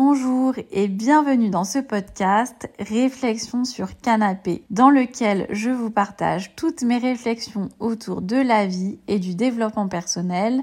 Bonjour 0.00 0.54
et 0.70 0.86
bienvenue 0.86 1.50
dans 1.50 1.64
ce 1.64 1.80
podcast 1.80 2.70
Réflexion 2.78 3.64
sur 3.64 3.98
canapé, 3.98 4.62
dans 4.70 4.90
lequel 4.90 5.48
je 5.50 5.70
vous 5.70 5.90
partage 5.90 6.54
toutes 6.54 6.82
mes 6.82 6.98
réflexions 6.98 7.68
autour 7.80 8.22
de 8.22 8.36
la 8.36 8.64
vie 8.64 9.00
et 9.08 9.18
du 9.18 9.34
développement 9.34 9.88
personnel 9.88 10.62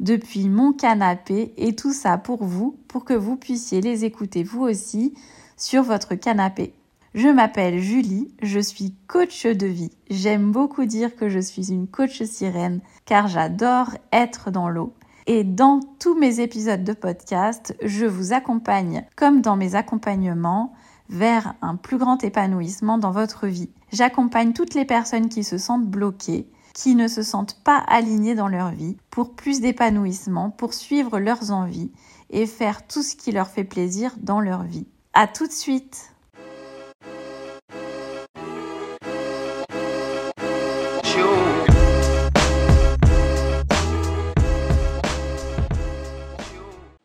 depuis 0.00 0.48
mon 0.48 0.72
canapé 0.72 1.54
et 1.58 1.76
tout 1.76 1.92
ça 1.92 2.18
pour 2.18 2.42
vous, 2.42 2.76
pour 2.88 3.04
que 3.04 3.14
vous 3.14 3.36
puissiez 3.36 3.80
les 3.80 4.04
écouter 4.04 4.42
vous 4.42 4.62
aussi 4.62 5.14
sur 5.56 5.84
votre 5.84 6.16
canapé. 6.16 6.74
Je 7.14 7.28
m'appelle 7.28 7.78
Julie, 7.78 8.34
je 8.42 8.58
suis 8.58 8.96
coach 9.06 9.46
de 9.46 9.66
vie. 9.68 9.92
J'aime 10.10 10.50
beaucoup 10.50 10.86
dire 10.86 11.14
que 11.14 11.28
je 11.28 11.38
suis 11.38 11.70
une 11.70 11.86
coach 11.86 12.20
sirène 12.24 12.80
car 13.04 13.28
j'adore 13.28 13.90
être 14.10 14.50
dans 14.50 14.68
l'eau. 14.68 14.92
Et 15.26 15.44
dans 15.44 15.80
tous 16.00 16.18
mes 16.18 16.40
épisodes 16.40 16.82
de 16.82 16.92
podcast, 16.92 17.76
je 17.82 18.06
vous 18.06 18.32
accompagne, 18.32 19.06
comme 19.14 19.40
dans 19.40 19.56
mes 19.56 19.76
accompagnements, 19.76 20.72
vers 21.08 21.54
un 21.62 21.76
plus 21.76 21.98
grand 21.98 22.24
épanouissement 22.24 22.98
dans 22.98 23.12
votre 23.12 23.46
vie. 23.46 23.70
J'accompagne 23.92 24.52
toutes 24.52 24.74
les 24.74 24.84
personnes 24.84 25.28
qui 25.28 25.44
se 25.44 25.58
sentent 25.58 25.86
bloquées, 25.86 26.50
qui 26.74 26.94
ne 26.94 27.06
se 27.06 27.22
sentent 27.22 27.62
pas 27.62 27.78
alignées 27.78 28.34
dans 28.34 28.48
leur 28.48 28.70
vie, 28.70 28.96
pour 29.10 29.34
plus 29.34 29.60
d'épanouissement, 29.60 30.50
pour 30.50 30.74
suivre 30.74 31.20
leurs 31.20 31.52
envies 31.52 31.92
et 32.30 32.46
faire 32.46 32.86
tout 32.86 33.02
ce 33.02 33.14
qui 33.14 33.30
leur 33.30 33.48
fait 33.48 33.64
plaisir 33.64 34.16
dans 34.20 34.40
leur 34.40 34.64
vie. 34.64 34.86
À 35.12 35.28
tout 35.28 35.46
de 35.46 35.52
suite! 35.52 36.11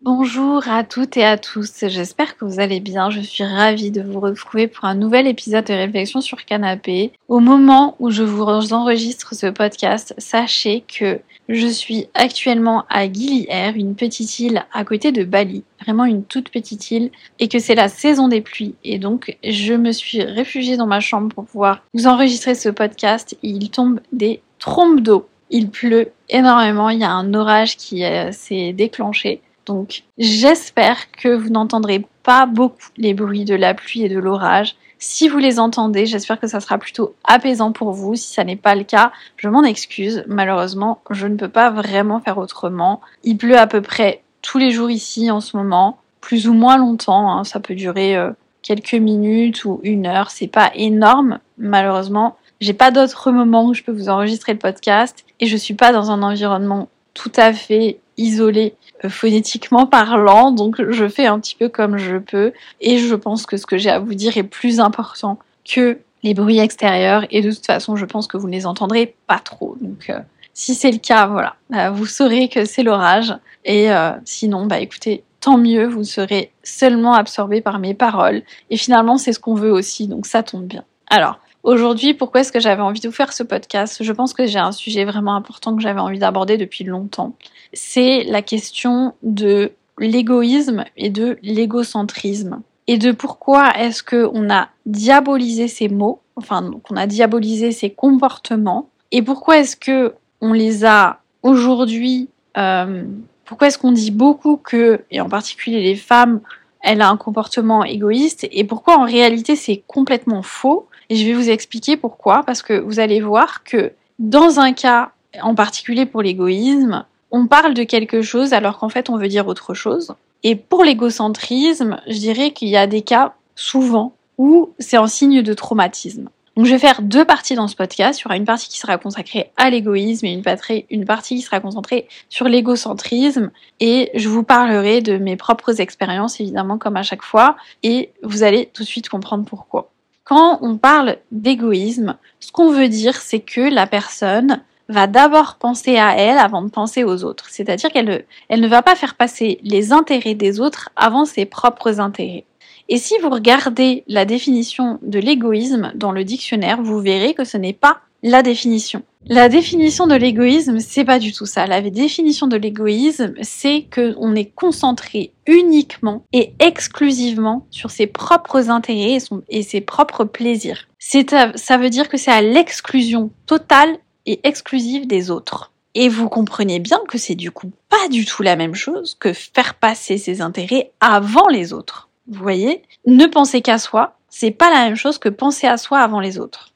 Bonjour 0.10 0.70
à 0.70 0.86
toutes 0.86 1.18
et 1.18 1.26
à 1.26 1.38
tous, 1.38 1.84
j'espère 1.86 2.38
que 2.38 2.46
vous 2.46 2.62
allez 2.62 2.80
bien. 2.80 3.10
Je 3.10 3.20
suis 3.20 3.44
ravie 3.44 3.92
de 3.92 4.02
vous 4.02 4.22
retrouver 4.22 4.68
pour 4.68 4.86
un 4.86 4.96
nouvel 4.96 5.28
épisode 5.28 5.66
de 5.66 5.74
Réflexion 5.74 6.22
sur 6.22 6.46
Canapé. 6.46 7.12
Au 7.28 7.42
moment 7.42 7.98
où 8.00 8.10
je 8.10 8.24
vous 8.24 8.46
enregistre 8.72 9.36
ce 9.36 9.48
podcast, 9.48 10.14
sachez 10.18 10.86
que 10.88 11.20
je 11.50 11.68
suis 11.68 12.08
actuellement 12.14 12.86
à 12.90 13.12
Gili 13.12 13.50
une 13.76 13.96
petite 13.96 14.40
île 14.40 14.64
à 14.72 14.86
côté 14.86 15.12
de 15.12 15.26
Bali, 15.26 15.66
vraiment 15.82 16.06
une 16.06 16.24
toute 16.24 16.52
petite 16.52 16.90
île, 16.90 17.12
et 17.40 17.50
que 17.50 17.60
c'est 17.60 17.76
la 17.76 17.90
saison 17.90 18.30
des 18.30 18.40
pluies. 18.40 18.76
Et 18.86 19.00
donc, 19.00 19.38
je 19.44 19.74
me 19.74 19.92
suis 19.92 20.24
réfugiée 20.24 20.78
dans 20.78 20.88
ma 20.88 21.02
chambre 21.02 21.36
pour 21.36 21.44
pouvoir 21.44 21.84
vous 21.94 22.08
enregistrer 22.08 22.56
ce 22.56 22.70
podcast. 22.70 23.38
Il 23.44 23.72
tombe 23.72 24.00
des 24.14 24.40
trompes 24.58 25.02
d'eau. 25.02 25.28
Il 25.50 25.70
pleut 25.70 26.12
énormément, 26.30 26.90
il 26.90 27.00
y 27.00 27.04
a 27.04 27.12
un 27.12 27.34
orage 27.34 27.76
qui 27.76 28.06
euh, 28.06 28.32
s'est 28.32 28.72
déclenché. 28.72 29.42
Donc 29.68 30.04
j'espère 30.18 31.12
que 31.12 31.28
vous 31.28 31.50
n'entendrez 31.50 32.06
pas 32.24 32.46
beaucoup 32.46 32.78
les 32.98 33.14
bruits 33.14 33.46
de 33.46 33.56
la 33.56 33.74
pluie 33.74 34.04
et 34.04 34.10
de 34.10 34.18
l'orage. 34.18 34.76
Si 35.00 35.28
vous 35.28 35.38
les 35.38 35.60
entendez, 35.60 36.08
j'espère 36.08 36.40
que 36.40 36.48
ça 36.48 36.60
sera 36.60 36.80
plutôt 36.80 37.14
apaisant 37.24 37.72
pour 37.72 37.92
vous. 37.92 38.16
Si 38.16 38.34
ça 38.34 38.44
n'est 38.44 38.56
pas 38.56 38.74
le 38.74 38.84
cas, 38.84 39.12
je 39.36 39.48
m'en 39.48 39.64
excuse. 39.64 40.24
Malheureusement, 40.28 41.02
je 41.12 41.28
ne 41.28 41.36
peux 41.36 41.50
pas 41.50 41.70
vraiment 41.70 42.20
faire 42.20 42.40
autrement. 42.40 43.02
Il 43.24 43.38
pleut 43.38 43.60
à 43.60 43.68
peu 43.68 43.82
près 43.82 44.24
tous 44.42 44.58
les 44.58 44.72
jours 44.72 44.90
ici 44.90 45.30
en 45.30 45.42
ce 45.42 45.56
moment, 45.56 46.00
plus 46.22 46.48
ou 46.48 46.54
moins 46.54 46.78
longtemps. 46.78 47.32
Hein. 47.32 47.44
Ça 47.44 47.60
peut 47.60 47.76
durer 47.76 48.16
euh, 48.16 48.32
quelques 48.64 48.94
minutes 48.94 49.66
ou 49.66 49.80
une 49.84 50.08
heure. 50.08 50.32
C'est 50.32 50.48
pas 50.48 50.72
énorme, 50.74 51.40
malheureusement. 51.60 52.38
J'ai 52.60 52.74
pas 52.74 52.90
d'autres 52.90 53.32
moments 53.32 53.66
où 53.66 53.76
je 53.76 53.84
peux 53.84 53.92
vous 53.92 54.10
enregistrer 54.10 54.54
le 54.54 54.60
podcast 54.60 55.26
et 55.40 55.46
je 55.46 55.58
suis 55.58 55.76
pas 55.76 55.92
dans 55.92 56.10
un 56.10 56.24
environnement 56.24 56.90
tout 57.18 57.32
à 57.36 57.52
fait 57.52 58.00
isolé 58.18 58.76
euh, 59.04 59.10
phonétiquement 59.10 59.88
parlant, 59.88 60.52
donc 60.52 60.80
je 60.92 61.08
fais 61.08 61.26
un 61.26 61.40
petit 61.40 61.56
peu 61.56 61.68
comme 61.68 61.98
je 61.98 62.18
peux 62.18 62.54
et 62.80 63.00
je 63.00 63.16
pense 63.16 63.48
que 63.48 63.58
ce 63.58 63.66
que 63.66 63.78
j'ai 63.78 63.90
à 63.90 64.00
vous 64.00 64.14
dire 64.14 64.38
est 64.38 64.44
plus 64.44 64.80
important 64.80 65.40
que 65.66 65.98
les 66.22 66.36
bruits 66.36 66.60
extérieurs 66.60 67.26
et 67.32 67.42
de 67.42 67.52
toute 67.52 67.66
façon 67.66 67.96
je 67.96 68.06
pense 68.06 68.28
que 68.28 68.38
vous 68.38 68.48
ne 68.48 68.54
les 68.54 68.68
entendrez 68.68 69.16
pas 69.26 69.40
trop. 69.40 69.76
Donc 69.82 70.12
euh, 70.12 70.20
si 70.54 70.76
c'est 70.76 70.92
le 70.92 71.00
cas, 71.00 71.26
voilà, 71.26 71.56
bah, 71.72 71.90
vous 71.90 72.06
saurez 72.06 72.50
que 72.50 72.66
c'est 72.66 72.84
l'orage 72.84 73.34
et 73.66 73.92
euh, 73.92 74.12
sinon 74.24 74.68
bah 74.68 74.80
écoutez, 74.80 75.24
tant 75.42 75.58
mieux, 75.58 75.88
vous 75.88 76.04
serez 76.04 76.52
seulement 76.62 77.14
absorbé 77.14 77.62
par 77.62 77.80
mes 77.80 77.96
paroles 77.96 78.44
et 78.70 78.78
finalement 78.78 79.18
c'est 79.18 79.34
ce 79.34 79.40
qu'on 79.40 79.56
veut 79.56 79.72
aussi, 79.72 80.08
donc 80.08 80.28
ça 80.28 80.44
tombe 80.44 80.66
bien. 80.66 80.84
Alors, 81.10 81.40
Aujourd'hui, 81.68 82.14
pourquoi 82.14 82.40
est-ce 82.40 82.54
que 82.54 82.62
j'avais 82.62 82.82
envie 82.82 83.02
de 83.02 83.10
vous 83.10 83.14
faire 83.14 83.34
ce 83.34 83.44
podcast? 83.44 84.02
Je 84.02 84.14
pense 84.14 84.34
que 84.34 84.46
j'ai 84.46 84.58
un 84.58 84.72
sujet 84.72 85.04
vraiment 85.04 85.36
important 85.36 85.76
que 85.76 85.82
j'avais 85.82 86.00
envie 86.00 86.18
d'aborder 86.18 86.56
depuis 86.56 86.86
longtemps. 86.86 87.36
C'est 87.74 88.24
la 88.24 88.42
question 88.42 89.16
de 89.22 89.74
l'égoïsme 90.00 90.86
et 90.96 91.10
de 91.10 91.38
l'égocentrisme. 91.42 92.62
Et 92.88 92.98
de 92.98 93.12
pourquoi 93.12 93.78
est-ce 93.78 94.02
qu'on 94.02 94.50
a 94.50 94.70
diabolisé 94.86 95.68
ces 95.68 95.90
mots, 95.90 96.22
enfin 96.38 96.72
qu'on 96.84 96.96
a 96.96 97.06
diabolisé 97.06 97.74
ces 97.74 97.90
comportements, 97.90 98.88
et 99.12 99.22
pourquoi 99.22 99.58
est-ce 99.58 99.76
que 99.76 100.14
on 100.40 100.54
les 100.54 100.86
a 100.86 101.20
aujourd'hui, 101.44 102.30
euh, 102.58 103.04
pourquoi 103.44 103.68
est-ce 103.68 103.78
qu'on 103.78 103.92
dit 103.92 104.12
beaucoup 104.12 104.56
que, 104.56 105.02
et 105.12 105.20
en 105.20 105.28
particulier 105.28 105.84
les 105.84 105.98
femmes, 105.98 106.40
elle 106.82 107.02
a 107.02 107.10
un 107.10 107.18
comportement 107.18 107.84
égoïste, 107.84 108.48
et 108.52 108.64
pourquoi 108.64 108.98
en 108.98 109.06
réalité 109.06 109.56
c'est 109.56 109.84
complètement 109.88 110.42
faux? 110.42 110.88
Et 111.10 111.16
je 111.16 111.26
vais 111.26 111.34
vous 111.34 111.50
expliquer 111.50 111.98
pourquoi, 111.98 112.44
parce 112.44 112.62
que 112.62 112.80
vous 112.80 113.00
allez 113.00 113.22
voir 113.22 113.64
que 113.64 113.94
dans 114.20 114.60
un 114.60 114.74
cas 114.74 115.12
en 115.42 115.56
particulier 115.56 116.06
pour 116.06 116.22
l'égoïsme, 116.22 117.06
on 117.32 117.48
parle 117.48 117.74
de 117.74 117.84
quelque 117.84 118.22
chose 118.22 118.54
alors 118.54 118.78
qu'en 118.78 118.90
fait 118.90 119.10
on 119.10 119.18
veut 119.18 119.28
dire 119.28 119.48
autre 119.48 119.74
chose. 119.74 120.14
Et 120.44 120.56
pour 120.56 120.84
l'égocentrisme, 120.84 122.00
je 122.08 122.18
dirais 122.18 122.52
qu'il 122.52 122.70
y 122.70 122.78
a 122.78 122.88
des 122.88 123.02
cas 123.02 123.34
souvent 123.56 124.14
où 124.38 124.70
c'est 124.80 124.98
un 124.98 125.08
signe 125.08 125.42
de 125.42 125.54
traumatisme. 125.54 126.30
Donc 126.58 126.66
je 126.66 126.72
vais 126.72 126.80
faire 126.80 127.04
deux 127.04 127.24
parties 127.24 127.54
dans 127.54 127.68
ce 127.68 127.76
podcast. 127.76 128.20
Il 128.20 128.24
y 128.24 128.26
aura 128.26 128.36
une 128.36 128.46
partie 128.46 128.68
qui 128.68 128.80
sera 128.80 128.98
consacrée 128.98 129.52
à 129.58 129.70
l'égoïsme 129.70 130.26
et 130.26 130.32
une 130.32 131.06
partie, 131.06 131.36
qui 131.36 131.42
sera 131.42 131.60
concentrée 131.60 132.08
sur 132.30 132.48
l'égocentrisme. 132.48 133.52
Et 133.80 134.10
je 134.16 134.28
vous 134.28 134.42
parlerai 134.42 135.02
de 135.02 135.20
mes 135.20 135.36
propres 135.36 135.80
expériences, 135.80 136.40
évidemment, 136.40 136.80
comme 136.80 136.98
à 136.98 137.04
chaque 137.04 137.22
fois. 137.22 137.58
Et 137.84 138.10
vous 138.24 138.42
allez 138.42 138.72
tout 138.74 138.82
de 138.82 138.88
suite 138.88 139.08
comprendre 139.08 139.46
pourquoi. 139.46 139.92
Quand 140.24 140.58
on 140.64 140.78
parle 140.78 141.18
d'égoïsme, 141.32 142.18
ce 142.40 142.52
qu'on 142.52 142.72
veut 142.72 142.90
dire, 142.90 143.16
c'est 143.18 143.42
que 143.42 143.62
la 143.62 143.86
personne 143.86 144.64
va 144.90 145.06
d'abord 145.06 145.58
penser 145.58 145.98
à 145.98 146.18
elle 146.18 146.40
avant 146.40 146.64
de 146.64 146.72
penser 146.72 147.04
aux 147.04 147.24
autres. 147.24 147.50
C'est-à-dire 147.52 147.92
qu'elle 147.92 148.06
ne, 148.06 148.18
elle 148.50 148.62
ne 148.62 148.68
va 148.68 148.82
pas 148.82 148.96
faire 148.96 149.14
passer 149.14 149.60
les 149.62 149.92
intérêts 149.92 150.34
des 150.34 150.60
autres 150.60 150.90
avant 150.96 151.26
ses 151.26 151.46
propres 151.46 152.00
intérêts. 152.00 152.46
Et 152.90 152.98
si 152.98 153.16
vous 153.22 153.30
regardez 153.30 154.04
la 154.08 154.26
définition 154.26 155.00
de 155.02 155.20
l'égoïsme 155.20 155.92
dans 155.96 156.12
le 156.12 156.24
dictionnaire, 156.24 156.82
vous 156.82 157.00
verrez 157.00 157.34
que 157.34 157.44
ce 157.44 157.58
n'est 157.58 157.74
pas 157.74 158.00
la 158.24 158.42
définition. 158.44 159.04
La 159.28 159.50
définition 159.50 160.08
de 160.08 160.16
l'égoïsme, 160.16 160.80
c'est 160.80 161.04
pas 161.04 161.20
du 161.20 161.34
tout 161.34 161.46
ça. 161.46 161.68
La 161.68 161.82
définition 161.82 162.48
de 162.48 162.56
l'égoïsme, 162.56 163.34
c'est 163.42 163.84
que 163.84 164.16
on 164.18 164.36
est 164.36 164.52
concentré 164.56 165.34
uniquement 165.46 166.24
et 166.34 166.54
exclusivement 166.60 167.68
sur 167.70 167.92
ses 167.92 168.08
propres 168.08 168.70
intérêts 168.70 169.18
et, 169.50 169.64
ses 169.64 169.82
propres 169.82 170.24
plaisirs. 170.24 170.88
ça 171.00 171.78
veut 171.78 171.90
dire 171.90 172.10
que 172.10 172.18
c'est 172.18 172.32
à 172.32 172.42
l'exclusion 172.42 173.32
totale 173.46 173.98
et 174.26 174.40
exclusive 174.44 175.08
des 175.08 175.30
autres. 175.30 175.72
Et 175.94 176.10
vous 176.10 176.30
comprenez 176.30 176.80
bien 176.80 177.00
que 177.08 177.18
c'est 177.18 177.36
du 177.36 177.52
coup 177.52 177.72
pas 177.90 178.08
du 178.10 178.24
tout 178.26 178.44
la 178.44 178.56
même 178.56 178.76
chose 178.76 179.16
que 179.20 179.34
faire 179.34 179.74
passer 179.74 180.18
ses 180.18 180.42
intérêts 180.42 180.92
avant 181.00 181.48
les 181.50 181.74
autres. 181.74 182.07
Vous 182.28 182.42
voyez 182.42 182.84
Ne 183.06 183.26
pensez 183.26 183.62
qu'à 183.62 183.78
soi, 183.78 184.18
c'est 184.30 184.52
pas 184.52 184.70
la 184.70 184.86
même 184.86 184.96
chose 184.96 185.18
que 185.18 185.30
penser 185.30 185.68
à 185.68 185.78
soi 185.78 186.00
avant 186.00 186.20
les 186.20 186.40
autres. 186.40 186.74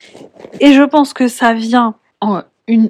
Et 0.59 0.73
je 0.73 0.84
pense 0.84 1.13
que 1.13 1.28
ça 1.28 1.53
vient 1.53 1.95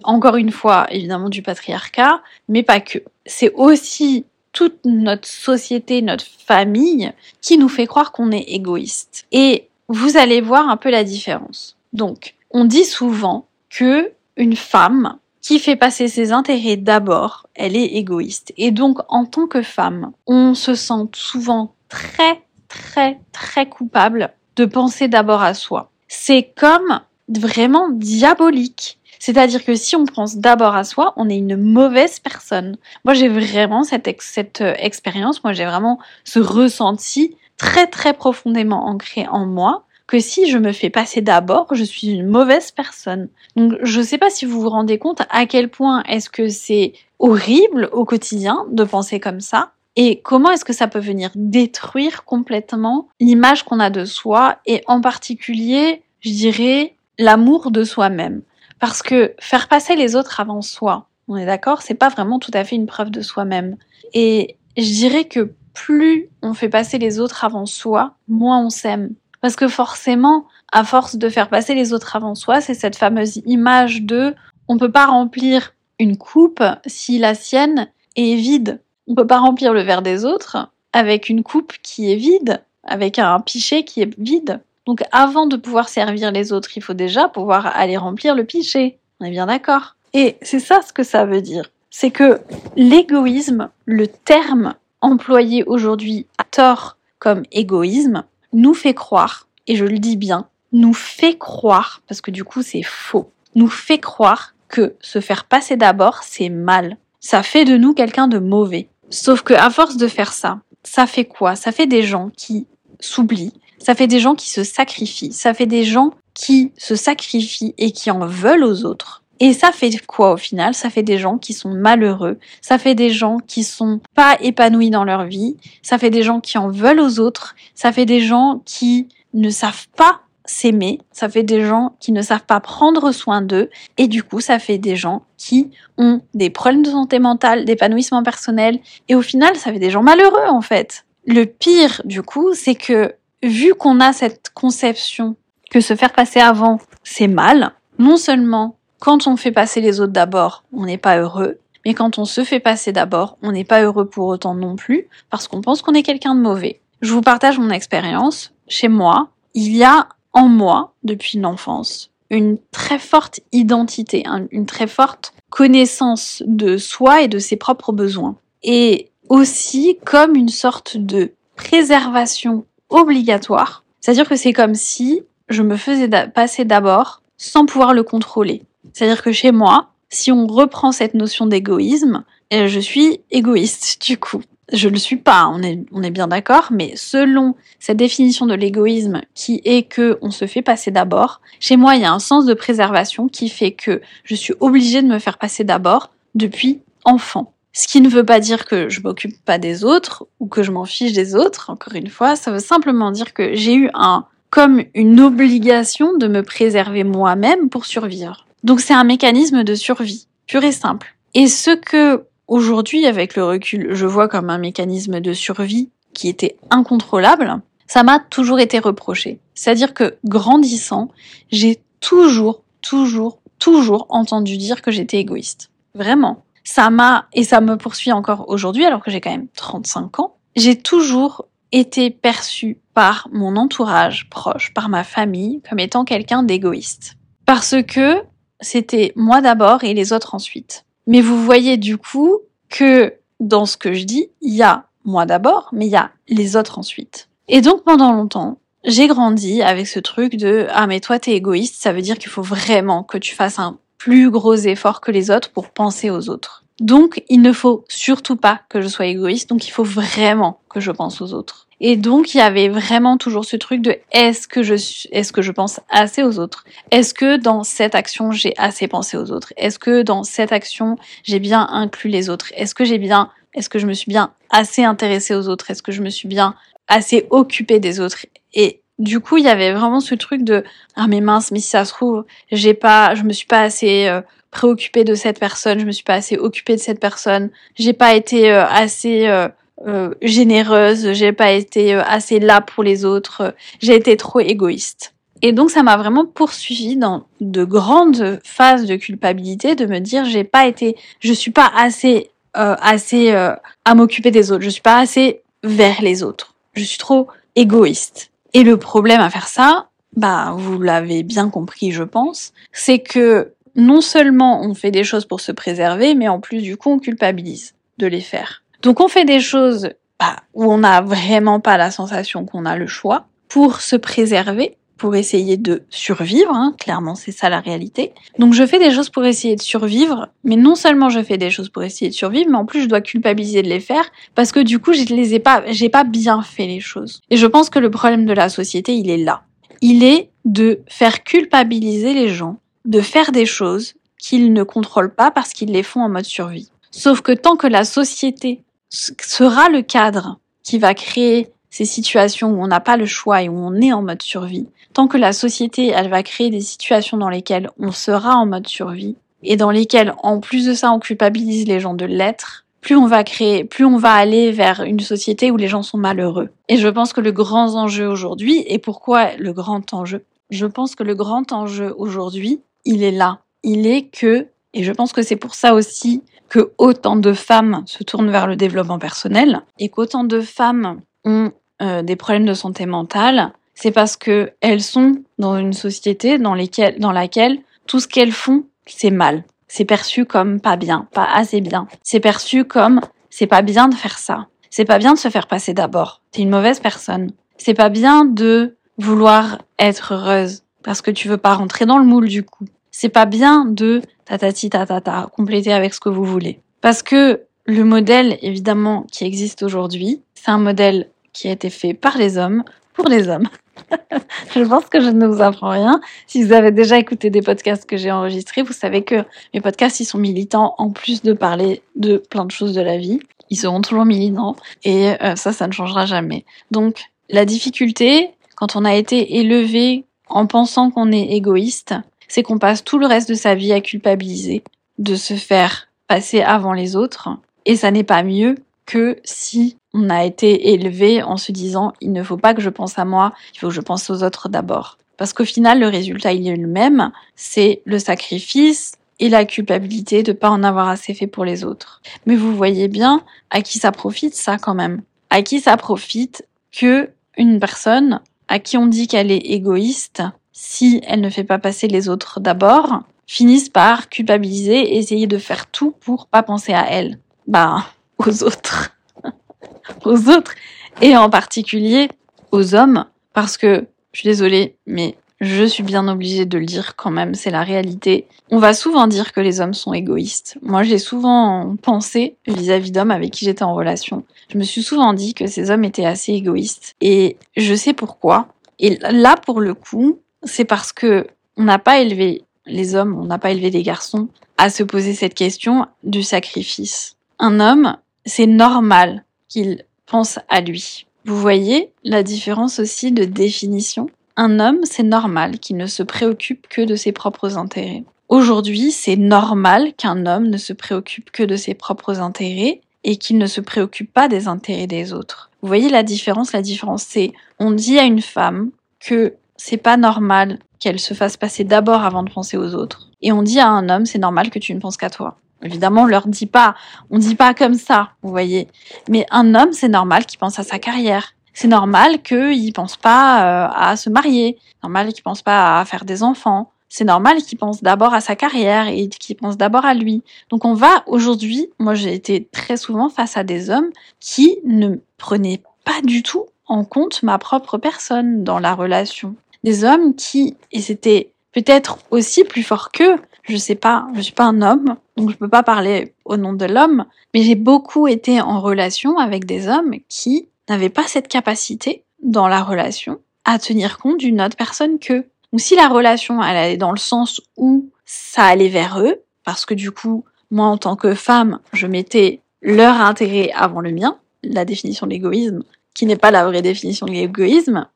encore 0.04 0.36
une 0.36 0.52
fois 0.52 0.88
évidemment 0.92 1.30
du 1.30 1.42
patriarcat, 1.42 2.22
mais 2.48 2.64
pas 2.64 2.80
que. 2.80 3.00
C'est 3.26 3.52
aussi 3.54 4.26
toute 4.52 4.80
notre 4.86 5.28
société, 5.28 6.02
notre 6.02 6.26
famille 6.26 7.12
qui 7.42 7.58
nous 7.58 7.70
fait 7.70 7.88
croire 7.88 8.12
qu'on 8.12 8.32
est 8.32 8.44
égoïste. 8.50 9.26
Et 9.32 9.70
vous 9.88 10.18
allez 10.18 10.42
voir 10.42 10.70
un 10.70 10.78
peu 10.78 10.90
la 10.90 11.04
différence. 11.04 11.78
Donc, 11.94 12.36
on 12.52 12.66
dit 12.66 12.86
souvent 12.86 13.46
que 13.70 14.12
une 14.38 14.56
femme 14.56 15.18
qui 15.42 15.60
fait 15.60 15.76
passer 15.76 16.08
ses 16.08 16.32
intérêts 16.32 16.78
d'abord, 16.78 17.48
elle 17.56 17.76
est 17.76 17.96
égoïste. 17.96 18.54
Et 18.58 18.72
donc, 18.72 19.00
en 19.10 19.26
tant 19.26 19.48
que 19.48 19.62
femme, 19.62 20.12
on 20.28 20.54
se 20.54 20.76
sent 20.76 21.10
souvent 21.14 21.74
très, 21.90 22.42
très, 22.72 23.20
très 23.34 23.68
coupable 23.68 24.34
de 24.56 24.66
penser 24.66 25.08
d'abord 25.08 25.44
à 25.44 25.54
soi. 25.54 25.92
C'est 26.08 26.54
comme 26.56 27.02
vraiment 27.28 27.90
diabolique. 27.90 28.98
C'est-à-dire 29.20 29.64
que 29.64 29.76
si 29.76 29.96
on 29.96 30.06
pense 30.06 30.38
d'abord 30.38 30.76
à 30.76 30.84
soi, 30.84 31.14
on 31.16 31.30
est 31.30 31.38
une 31.38 31.58
mauvaise 31.58 32.20
personne. 32.20 32.78
Moi, 33.06 33.14
j'ai 33.14 33.28
vraiment 33.28 33.84
cette, 33.84 34.10
cette 34.20 34.62
euh, 34.62 34.74
expérience, 34.78 35.44
moi, 35.44 35.54
j'ai 35.54 35.66
vraiment 35.66 36.00
ce 36.24 36.40
ressenti 36.40 37.38
très, 37.58 37.88
très 37.88 38.14
profondément 38.14 38.88
ancré 38.88 39.28
en 39.28 39.46
moi 39.46 39.86
que 40.08 40.20
si 40.20 40.50
je 40.50 40.58
me 40.58 40.72
fais 40.72 40.90
passer 40.90 41.22
d'abord, 41.22 41.68
je 41.74 41.84
suis 41.84 42.08
une 42.08 42.28
mauvaise 42.28 42.72
personne. 42.72 43.30
Donc, 43.56 43.74
je 43.82 44.00
ne 44.00 44.06
sais 44.06 44.18
pas 44.18 44.30
si 44.30 44.46
vous 44.46 44.60
vous 44.60 44.70
rendez 44.70 44.98
compte 44.98 45.22
à 45.30 45.46
quel 45.46 45.70
point 45.70 46.04
est-ce 46.04 46.30
que 46.30 46.50
c'est 46.50 46.94
horrible 47.20 47.90
au 47.94 48.04
quotidien 48.04 48.66
de 48.72 48.84
penser 48.84 49.20
comme 49.20 49.40
ça. 49.40 49.72
Et 49.96 50.22
comment 50.22 50.52
est-ce 50.52 50.66
que 50.66 50.74
ça 50.74 50.88
peut 50.88 51.00
venir 51.00 51.32
détruire 51.36 52.24
complètement 52.24 53.10
l'image 53.20 53.64
qu'on 53.64 53.80
a 53.80 53.90
de 53.90 54.06
soi 54.06 54.60
et 54.66 54.84
en 54.88 55.02
particulier, 55.02 56.04
je 56.22 56.30
dirais, 56.30 56.96
l'amour 57.20 57.72
de 57.72 57.84
soi-même? 57.84 58.42
Parce 58.80 59.02
que 59.02 59.34
faire 59.40 59.68
passer 59.68 59.96
les 59.96 60.16
autres 60.16 60.40
avant 60.40 60.62
soi, 60.62 61.08
on 61.28 61.36
est 61.36 61.46
d'accord, 61.46 61.82
c'est 61.82 61.94
pas 61.94 62.10
vraiment 62.10 62.40
tout 62.40 62.52
à 62.54 62.64
fait 62.64 62.76
une 62.76 62.88
preuve 62.88 63.12
de 63.12 63.22
soi-même. 63.22 63.78
Et 64.14 64.58
je 64.78 64.84
dirais 64.84 65.26
que 65.26 65.54
plus 65.74 66.30
on 66.42 66.54
fait 66.54 66.70
passer 66.70 66.98
les 66.98 67.20
autres 67.20 67.44
avant 67.44 67.66
soi, 67.66 68.16
moins 68.28 68.60
on 68.60 68.70
s'aime. 68.70 69.14
Parce 69.42 69.56
que 69.56 69.68
forcément, 69.68 70.46
à 70.72 70.84
force 70.84 71.16
de 71.16 71.30
faire 71.30 71.50
passer 71.50 71.76
les 71.76 71.94
autres 71.94 72.16
avant 72.16 72.36
soi, 72.36 72.62
c'est 72.62 72.74
cette 72.74 72.96
fameuse 72.96 73.42
image 73.46 74.04
de 74.04 74.36
on 74.68 74.78
peut 74.78 74.92
pas 74.92 75.08
remplir 75.08 75.74
une 76.00 76.18
coupe 76.18 76.64
si 76.86 77.20
la 77.20 77.36
sienne 77.36 77.90
est 78.16 78.36
vide. 78.36 78.82
On 79.08 79.16
peut 79.16 79.28
pas 79.28 79.40
remplir 79.40 79.74
le 79.74 79.82
verre 79.82 80.02
des 80.02 80.26
autres 80.26 80.70
avec 80.94 81.30
une 81.30 81.44
coupe 81.44 81.74
qui 81.82 82.12
est 82.12 82.16
vide, 82.16 82.64
avec 82.84 83.20
un 83.20 83.40
pichet 83.40 83.84
qui 83.84 84.02
est 84.02 84.20
vide. 84.20 84.62
Donc 84.86 85.04
avant 85.12 85.46
de 85.46 85.58
pouvoir 85.58 85.90
servir 85.90 86.32
les 86.32 86.52
autres, 86.52 86.70
il 86.76 86.84
faut 86.84 86.94
déjà 86.94 87.28
pouvoir 87.28 87.68
aller 87.68 87.98
remplir 87.98 88.36
le 88.36 88.44
pichet. 88.44 88.98
On 89.20 89.26
est 89.26 89.32
bien 89.32 89.46
d'accord. 89.46 89.96
Et 90.14 90.38
c'est 90.42 90.60
ça 90.60 90.82
ce 90.86 90.94
que 90.94 91.04
ça 91.04 91.26
veut 91.26 91.42
dire. 91.42 91.72
C'est 91.90 92.12
que 92.12 92.42
l'égoïsme, 92.76 93.70
le 93.86 94.08
terme 94.08 94.76
employé 95.02 95.64
aujourd'hui 95.64 96.28
à 96.38 96.44
tort 96.44 96.98
comme 97.20 97.44
égoïsme, 97.52 98.24
nous 98.54 98.74
fait 98.74 98.94
croire, 98.94 99.48
et 99.68 99.76
je 99.76 99.86
le 99.86 100.00
dis 100.00 100.18
bien, 100.18 100.48
nous 100.72 100.94
fait 100.94 101.38
croire, 101.38 102.02
parce 102.08 102.22
que 102.22 102.32
du 102.32 102.44
coup 102.44 102.62
c'est 102.62 102.84
faux, 102.84 103.32
nous 103.56 103.68
fait 103.68 104.00
croire 104.00 104.54
que 104.68 104.96
se 105.02 105.20
faire 105.20 105.46
passer 105.46 105.76
d'abord, 105.76 106.24
c'est 106.24 106.50
mal. 106.50 106.98
Ça 107.22 107.44
fait 107.44 107.66
de 107.66 107.78
nous 107.78 107.94
quelqu'un 107.94 108.28
de 108.28 108.40
mauvais. 108.40 108.90
Sauf 109.10 109.44
que 109.44 109.54
à 109.54 109.70
force 109.70 109.96
de 109.96 110.08
faire 110.08 110.34
ça, 110.34 110.60
ça 110.84 111.06
fait 111.06 111.26
quoi? 111.26 111.56
Ça 111.56 111.72
fait 111.72 111.88
des 111.88 112.04
gens 112.04 112.30
qui 112.36 112.68
s'oublient, 113.00 113.54
ça 113.78 113.96
fait 113.96 114.08
des 114.08 114.20
gens 114.20 114.36
qui 114.36 114.50
se 114.50 114.64
sacrifient, 114.64 115.32
ça 115.32 115.54
fait 115.54 115.68
des 115.68 115.84
gens 115.84 116.12
qui 116.34 116.72
se 116.78 116.96
sacrifient 116.96 117.76
et 117.78 117.92
qui 117.92 118.10
en 118.10 118.26
veulent 118.26 118.64
aux 118.64 118.86
autres. 118.86 119.24
Et 119.40 119.54
ça 119.54 119.72
fait 119.72 119.92
quoi 120.06 120.34
au 120.34 120.38
final? 120.38 120.74
Ça 120.74 120.90
fait 120.90 121.04
des 121.04 121.18
gens 121.18 121.38
qui 121.38 121.54
sont 121.54 121.74
malheureux, 121.74 122.38
ça 122.62 122.78
fait 122.78 122.96
des 122.96 123.10
gens 123.10 123.38
qui 123.38 123.64
sont 123.64 124.00
pas 124.16 124.38
épanouis 124.40 124.90
dans 124.90 125.04
leur 125.04 125.26
vie, 125.26 125.58
ça 125.82 125.98
fait 125.98 126.12
des 126.12 126.24
gens 126.24 126.40
qui 126.40 126.58
en 126.58 126.70
veulent 126.70 127.00
aux 127.00 127.20
autres, 127.20 127.56
ça 127.76 127.92
fait 127.92 128.06
des 128.06 128.22
gens 128.22 128.62
qui 128.66 129.10
ne 129.34 129.50
savent 129.50 129.88
pas 129.96 130.22
s'aimer, 130.52 131.00
ça 131.12 131.30
fait 131.30 131.44
des 131.44 131.66
gens 131.66 131.96
qui 132.00 132.12
ne 132.12 132.22
savent 132.22 132.46
pas 132.46 132.60
prendre 132.60 133.12
soin 133.12 133.42
d'eux, 133.42 133.70
et 133.98 134.08
du 134.08 134.24
coup 134.24 134.40
ça 134.40 134.60
fait 134.60 134.78
des 134.78 134.96
gens 134.96 135.24
qui 135.38 135.72
ont 135.98 136.22
des 136.34 136.50
problèmes 136.50 136.84
de 136.84 136.92
santé 136.92 137.20
mentale, 137.20 137.66
d'épanouissement 137.66 138.24
personnel, 138.24 138.80
et 139.08 139.16
au 139.16 139.22
final 139.22 139.56
ça 139.56 139.72
fait 139.72 139.80
des 139.80 139.90
gens 139.90 140.04
malheureux 140.04 140.48
en 140.48 140.62
fait. 140.62 141.06
Le 141.26 141.46
pire 141.46 142.02
du 142.06 142.22
coup, 142.22 142.54
c'est 142.54 142.76
que 142.76 143.16
vu 143.44 143.74
qu'on 143.74 144.00
a 144.00 144.14
cette 144.14 144.52
conception 144.54 145.36
que 145.70 145.82
se 145.82 145.96
faire 145.96 146.12
passer 146.12 146.40
avant, 146.40 146.80
c'est 147.04 147.28
mal, 147.28 147.72
non 147.98 148.18
seulement 148.18 148.76
quand 149.00 149.26
on 149.26 149.36
fait 149.36 149.52
passer 149.52 149.82
les 149.82 150.00
autres 150.00 150.14
d'abord, 150.14 150.64
on 150.74 150.86
n'est 150.86 150.98
pas 150.98 151.18
heureux. 151.18 151.58
Mais 151.86 151.96
quand 151.96 152.20
on 152.20 152.26
se 152.26 152.44
fait 152.44 152.60
passer 152.60 152.92
d'abord, 152.92 153.38
on 153.42 153.52
n'est 153.52 153.64
pas 153.64 153.82
heureux 153.82 154.08
pour 154.08 154.28
autant 154.28 154.54
non 154.54 154.76
plus, 154.76 155.08
parce 155.32 155.48
qu'on 155.48 155.62
pense 155.62 155.82
qu'on 155.82 155.96
est 155.96 156.04
quelqu'un 156.04 156.36
de 156.36 156.40
mauvais. 156.40 156.82
Je 157.02 157.12
vous 157.12 157.22
partage 157.22 157.58
mon 157.58 157.72
expérience. 157.72 158.54
Chez 158.68 158.88
moi, 158.88 159.30
il 159.56 159.76
y 159.76 159.84
a 159.84 160.08
en 160.34 160.48
moi, 160.48 160.94
depuis 161.04 161.40
l'enfance, 161.40 162.12
une 162.30 162.58
très 162.72 163.00
forte 163.00 163.42
identité, 163.52 164.24
une 164.52 164.66
très 164.66 164.88
forte 164.88 165.34
connaissance 165.50 166.42
de 166.46 166.78
soi 166.78 167.22
et 167.24 167.28
de 167.28 167.40
ses 167.40 167.58
propres 167.58 167.92
besoins. 167.92 168.38
Et 168.64 169.10
aussi 169.30 169.98
comme 170.06 170.36
une 170.36 170.50
sorte 170.50 170.98
de 170.98 171.34
préservation 171.56 172.66
obligatoire. 172.90 173.84
C'est-à-dire 174.00 174.28
que 174.28 174.36
c'est 174.36 174.54
comme 174.54 174.76
si 174.76 175.24
je 175.50 175.62
me 175.62 175.78
faisais 175.78 176.10
passer 176.28 176.66
d'abord 176.66 177.22
sans 177.38 177.66
pouvoir 177.66 177.94
le 177.94 178.04
contrôler. 178.04 178.64
C'est-à-dire 178.94 179.22
que 179.22 179.32
chez 179.32 179.52
moi, 179.52 179.92
si 180.10 180.32
on 180.32 180.48
reprend 180.48 180.92
cette 180.92 181.14
notion 181.14 181.46
d'égoïsme, 181.46 182.24
euh, 182.54 182.68
je 182.68 182.80
suis 182.80 183.22
égoïste 183.32 184.02
du 184.06 184.18
coup. 184.18 184.42
Je 184.72 184.88
le 184.88 184.98
suis 184.98 185.18
pas, 185.18 185.50
on 185.54 185.62
est, 185.62 185.80
on 185.92 186.02
est 186.02 186.12
bien 186.12 186.28
d'accord, 186.28 186.70
mais 186.72 186.94
selon 186.96 187.56
cette 187.80 187.98
définition 187.98 188.46
de 188.46 188.54
l'égoïsme 188.54 189.22
qui 189.34 189.62
est 189.66 189.84
que 189.84 190.18
on 190.22 190.32
se 190.32 190.48
fait 190.48 190.62
passer 190.62 190.92
d'abord, 190.92 191.42
chez 191.60 191.76
moi 191.78 191.96
il 191.96 192.02
y 192.02 192.06
a 192.06 192.14
un 192.14 192.20
sens 192.20 192.46
de 192.46 192.54
préservation 192.54 193.28
qui 193.28 193.50
fait 193.50 193.72
que 193.72 194.02
je 194.24 194.36
suis 194.36 194.54
obligée 194.60 195.02
de 195.02 195.08
me 195.08 195.20
faire 195.20 195.38
passer 195.38 195.64
d'abord 195.64 196.12
depuis 196.36 196.80
enfant. 197.04 197.54
Ce 197.74 197.88
qui 197.88 198.02
ne 198.02 198.10
veut 198.10 198.26
pas 198.26 198.40
dire 198.40 198.66
que 198.66 198.90
je 198.90 199.02
m'occupe 199.02 199.44
pas 199.44 199.58
des 199.58 199.84
autres 199.84 200.28
ou 200.40 200.48
que 200.48 200.64
je 200.64 200.72
m'en 200.72 200.86
fiche 200.86 201.14
des 201.14 201.36
autres, 201.36 201.70
encore 201.70 201.96
une 201.96 202.10
fois, 202.10 202.36
ça 202.36 202.52
veut 202.52 202.60
simplement 202.60 203.12
dire 203.12 203.34
que 203.34 203.56
j'ai 203.56 203.76
eu 203.76 203.90
un 203.94 204.26
comme 204.50 204.84
une 204.94 205.22
obligation 205.22 206.18
de 206.18 206.28
me 206.28 206.44
préserver 206.44 207.06
moi-même 207.06 207.70
pour 207.70 207.86
survivre. 207.86 208.46
Donc 208.64 208.82
c'est 208.82 208.94
un 208.94 209.06
mécanisme 209.06 209.64
de 209.64 209.76
survie, 209.76 210.28
pur 210.46 210.64
et 210.64 210.74
simple. 210.74 211.16
Et 211.34 211.48
ce 211.48 211.72
que 211.72 212.26
aujourd'hui, 212.52 213.06
avec 213.06 213.38
le 213.38 213.46
recul, 213.46 213.94
je 213.94 214.06
vois 214.06 214.28
comme 214.28 214.50
un 214.50 214.58
mécanisme 214.58 215.22
de 215.22 215.32
survie 215.32 215.90
qui 216.14 216.28
était 216.28 216.58
incontrôlable, 216.70 217.62
ça 217.88 218.04
m'a 218.04 218.20
toujours 218.20 218.60
été 218.60 218.78
reproché. 218.78 219.40
C'est-à-dire 219.56 219.94
que 219.94 220.18
grandissant, 220.26 221.08
j'ai 221.50 221.82
toujours, 222.02 222.64
toujours, 222.82 223.40
toujours 223.58 224.06
entendu 224.10 224.58
dire 224.58 224.82
que 224.82 224.92
j'étais 224.92 225.18
égoïste. 225.18 225.72
Vraiment. 225.96 226.44
Ça 226.66 226.90
m'a, 226.90 227.28
et 227.32 227.46
ça 227.46 227.62
me 227.62 227.78
poursuit 227.78 228.12
encore 228.12 228.50
aujourd'hui 228.50 228.86
alors 228.86 229.02
que 229.02 229.12
j'ai 229.12 229.22
quand 229.22 229.32
même 229.32 229.48
35 229.56 230.20
ans, 230.20 230.36
j'ai 230.58 230.76
toujours 230.76 231.46
été 231.72 232.10
perçue 232.10 232.80
par 232.94 233.30
mon 233.32 233.56
entourage 233.56 234.30
proche, 234.30 234.74
par 234.74 234.90
ma 234.90 235.06
famille, 235.06 235.62
comme 235.68 235.80
étant 235.80 236.04
quelqu'un 236.04 236.44
d'égoïste. 236.44 237.16
Parce 237.46 237.76
que 237.88 238.22
c'était 238.60 239.14
moi 239.16 239.40
d'abord 239.40 239.86
et 239.86 239.94
les 239.94 240.12
autres 240.12 240.36
ensuite. 240.36 240.84
Mais 241.12 241.20
vous 241.20 241.44
voyez 241.44 241.76
du 241.76 241.98
coup 241.98 242.40
que 242.70 243.16
dans 243.42 243.66
ce 243.66 243.76
que 243.76 243.94
je 243.94 244.06
dis, 244.06 244.30
il 244.40 244.56
y 244.56 244.64
a 244.64 244.86
moi 245.04 245.26
d'abord, 245.26 245.68
mais 245.74 245.88
il 245.88 245.92
y 245.92 245.98
a 245.98 246.12
les 246.30 246.56
autres 246.56 246.80
ensuite. 246.80 247.28
Et 247.50 247.60
donc 247.60 247.84
pendant 247.84 248.14
longtemps, 248.14 248.60
j'ai 248.86 249.08
grandi 249.08 249.62
avec 249.62 249.88
ce 249.88 250.00
truc 250.00 250.38
de 250.38 250.68
ah 250.72 250.88
mais 250.88 251.02
toi 251.02 251.20
t'es 251.20 251.34
égoïste, 251.34 251.76
ça 251.76 251.92
veut 251.92 252.02
dire 252.02 252.18
qu'il 252.18 252.30
faut 252.30 252.42
vraiment 252.42 253.04
que 253.04 253.18
tu 253.18 253.36
fasses 253.36 253.60
un 253.60 253.78
plus 253.98 254.32
gros 254.32 254.56
effort 254.56 255.02
que 255.02 255.12
les 255.12 255.32
autres 255.32 255.52
pour 255.52 255.72
penser 255.72 256.10
aux 256.10 256.30
autres. 256.30 256.64
Donc 256.80 257.26
il 257.28 257.42
ne 257.42 257.52
faut 257.52 257.84
surtout 257.90 258.38
pas 258.38 258.62
que 258.70 258.80
je 258.80 258.88
sois 258.88 259.08
égoïste, 259.08 259.50
donc 259.50 259.68
il 259.68 259.72
faut 259.72 259.84
vraiment 259.84 260.62
que 260.70 260.80
je 260.80 260.92
pense 260.92 261.20
aux 261.20 261.34
autres. 261.34 261.68
Et 261.84 261.98
donc 261.98 262.36
il 262.36 262.38
y 262.38 262.42
avait 262.42 262.70
vraiment 262.70 263.18
toujours 263.18 263.44
ce 263.44 263.56
truc 263.56 263.82
de 263.82 263.98
est-ce 264.12 264.48
que 264.48 264.62
je 264.62 264.76
est-ce 265.12 265.34
que 265.34 265.42
je 265.42 265.52
pense 265.52 265.80
assez 265.90 266.22
aux 266.22 266.38
autres? 266.38 266.64
Est-ce 266.92 267.16
que 267.16 267.38
dans 267.38 267.64
cette 267.64 267.96
action 267.96 268.32
j'ai 268.32 268.54
assez 268.58 268.88
pensé 268.88 269.18
aux 269.18 269.32
autres? 269.32 269.52
Est-ce 269.58 269.80
que 269.80 270.04
dans 270.04 270.24
cette 270.24 270.52
action 270.52 270.98
j'ai 271.24 271.40
bien 271.40 271.68
inclus 271.72 272.12
les 272.12 272.30
autres? 272.30 272.54
Est-ce 272.56 272.76
que 272.76 272.86
j'ai 272.86 273.00
bien 273.00 273.32
est-ce 273.56 273.68
que 273.68 273.80
je 273.80 273.88
me 273.88 273.94
suis 273.94 274.12
bien 274.12 274.32
assez 274.52 274.84
intéressée 274.84 275.34
aux 275.34 275.50
autres? 275.50 275.72
Est-ce 275.72 275.82
que 275.82 275.92
je 275.92 276.04
me 276.04 276.10
suis 276.10 276.28
bien 276.28 276.54
assez 276.88 277.26
occupée 277.32 277.80
des 277.80 278.00
autres? 278.00 278.28
Et 278.54 278.82
du 279.00 279.20
coup, 279.20 279.38
il 279.38 279.46
y 279.46 279.50
avait 279.50 279.74
vraiment 279.74 280.02
ce 280.02 280.14
truc 280.14 280.44
de 280.44 280.64
ah 280.96 281.08
mais 281.08 281.20
mince, 281.20 281.50
mais 281.52 281.60
si 281.60 281.70
ça 281.70 281.84
se 281.86 281.94
trouve, 281.94 282.26
j'ai 282.52 282.76
pas 282.76 283.16
je 283.16 283.24
me 283.24 283.34
suis 283.34 283.48
pas 283.48 283.62
assez 283.62 284.08
euh, 284.08 284.22
préoccupée 284.52 285.04
de 285.04 285.16
cette 285.16 285.40
personne, 285.40 285.80
je 285.80 285.86
me 285.86 285.92
suis 285.92 286.04
pas 286.04 286.14
assez 286.14 286.38
occupée 286.38 286.76
de 286.76 286.80
cette 286.80 287.00
personne, 287.00 287.50
j'ai 287.76 287.94
pas 287.94 288.14
été 288.14 288.52
euh, 288.52 288.68
assez 288.68 289.28
euh, 289.28 289.48
euh, 289.88 290.14
généreuse, 290.22 291.14
j'ai 291.14 291.32
pas 291.32 291.52
été 291.52 291.96
euh, 291.96 292.04
assez 292.06 292.40
là 292.40 292.62
pour 292.62 292.84
les 292.84 293.06
autres, 293.06 293.56
j'ai 293.82 293.96
été 293.96 294.18
trop 294.18 294.40
égoïste. 294.40 295.14
Et 295.42 295.54
donc 295.54 295.72
ça 295.72 295.82
m'a 295.82 295.98
vraiment 295.98 296.26
poursuivi 296.26 296.98
dans 296.98 297.26
de 297.40 297.64
grandes 297.64 298.40
phases 298.44 298.86
de 298.86 298.96
culpabilité 298.96 299.76
de 299.76 299.88
me 299.88 300.00
dire 300.00 300.26
j'ai 300.26 300.44
pas 300.44 300.68
été, 300.68 300.96
je 301.20 301.34
suis 301.34 301.52
pas 301.52 301.72
assez 301.76 302.30
euh, 302.58 302.76
assez 302.80 303.32
à 303.32 303.96
m'occuper 303.96 304.30
des 304.30 304.52
autres, 304.52 304.64
je 304.64 304.70
suis 304.70 304.82
pas 304.82 305.00
assez 305.00 305.42
vers 305.64 306.02
les 306.02 306.22
autres, 306.22 306.54
je 306.74 306.84
suis 306.84 307.00
trop 307.00 307.28
égoïste. 307.56 308.30
Et 308.54 308.64
le 308.64 308.78
problème 308.78 309.22
à 309.22 309.30
faire 309.30 309.48
ça, 309.48 309.88
bah 310.16 310.54
vous 310.56 310.80
l'avez 310.80 311.24
bien 311.24 311.50
compris 311.50 311.92
je 311.92 312.04
pense, 312.04 312.54
c'est 312.72 313.00
que 313.00 313.54
non 313.76 314.02
seulement 314.02 314.62
on 314.62 314.76
fait 314.76 314.92
des 314.92 315.04
choses 315.04 315.26
pour 315.26 315.42
se 315.42 315.52
préserver, 315.52 316.14
mais 316.14 316.28
en 316.28 316.40
plus 316.40 316.62
du 316.62 316.78
coup 316.78 316.92
on 316.92 317.00
culpabilise 317.00 317.74
de 317.98 318.06
les 318.06 318.22
faire. 318.22 318.62
Donc 318.82 319.00
on 319.00 319.08
fait 319.08 319.26
des 319.26 319.40
choses 319.40 319.90
bah, 320.20 320.38
où 320.54 320.72
on 320.72 320.80
n'a 320.80 321.02
vraiment 321.02 321.60
pas 321.60 321.78
la 321.78 321.92
sensation 321.92 322.46
qu'on 322.46 322.66
a 322.66 322.78
le 322.78 322.88
choix 322.88 323.28
pour 323.48 323.82
se 323.82 323.96
préserver, 323.96 324.78
pour 324.98 325.16
essayer 325.16 325.58
de 325.58 325.84
survivre, 325.90 326.54
hein, 326.54 326.76
clairement 326.78 327.16
c'est 327.16 327.32
ça 327.32 327.50
la 327.50 327.60
réalité. 327.60 328.14
Donc 328.38 328.54
je 328.54 328.66
fais 328.66 328.80
des 328.80 328.92
choses 328.92 329.10
pour 329.10 329.26
essayer 329.26 329.56
de 329.56 329.62
survivre, 329.62 330.30
mais 330.44 330.56
non 330.56 330.76
seulement 330.76 331.10
je 331.10 331.22
fais 331.24 331.38
des 331.38 331.50
choses 331.50 331.70
pour 331.70 331.84
essayer 331.84 332.10
de 332.10 332.16
survivre, 332.16 332.50
mais 332.50 332.58
en 332.58 332.66
plus 332.66 332.84
je 332.84 332.88
dois 332.88 333.02
culpabiliser 333.02 333.64
de 333.64 333.68
les 333.68 333.80
faire 333.80 334.06
parce 334.36 334.52
que 334.52 334.60
du 334.60 334.80
coup 334.80 334.94
je 334.94 335.04
les 335.14 335.34
ai 335.34 335.40
pas, 335.40 335.64
j'ai 335.70 335.90
pas 335.90 336.04
bien 336.04 336.42
fait 336.44 336.68
les 336.68 336.80
choses. 336.80 337.20
Et 337.30 337.38
je 337.38 337.48
pense 337.48 337.70
que 337.70 337.80
le 337.80 337.90
problème 337.90 338.26
de 338.26 338.34
la 338.34 338.50
société 338.50 338.96
il 338.96 339.10
est 339.10 339.18
là. 339.18 339.42
Il 339.82 340.04
est 340.04 340.30
de 340.46 340.82
faire 340.88 341.24
culpabiliser 341.24 342.14
les 342.14 342.30
gens, 342.30 342.58
de 342.86 343.02
faire 343.02 343.32
des 343.32 343.46
choses 343.46 343.96
qu'ils 344.20 344.54
ne 344.54 344.64
contrôlent 344.64 345.14
pas 345.14 345.32
parce 345.32 345.54
qu'ils 345.54 345.72
les 345.72 345.84
font 345.84 346.02
en 346.02 346.10
mode 346.10 346.26
survie. 346.26 346.70
Sauf 346.92 347.22
que 347.22 347.32
tant 347.32 347.56
que 347.56 347.68
la 347.68 347.86
société 347.86 348.62
sera 348.92 349.70
le 349.70 349.82
cadre 349.82 350.40
qui 350.64 350.78
va 350.78 350.94
créer 350.94 351.52
ces 351.70 351.86
situations 351.86 352.52
où 352.52 352.62
on 352.62 352.68
n'a 352.68 352.82
pas 352.82 352.98
le 352.98 353.06
choix 353.06 353.42
et 353.42 353.50
où 353.50 353.58
on 353.58 353.80
est 353.82 353.94
en 353.94 354.02
mode 354.02 354.22
survie, 354.22 354.68
tant 354.94 355.08
que 355.08 355.18
la 355.18 355.34
société, 355.34 355.88
elle 355.88 356.10
va 356.10 356.22
créer 356.22 356.50
des 356.50 356.62
situations 356.62 357.18
dans 357.18 357.30
lesquelles 357.30 357.70
on 357.80 357.92
sera 357.92 358.36
en 358.36 358.46
mode 358.46 358.68
survie 358.68 359.16
et 359.42 359.56
dans 359.56 359.72
lesquelles, 359.72 360.14
en 360.22 360.40
plus 360.40 360.66
de 360.68 360.74
ça, 360.74 360.92
on 360.92 361.00
culpabilise 361.00 361.66
les 361.66 361.80
gens 361.80 361.94
de 361.94 362.06
l'être, 362.06 362.66
plus 362.82 362.96
on 362.96 363.08
va 363.08 363.24
créer, 363.24 363.64
plus 363.64 363.86
on 363.86 363.98
va 363.98 364.14
aller 364.14 364.52
vers 364.52 364.82
une 364.82 365.00
société 365.00 365.50
où 365.50 365.58
les 365.58 365.68
gens 365.68 365.84
sont 365.84 365.98
malheureux. 365.98 366.50
Et 366.68 366.78
je 366.78 366.88
pense 366.88 367.14
que 367.14 367.22
le 367.22 367.32
grand 367.32 367.76
enjeu 367.76 368.08
aujourd'hui, 368.08 368.64
et 368.68 368.80
pourquoi 368.80 369.36
le 369.38 369.54
grand 369.54 369.94
enjeu? 369.94 370.26
Je 370.50 370.66
pense 370.66 370.96
que 370.96 371.04
le 371.04 371.16
grand 371.16 371.54
enjeu 371.54 371.94
aujourd'hui, 371.98 372.62
il 372.84 373.04
est 373.04 373.12
là. 373.12 373.40
Il 373.64 373.88
est 373.88 374.08
que, 374.08 374.48
et 374.74 374.84
je 374.84 374.92
pense 374.92 375.14
que 375.14 375.22
c'est 375.22 375.36
pour 375.36 375.56
ça 375.56 375.74
aussi 375.74 376.24
que 376.52 376.74
autant 376.78 377.16
de 377.16 377.32
femmes 377.32 377.84
se 377.86 378.04
tournent 378.04 378.30
vers 378.30 378.46
le 378.46 378.58
développement 378.58 379.00
personnel 379.00 379.62
et 379.80 379.88
qu'autant 379.88 380.26
de 380.26 380.42
femmes 380.42 381.00
ont 381.24 381.52
euh, 381.82 382.02
des 382.02 382.18
problèmes 382.18 382.46
de 382.46 382.54
santé 382.54 382.86
mentale, 382.86 383.54
c'est 383.74 383.92
parce 383.92 384.18
que 384.18 384.52
elles 384.60 384.84
sont 384.84 385.24
dans 385.40 385.58
une 385.58 385.72
société 385.72 386.38
dans, 386.38 386.58
dans 387.00 387.12
laquelle 387.14 387.60
tout 387.88 388.02
ce 388.02 388.08
qu'elles 388.10 388.34
font, 388.34 388.66
c'est 388.86 389.12
mal. 389.12 389.46
C'est 389.70 389.86
perçu 389.86 390.26
comme 390.26 390.60
pas 390.60 390.76
bien, 390.76 391.08
pas 391.14 391.26
assez 391.34 391.62
bien. 391.62 391.88
C'est 392.04 392.20
perçu 392.20 392.66
comme 392.66 393.00
c'est 393.30 393.48
pas 393.48 393.62
bien 393.62 393.88
de 393.88 393.96
faire 393.96 394.20
ça. 394.20 394.48
C'est 394.70 394.84
pas 394.84 395.00
bien 395.00 395.14
de 395.14 395.20
se 395.20 395.30
faire 395.30 395.48
passer 395.48 395.74
d'abord. 395.74 396.22
T'es 396.32 396.42
une 396.42 396.50
mauvaise 396.50 396.82
personne. 396.82 397.32
C'est 397.58 397.74
pas 397.74 397.88
bien 397.88 398.26
de 398.26 398.76
vouloir 398.98 399.60
être 399.80 400.16
heureuse 400.16 400.64
parce 400.84 401.02
que 401.02 401.12
tu 401.12 401.30
veux 401.30 401.38
pas 401.38 401.54
rentrer 401.54 401.86
dans 401.86 401.98
le 401.98 402.06
moule 402.06 402.28
du 402.28 402.44
coup. 402.44 402.66
C'est 402.92 403.08
pas 403.08 403.26
bien 403.26 403.64
de 403.64 404.02
tatati 404.32 404.70
tatata 404.70 405.30
compléter 405.36 405.74
avec 405.74 405.94
ce 405.94 406.00
que 406.00 406.08
vous 406.08 406.24
voulez. 406.24 406.62
Parce 406.80 407.04
que 407.04 407.42
le 407.66 407.84
modèle 407.84 408.38
évidemment 408.42 409.06
qui 409.12 409.26
existe 409.26 409.62
aujourd'hui, 409.62 410.22
c'est 410.36 410.52
un 410.52 410.58
modèle 410.58 411.10
qui 411.34 411.50
a 411.50 411.52
été 411.52 411.70
fait 411.70 411.94
par 411.94 412.18
les 412.18 412.38
hommes, 412.38 412.64
pour 412.94 413.10
les 413.10 413.28
hommes. 413.28 413.50
je 414.56 414.64
pense 414.64 414.86
que 414.86 415.02
je 415.02 415.10
ne 415.10 415.28
vous 415.28 415.42
apprends 415.42 415.72
rien. 415.72 416.00
Si 416.28 416.44
vous 416.44 416.54
avez 416.54 416.72
déjà 416.72 416.98
écouté 416.98 417.30
des 417.30 417.42
podcasts 417.42 417.86
que 417.86 417.98
j'ai 417.98 418.10
enregistrés, 418.10 418.64
vous 418.64 418.72
savez 418.72 419.04
que 419.04 419.26
mes 419.54 419.60
podcasts, 419.60 420.00
ils 420.00 420.06
sont 420.06 420.18
militants 420.18 420.76
en 420.78 420.92
plus 420.92 421.22
de 421.24 421.34
parler 421.34 421.82
de 421.98 422.16
plein 422.16 422.46
de 422.46 422.52
choses 422.52 422.74
de 422.74 422.82
la 422.82 422.98
vie. 422.98 423.20
Ils 423.50 423.58
seront 423.58 423.82
toujours 423.82 424.06
militants 424.06 424.56
et 424.86 425.10
euh, 425.22 425.36
ça, 425.36 425.52
ça 425.52 425.68
ne 425.68 425.74
changera 425.74 426.06
jamais. 426.06 426.46
Donc, 426.72 427.04
la 427.30 427.44
difficulté, 427.44 428.30
quand 428.56 428.78
on 428.78 428.86
a 428.86 428.96
été 428.96 429.40
élevé 429.40 430.06
en 430.30 430.46
pensant 430.48 430.90
qu'on 430.90 431.12
est 431.12 431.32
égoïste, 431.34 431.96
c'est 432.32 432.44
qu'on 432.44 432.60
passe 432.60 432.86
tout 432.86 432.98
le 432.98 433.08
reste 433.08 433.28
de 433.28 433.34
sa 433.34 433.56
vie 433.56 433.74
à 433.74 433.82
culpabiliser, 433.82 434.64
de 435.00 435.16
se 435.16 435.34
faire 435.34 435.90
passer 436.08 436.42
avant 436.42 436.72
les 436.72 436.96
autres. 436.96 437.28
Et 437.66 437.76
ça 437.76 437.92
n'est 437.92 438.06
pas 438.06 438.24
mieux 438.24 438.56
que 438.86 439.18
si 439.26 439.76
on 439.94 440.10
a 440.10 440.24
été 440.24 440.72
élevé 440.72 441.24
en 441.24 441.36
se 441.36 441.52
disant 441.52 441.92
il 442.00 442.14
ne 442.14 442.24
faut 442.24 442.38
pas 442.38 442.54
que 442.54 442.62
je 442.62 442.70
pense 442.70 442.98
à 442.98 443.04
moi, 443.04 443.34
il 443.54 443.60
faut 443.60 443.68
que 443.68 443.74
je 443.74 443.82
pense 443.82 444.10
aux 444.10 444.24
autres 444.24 444.48
d'abord. 444.48 444.98
Parce 445.18 445.34
qu'au 445.34 445.44
final, 445.44 445.82
le 445.82 445.90
résultat, 445.90 446.32
il 446.32 446.48
est 446.48 446.56
le 446.56 446.70
même, 446.70 447.12
c'est 447.36 447.82
le 447.84 448.00
sacrifice 448.00 448.94
et 449.20 449.28
la 449.28 449.44
culpabilité 449.44 450.24
de 450.24 450.32
pas 450.32 450.50
en 450.50 450.64
avoir 450.64 450.88
assez 450.88 451.14
fait 451.14 451.28
pour 451.28 451.44
les 451.44 451.66
autres. 451.66 452.02
Mais 452.26 452.38
vous 452.38 452.56
voyez 452.56 452.88
bien 452.88 453.24
à 453.50 453.62
qui 453.62 453.78
ça 453.78 453.92
profite 453.92 454.36
ça 454.36 454.58
quand 454.58 454.74
même. 454.74 455.02
À 455.30 455.42
qui 455.42 455.60
ça 455.60 455.76
profite 455.76 456.48
que 456.72 457.10
une 457.38 457.60
personne 457.60 458.22
à 458.48 458.60
qui 458.60 458.78
on 458.78 458.88
dit 458.88 459.08
qu'elle 459.08 459.32
est 459.32 459.38
égoïste, 459.38 460.24
si 460.52 461.02
elle 461.08 461.22
ne 461.22 461.30
fait 461.30 461.44
pas 461.44 461.60
passer 461.60 461.88
les 461.88 462.10
autres 462.10 462.40
d'abord, 462.40 463.02
finisse 463.28 463.70
par 463.70 464.10
culpabiliser 464.10 464.98
essayer 464.98 465.28
de 465.28 465.38
faire 465.38 465.68
tout 465.68 465.92
pour 466.02 466.28
pas 466.28 466.44
penser 466.44 466.74
à 466.74 466.90
elle. 466.90 467.20
Bah, 467.48 467.86
aux 468.18 468.44
autres. 468.44 468.92
aux 470.06 470.30
autres. 470.30 470.54
Et 471.02 471.16
en 471.16 471.30
particulier 471.30 472.10
aux 472.52 472.76
hommes. 472.76 473.06
Parce 473.34 473.58
que, 473.58 473.88
je 474.12 474.20
suis 474.20 474.28
désolée, 474.28 474.76
mais 474.86 475.16
je 475.40 475.64
suis 475.64 475.84
bien 475.84 476.08
obligée 476.08 476.46
de 476.46 476.58
le 476.58 476.66
dire 476.66 476.96
quand 476.96 477.10
même, 477.10 477.34
c'est 477.34 477.50
la 477.50 477.64
réalité. 477.64 478.28
On 478.52 478.60
va 478.60 478.74
souvent 478.74 479.08
dire 479.08 479.32
que 479.34 479.42
les 479.42 479.60
hommes 479.60 479.74
sont 479.74 479.94
égoïstes. 479.94 480.58
Moi, 480.62 480.84
j'ai 480.84 481.00
souvent 481.00 481.76
pensé 481.82 482.36
vis-à-vis 482.46 482.92
d'hommes 482.92 483.10
avec 483.10 483.32
qui 483.32 483.46
j'étais 483.46 483.64
en 483.64 483.74
relation. 483.74 484.24
Je 484.52 484.58
me 484.58 484.64
suis 484.64 484.84
souvent 484.84 485.14
dit 485.14 485.34
que 485.34 485.48
ces 485.48 485.72
hommes 485.72 485.84
étaient 485.84 486.06
assez 486.06 486.34
égoïstes. 486.34 486.96
Et 487.02 487.38
je 487.58 487.74
sais 487.74 487.94
pourquoi. 487.94 488.50
Et 488.78 489.00
là, 489.10 489.36
pour 489.36 489.62
le 489.62 489.74
coup, 489.74 490.20
c'est 490.44 490.66
parce 490.66 490.94
que 490.94 491.28
on 491.58 491.64
n'a 491.64 491.80
pas 491.80 492.00
élevé 492.00 492.44
les 492.66 492.96
hommes, 492.96 493.18
on 493.20 493.26
n'a 493.26 493.40
pas 493.40 493.52
élevé 493.52 493.70
les 493.70 493.84
garçons 493.84 494.30
à 494.58 494.70
se 494.70 494.84
poser 494.84 495.14
cette 495.14 495.34
question 495.34 495.88
du 496.04 496.24
sacrifice. 496.24 497.16
Un 497.40 497.60
homme, 497.60 497.98
c'est 498.26 498.48
normal 498.48 499.24
qu'il 499.48 499.86
pense 500.06 500.40
à 500.50 500.62
lui. 500.62 501.08
Vous 501.26 501.40
voyez 501.40 501.92
la 502.04 502.24
différence 502.24 502.80
aussi 502.80 503.12
de 503.12 503.26
définition? 503.26 504.10
Un 504.38 504.60
homme, 504.60 504.80
c'est 504.84 505.04
normal 505.04 505.60
qu'il 505.60 505.78
ne 505.78 505.88
se 505.88 506.04
préoccupe 506.04 506.68
que 506.68 506.82
de 506.82 506.96
ses 506.96 507.12
propres 507.12 507.58
intérêts. 507.58 508.04
Aujourd'hui, 508.30 508.92
c'est 508.92 509.18
normal 509.18 509.94
qu'un 509.94 510.26
homme 510.26 510.48
ne 510.48 510.58
se 510.58 510.74
préoccupe 510.74 511.32
que 511.32 511.44
de 511.44 511.56
ses 511.56 511.74
propres 511.74 512.20
intérêts 512.20 512.82
et 513.04 513.18
qu'il 513.18 513.38
ne 513.38 513.48
se 513.48 513.62
préoccupe 513.62 514.14
pas 514.14 514.28
des 514.28 514.48
intérêts 514.48 514.88
des 514.88 515.12
autres. 515.12 515.50
Vous 515.62 515.68
voyez 515.68 515.90
la 515.90 516.04
différence? 516.04 516.54
La 516.54 516.62
différence, 516.62 517.04
c'est 517.04 517.34
on 517.60 517.72
dit 517.72 518.00
à 518.00 518.04
une 518.04 518.22
femme 518.22 518.72
que 519.00 519.36
c'est 519.64 519.78
pas 519.78 519.96
normal 519.96 520.58
qu'elle 520.80 521.00
se 521.00 521.14
fasse 521.14 521.38
passer 521.38 521.64
d'abord 521.64 522.04
avant 522.04 522.24
de 522.24 522.32
penser 522.32 522.58
aux 522.58 522.74
autres. 522.74 523.10
Et 523.22 523.32
on 523.32 523.44
dit 523.44 523.60
à 523.60 523.70
un 523.70 523.90
homme, 523.90 524.08
c'est 524.08 524.18
normal 524.18 524.50
que 524.50 524.58
tu 524.58 524.74
ne 524.74 524.80
penses 524.80 524.98
qu'à 524.98 525.12
toi. 525.12 525.38
Évidemment, 525.62 526.02
on 526.02 526.06
leur 526.08 526.28
dit 526.28 526.48
pas, 526.48 526.74
on 527.12 527.20
dit 527.20 527.36
pas 527.36 527.54
comme 527.54 527.76
ça, 527.76 528.10
vous 528.24 528.32
voyez. 528.32 528.68
Mais 529.08 529.28
un 529.30 529.54
homme, 529.54 529.72
c'est 529.72 529.88
normal 529.88 530.26
qu'il 530.26 530.40
pense 530.40 530.58
à 530.58 530.64
sa 530.64 530.80
carrière. 530.80 531.36
C'est 531.54 531.68
normal 531.68 532.24
qu'il 532.24 532.74
pense 532.74 532.98
pas 532.98 533.68
euh, 533.68 533.70
à 533.76 533.96
se 533.98 534.10
marier. 534.10 534.58
Normal 534.82 535.14
qu'il 535.14 535.22
pense 535.22 535.44
pas 535.44 535.80
à 535.80 535.86
faire 535.86 536.06
des 536.06 536.24
enfants. 536.24 536.72
C'est 536.90 537.06
normal 537.06 537.38
qu'il 537.44 537.60
pense 537.60 537.84
d'abord 537.84 538.16
à 538.16 538.20
sa 538.20 538.36
carrière 538.36 538.88
et 538.88 539.10
qu'il 539.10 539.36
pense 539.36 539.58
d'abord 539.58 539.86
à 539.86 539.94
lui. 539.94 540.24
Donc 540.50 540.66
on 540.66 540.74
va 540.74 541.04
aujourd'hui, 541.06 541.70
moi 541.78 541.94
j'ai 541.94 542.16
été 542.16 542.48
très 542.52 542.78
souvent 542.78 543.10
face 543.10 543.38
à 543.38 543.44
des 543.44 543.70
hommes 543.70 543.92
qui 544.20 544.58
ne 544.66 544.96
prenaient 545.20 545.62
pas 545.86 546.02
du 546.04 546.24
tout 546.24 546.48
en 546.66 546.84
compte 546.84 547.22
ma 547.22 547.38
propre 547.38 547.78
personne 547.78 548.44
dans 548.44 548.58
la 548.58 548.74
relation 548.74 549.36
des 549.64 549.84
hommes 549.84 550.16
qui, 550.16 550.56
et 550.72 550.82
c'était 550.82 551.32
peut-être 551.52 552.00
aussi 552.10 552.44
plus 552.44 552.64
fort 552.64 552.92
qu'eux, 552.92 553.16
je 553.44 553.58
sais 553.58 553.76
pas, 553.76 554.08
je 554.16 554.22
suis 554.22 554.34
pas 554.34 554.46
un 554.46 554.62
homme, 554.62 554.96
donc 555.18 555.32
je 555.32 555.36
peux 555.36 555.50
pas 555.50 555.64
parler 555.64 556.14
au 556.26 556.38
nom 556.38 556.54
de 556.54 556.66
l'homme, 556.66 557.06
mais 557.34 557.42
j'ai 557.42 557.56
beaucoup 557.56 558.08
été 558.08 558.42
en 558.42 558.62
relation 558.62 559.18
avec 559.18 559.46
des 559.46 559.68
hommes 559.68 559.96
qui 560.10 560.48
n'avaient 560.70 560.90
pas 560.90 561.08
cette 561.08 561.28
capacité 561.28 562.04
dans 562.22 562.48
la 562.48 562.64
relation 562.64 563.20
à 563.46 563.60
tenir 563.60 563.98
compte 563.98 564.18
d'une 564.18 564.42
autre 564.42 564.56
personne 564.56 565.00
qu'eux. 565.00 565.26
Ou 565.52 565.60
si 565.60 565.76
la 565.76 565.88
relation, 565.88 566.42
elle 566.42 566.56
allait 566.56 566.78
dans 566.78 566.92
le 566.92 567.00
sens 567.00 567.42
où 567.58 567.90
ça 568.06 568.44
allait 568.44 568.70
vers 568.70 569.00
eux, 569.02 569.22
parce 569.44 569.66
que 569.66 569.74
du 569.74 569.92
coup, 569.92 570.24
moi 570.50 570.68
en 570.68 570.78
tant 570.78 570.96
que 570.96 571.14
femme, 571.16 571.60
je 571.74 571.88
mettais 571.88 572.42
leur 572.62 573.02
intérêt 573.02 573.52
avant 573.54 573.82
le 573.82 573.92
mien, 573.92 574.18
la 574.44 574.66
définition 574.66 575.08
de 575.08 575.12
l'égoïsme, 575.12 575.64
qui 575.94 576.06
n'est 576.06 576.16
pas 576.16 576.32
la 576.32 576.46
vraie 576.46 576.62
définition 576.62 577.06
de 577.06 577.12
l'égoïsme, 577.12 577.88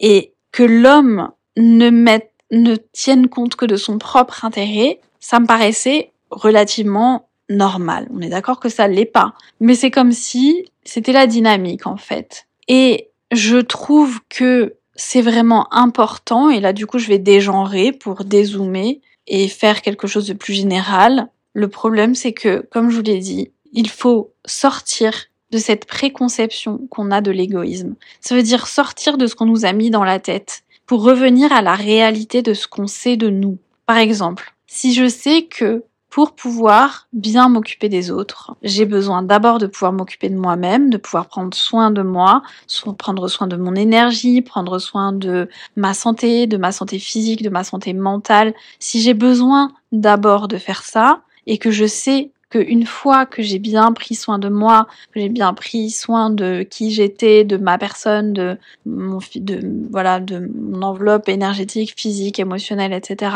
et 0.00 0.31
que 0.52 0.62
l'homme 0.62 1.30
ne 1.56 1.90
mette, 1.90 2.30
ne 2.50 2.76
tienne 2.76 3.28
compte 3.28 3.56
que 3.56 3.66
de 3.66 3.76
son 3.76 3.98
propre 3.98 4.44
intérêt, 4.44 5.00
ça 5.20 5.40
me 5.40 5.46
paraissait 5.46 6.12
relativement 6.30 7.28
normal. 7.48 8.08
On 8.12 8.20
est 8.20 8.28
d'accord 8.28 8.60
que 8.60 8.68
ça 8.68 8.88
l'est 8.88 9.04
pas. 9.04 9.34
Mais 9.60 9.74
c'est 9.74 9.90
comme 9.90 10.12
si 10.12 10.66
c'était 10.84 11.12
la 11.12 11.26
dynamique, 11.26 11.86
en 11.86 11.96
fait. 11.96 12.46
Et 12.68 13.10
je 13.30 13.56
trouve 13.58 14.20
que 14.28 14.76
c'est 14.94 15.22
vraiment 15.22 15.72
important, 15.72 16.50
et 16.50 16.60
là, 16.60 16.72
du 16.72 16.86
coup, 16.86 16.98
je 16.98 17.08
vais 17.08 17.18
dégenrer 17.18 17.92
pour 17.92 18.24
dézoomer 18.24 19.00
et 19.26 19.48
faire 19.48 19.82
quelque 19.82 20.06
chose 20.06 20.26
de 20.26 20.34
plus 20.34 20.52
général. 20.52 21.28
Le 21.54 21.68
problème, 21.68 22.14
c'est 22.14 22.32
que, 22.32 22.66
comme 22.70 22.90
je 22.90 22.96
vous 22.96 23.02
l'ai 23.02 23.18
dit, 23.18 23.50
il 23.72 23.88
faut 23.88 24.32
sortir 24.44 25.14
de 25.52 25.58
cette 25.58 25.86
préconception 25.86 26.80
qu'on 26.90 27.10
a 27.10 27.20
de 27.20 27.30
l'égoïsme. 27.30 27.94
Ça 28.20 28.34
veut 28.34 28.42
dire 28.42 28.66
sortir 28.66 29.18
de 29.18 29.26
ce 29.26 29.34
qu'on 29.36 29.46
nous 29.46 29.64
a 29.64 29.72
mis 29.72 29.90
dans 29.90 30.04
la 30.04 30.18
tête 30.18 30.64
pour 30.86 31.04
revenir 31.04 31.52
à 31.52 31.62
la 31.62 31.74
réalité 31.74 32.42
de 32.42 32.54
ce 32.54 32.66
qu'on 32.66 32.86
sait 32.86 33.16
de 33.16 33.30
nous. 33.30 33.58
Par 33.86 33.98
exemple, 33.98 34.54
si 34.66 34.94
je 34.94 35.08
sais 35.08 35.44
que 35.44 35.84
pour 36.12 36.34
pouvoir 36.34 37.08
bien 37.14 37.48
m'occuper 37.48 37.88
des 37.88 38.10
autres, 38.10 38.54
j'ai 38.62 38.84
besoin 38.84 39.22
d'abord 39.22 39.58
de 39.58 39.66
pouvoir 39.66 39.94
m'occuper 39.94 40.28
de 40.28 40.36
moi-même, 40.36 40.90
de 40.90 40.98
pouvoir 40.98 41.26
prendre 41.26 41.56
soin 41.56 41.90
de 41.90 42.02
moi, 42.02 42.42
prendre 42.98 43.28
soin 43.28 43.46
de 43.46 43.56
mon 43.56 43.74
énergie, 43.74 44.42
prendre 44.42 44.78
soin 44.78 45.14
de 45.14 45.48
ma 45.74 45.94
santé, 45.94 46.46
de 46.46 46.58
ma 46.58 46.70
santé 46.70 46.98
physique, 46.98 47.42
de 47.42 47.48
ma 47.48 47.64
santé 47.64 47.94
mentale. 47.94 48.52
Si 48.78 49.00
j'ai 49.00 49.14
besoin 49.14 49.72
d'abord 49.90 50.48
de 50.48 50.58
faire 50.58 50.82
ça 50.82 51.22
et 51.46 51.56
que 51.56 51.70
je 51.70 51.86
sais 51.86 52.30
une 52.58 52.86
fois 52.86 53.26
que 53.26 53.42
j'ai 53.42 53.58
bien 53.58 53.92
pris 53.92 54.14
soin 54.14 54.38
de 54.38 54.48
moi, 54.48 54.86
que 55.12 55.20
j'ai 55.20 55.28
bien 55.28 55.54
pris 55.54 55.90
soin 55.90 56.30
de 56.30 56.62
qui 56.62 56.90
j'étais, 56.90 57.44
de 57.44 57.56
ma 57.56 57.78
personne, 57.78 58.32
de 58.32 58.58
mon 58.86 59.18
de 59.34 59.60
voilà, 59.90 60.20
de 60.20 60.50
mon 60.54 60.82
enveloppe 60.82 61.28
énergétique, 61.28 61.94
physique, 61.96 62.38
émotionnelle, 62.38 62.92
etc. 62.92 63.34